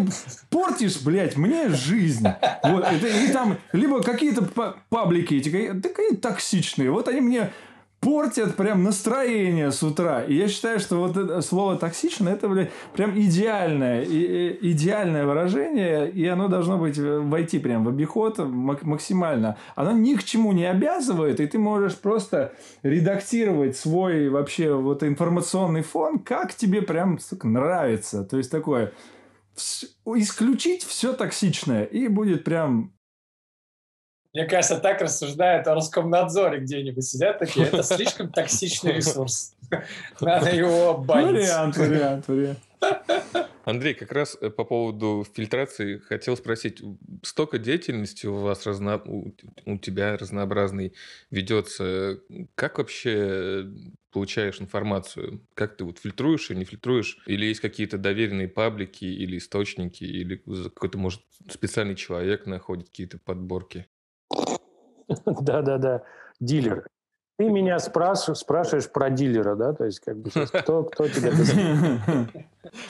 [0.50, 2.28] портишь, блядь, мне жизнь.
[2.64, 4.44] Вот, это, и там, либо какие-то
[4.90, 6.92] паблики эти, такие токсичные.
[6.92, 7.52] Вот они мне
[8.04, 10.24] портят прям настроение с утра.
[10.24, 16.10] И я считаю, что вот это слово токсично это, блядь, прям идеальное, и, идеальное выражение,
[16.10, 19.58] и оно должно быть э, войти прям в обиход максимально.
[19.76, 22.54] Оно ни к чему не обязывает, и ты можешь просто
[22.84, 28.24] редактировать свой вообще вот информационный фон, как тебе прям сука, нравится.
[28.24, 28.92] То есть такое
[30.16, 32.93] исключить все токсичное, и будет прям
[34.34, 37.04] мне кажется, так рассуждают о Роскомнадзоре где-нибудь.
[37.04, 39.56] Сидят такие, это слишком токсичный ресурс.
[40.20, 41.44] Надо его банить.
[41.44, 42.60] Вариант, вариант, вариант.
[43.66, 46.82] Андрей, как раз э, по поводу фильтрации хотел спросить.
[47.22, 49.02] Столько деятельности у вас, разно...
[49.06, 50.94] у тебя разнообразный
[51.32, 52.20] ведется.
[52.56, 53.66] Как вообще
[54.12, 55.46] получаешь информацию?
[55.54, 57.20] Как ты вот фильтруешь и не фильтруешь?
[57.26, 60.04] Или есть какие-то доверенные паблики или источники?
[60.04, 63.88] Или какой-то, может, специальный человек находит какие-то подборки?
[65.26, 66.04] Да-да-да,
[66.40, 66.88] дилер.
[67.38, 69.74] Ты меня спрашиваешь, спрашиваешь про дилера, да?
[69.74, 71.32] То есть, как бы, кто, кто тебе...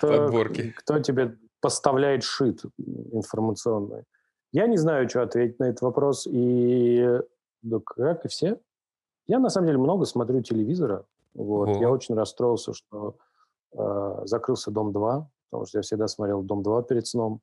[0.01, 0.71] Подборки.
[0.77, 4.03] Кто тебе поставляет шит информационный?
[4.51, 6.27] Я не знаю, что ответить на этот вопрос.
[6.29, 7.19] И
[7.61, 8.59] да, как и все.
[9.27, 11.05] Я, на самом деле, много смотрю телевизора.
[11.33, 11.77] Вот.
[11.77, 13.15] Я очень расстроился, что
[13.75, 17.39] э, закрылся «Дом-2», потому что я всегда смотрел «Дом-2» перед сном.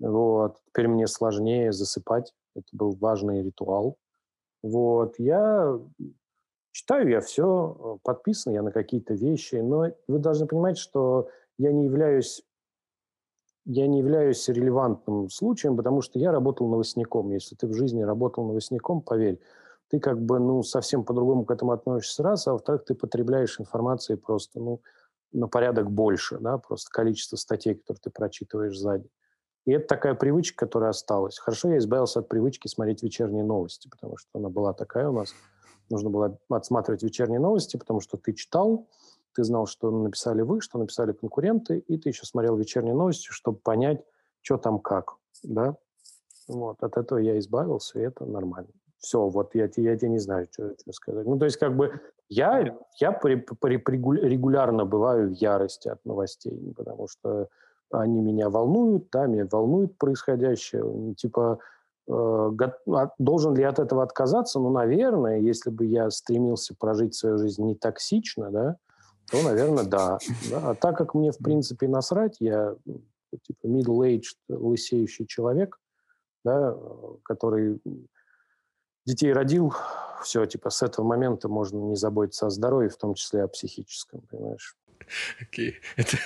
[0.00, 0.60] Вот.
[0.66, 2.34] Теперь мне сложнее засыпать.
[2.54, 3.96] Это был важный ритуал.
[4.62, 5.18] Вот.
[5.18, 5.78] Я
[6.72, 11.28] читаю я все, подписан я на какие-то вещи, но вы должны понимать, что
[11.58, 12.42] я не являюсь
[13.66, 17.30] я не являюсь релевантным случаем, потому что я работал новостником.
[17.30, 19.40] Если ты в жизни работал новостником, поверь,
[19.88, 24.16] ты как бы ну, совсем по-другому к этому относишься раз, а во-вторых, ты потребляешь информации
[24.16, 24.82] просто ну,
[25.32, 29.08] на порядок больше, да, просто количество статей, которые ты прочитываешь сзади.
[29.66, 31.38] И это такая привычка, которая осталась.
[31.38, 35.34] Хорошо, я избавился от привычки смотреть вечерние новости, потому что она была такая у нас.
[35.90, 38.88] Нужно было отсматривать вечерние новости, потому что ты читал,
[39.34, 43.58] ты знал, что написали вы, что написали конкуренты, и ты еще смотрел вечерние новости, чтобы
[43.58, 44.04] понять,
[44.42, 45.16] что там как.
[45.42, 45.76] Да?
[46.48, 48.70] Вот, от этого я избавился, и это нормально.
[48.98, 51.26] Все, вот я, я, тебе не знаю, что, что сказать.
[51.26, 56.72] Ну, то есть, как бы, я, я при, при, регулярно бываю в ярости от новостей,
[56.74, 57.48] потому что
[57.90, 61.14] они меня волнуют, да, меня волнует происходящее.
[61.14, 61.58] Типа,
[62.08, 64.58] э, а должен ли я от этого отказаться?
[64.58, 68.76] Ну, наверное, если бы я стремился прожить свою жизнь не токсично, да,
[69.30, 70.18] то, наверное, да.
[70.50, 70.70] да.
[70.70, 72.76] А так как мне, в принципе, насрать, я
[73.42, 75.80] типа middle-aged, лысеющий человек,
[76.44, 76.76] да,
[77.24, 77.80] который
[79.06, 79.74] детей родил,
[80.22, 84.22] все, типа, с этого момента можно не заботиться о здоровье, в том числе о психическом,
[84.30, 84.76] понимаешь?
[85.40, 85.76] Окей.
[85.96, 86.16] Это...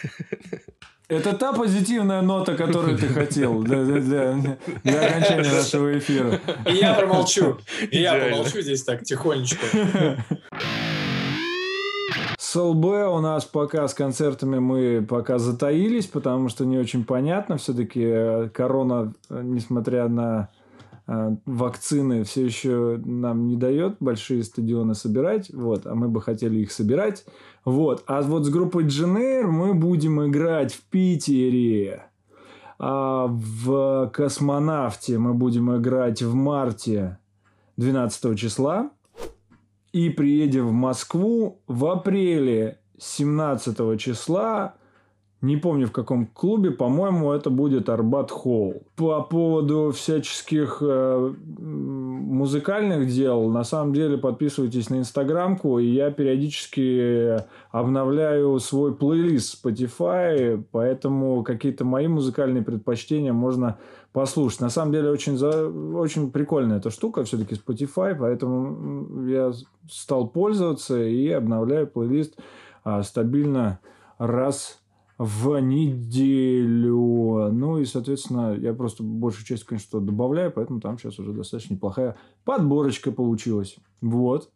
[1.09, 6.39] Это та позитивная нота, которую ты хотел для, для, для окончания нашего эфира.
[6.67, 7.59] И я промолчу.
[7.91, 9.65] И я промолчу здесь так тихонечко.
[12.37, 17.57] С ЛБ у нас пока с концертами мы пока затаились, потому что не очень понятно.
[17.59, 20.49] Все-таки э, корона, э, несмотря на
[21.09, 25.51] вакцины, все еще нам не дает большие стадионы собирать.
[25.53, 27.25] Вот, а мы бы хотели их собирать.
[27.65, 28.05] Вот.
[28.07, 32.05] А вот с группой Дженейр мы будем играть в Питере.
[32.79, 37.19] А в «Космонавте» мы будем играть в марте
[37.79, 38.91] 12 числа.
[39.93, 44.75] И приедем в Москву в апреле 17 числа
[45.41, 48.83] не помню в каком клубе, по-моему, это будет Арбат Холл.
[48.97, 57.37] По поводу всяческих э, музыкальных дел, на самом деле подписывайтесь на инстаграмку, и я периодически
[57.71, 63.79] обновляю свой плейлист Spotify, поэтому какие-то мои музыкальные предпочтения можно
[64.13, 64.61] послушать.
[64.61, 65.69] На самом деле очень, за...
[65.69, 69.53] очень прикольная эта штука, все-таки Spotify, поэтому я
[69.89, 72.37] стал пользоваться и обновляю плейлист
[72.83, 73.79] а, стабильно
[74.19, 74.78] раз
[75.19, 77.51] в неделю.
[77.51, 82.17] Ну и, соответственно, я просто большую часть, конечно, добавляю, поэтому там сейчас уже достаточно неплохая
[82.45, 83.77] подборочка получилась.
[84.01, 84.51] Вот.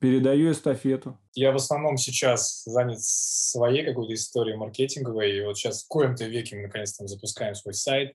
[0.00, 1.18] Передаю эстафету.
[1.34, 5.36] Я в основном сейчас занят своей какой-то историей маркетинговой.
[5.36, 8.14] И вот сейчас в коем-то веке мы наконец-то запускаем свой сайт.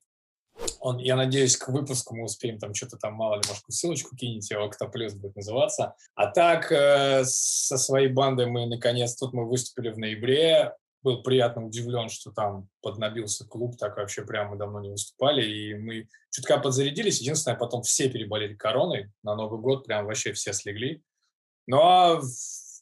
[0.80, 4.56] Он, я надеюсь, к выпуску мы успеем там что-то там, мало ли, может, ссылочку кинете,
[4.56, 5.94] Октоплюс будет называться.
[6.14, 10.72] А так, э, со своей бандой мы, наконец, тут мы выступили в ноябре
[11.06, 16.08] был приятно удивлен, что там поднабился клуб, так вообще прямо давно не выступали, и мы
[16.30, 17.20] чутка подзарядились.
[17.20, 21.04] Единственное, потом все переболели короной, на Новый год прям вообще все слегли.
[21.68, 22.20] Ну а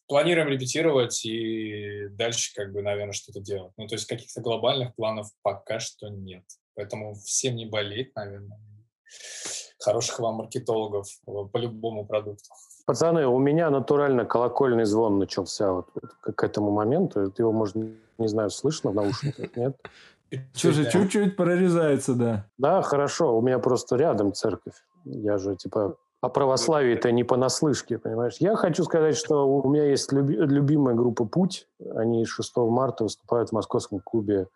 [0.08, 3.74] планируем репетировать и дальше как бы, наверное, что-то делать.
[3.76, 6.44] Ну то есть каких-то глобальных планов пока что нет.
[6.76, 8.58] Поэтому всем не болеть, наверное.
[9.80, 12.48] Хороших вам маркетологов по любому продукту.
[12.86, 15.88] Пацаны, у меня натурально колокольный звон начался вот
[16.20, 17.32] к этому моменту.
[17.38, 19.76] Его, может, не знаю, слышно в наушниках, нет?
[20.54, 22.46] Что же, чуть-чуть прорезается, да.
[22.58, 23.38] Да, хорошо.
[23.38, 24.74] У меня просто рядом церковь.
[25.04, 28.36] Я же, типа, о православии-то не понаслышке, понимаешь?
[28.38, 31.68] Я хочу сказать, что у меня есть люби- любимая группа «Путь».
[31.94, 34.48] Они 6 марта выступают в московском клубе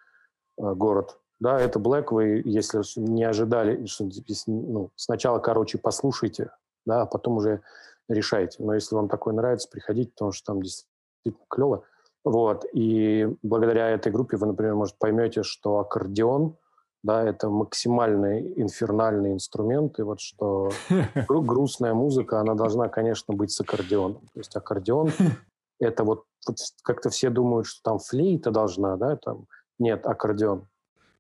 [0.59, 1.19] э, «Город».
[1.41, 2.07] Да, это Black.
[2.11, 4.09] Вы, если не ожидали, что
[4.47, 6.51] ну, сначала, короче, послушайте,
[6.85, 7.61] да, а потом уже
[8.09, 8.63] решайте.
[8.63, 11.85] Но если вам такое нравится, приходите, потому что там действительно клево.
[12.25, 12.65] Вот.
[12.73, 16.57] И благодаря этой группе вы, например, может, поймете, что аккордеон
[17.03, 20.71] да, это максимальный инфернальный инструмент, и вот что
[21.29, 24.21] грустная музыка, она должна, конечно, быть с аккордеоном.
[24.35, 25.11] То есть аккордеон—
[25.81, 29.47] это вот, вот как-то все думают, что там флейта должна, да, там
[29.79, 30.67] нет, аккордеон.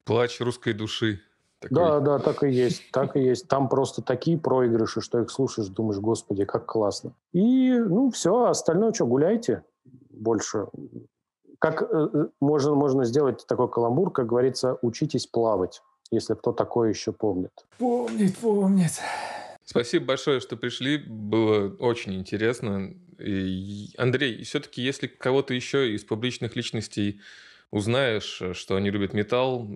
[0.05, 1.21] Плач русской души.
[1.61, 1.75] Такой.
[1.75, 3.49] Да, да, так и есть, так и есть.
[3.49, 7.15] Там просто такие проигрыши, что их слушаешь, думаешь, господи, как классно.
[7.33, 9.65] И, ну, все, остальное что, гуляйте
[10.11, 10.67] больше.
[11.59, 15.83] Как э, э, можно, можно сделать такой каламбур, как говорится, учитесь плавать,
[16.13, 17.51] если кто такое еще помнит.
[17.79, 18.93] Помнит, помнит.
[19.65, 20.99] Спасибо большое, что пришли.
[20.99, 22.95] Было очень интересно.
[23.19, 27.21] И, Андрей, все-таки, если кого-то еще из публичных личностей
[27.71, 29.69] узнаешь, э, что они любят металл,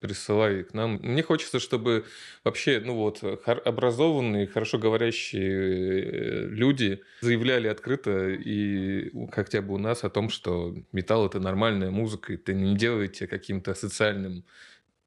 [0.00, 0.98] присылай к нам.
[1.02, 2.04] Мне хочется, чтобы
[2.44, 3.22] вообще, ну вот,
[3.64, 10.74] образованные, хорошо говорящие э, люди заявляли открыто и хотя бы у нас о том, что
[10.92, 14.44] металл это нормальная музыка, и ты не делаете каким-то социальным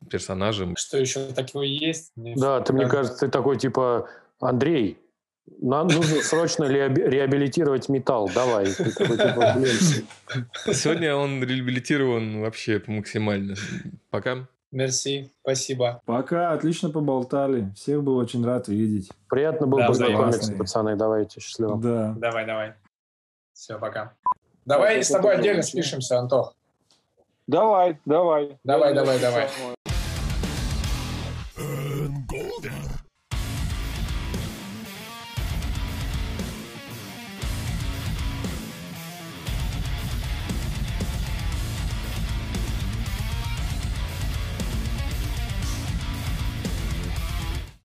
[0.10, 0.76] персонажем.
[0.78, 2.12] Что еще такого есть?
[2.16, 4.10] Мне да, ты, мне кажется, ты такой типа
[4.40, 4.98] Андрей,
[5.62, 8.30] нам нужно срочно реабилитировать металл.
[8.34, 8.68] Давай.
[10.74, 13.56] Сегодня он реабилитирован вообще максимально.
[14.10, 14.48] Пока.
[14.72, 16.02] Мерси, спасибо.
[16.06, 17.70] Пока, отлично поболтали.
[17.76, 19.10] Всех был очень рад видеть.
[19.30, 20.96] Приятно было да, познакомиться, пацаны.
[20.96, 21.78] Давайте, счастливо.
[21.78, 22.14] Да.
[22.18, 22.74] Давай, давай.
[23.54, 24.14] Все, пока.
[24.66, 26.56] Давай с тобой отдельно спишемся, Антох.
[27.48, 28.58] Давай, давай.
[28.64, 29.48] Давай, давай, давай.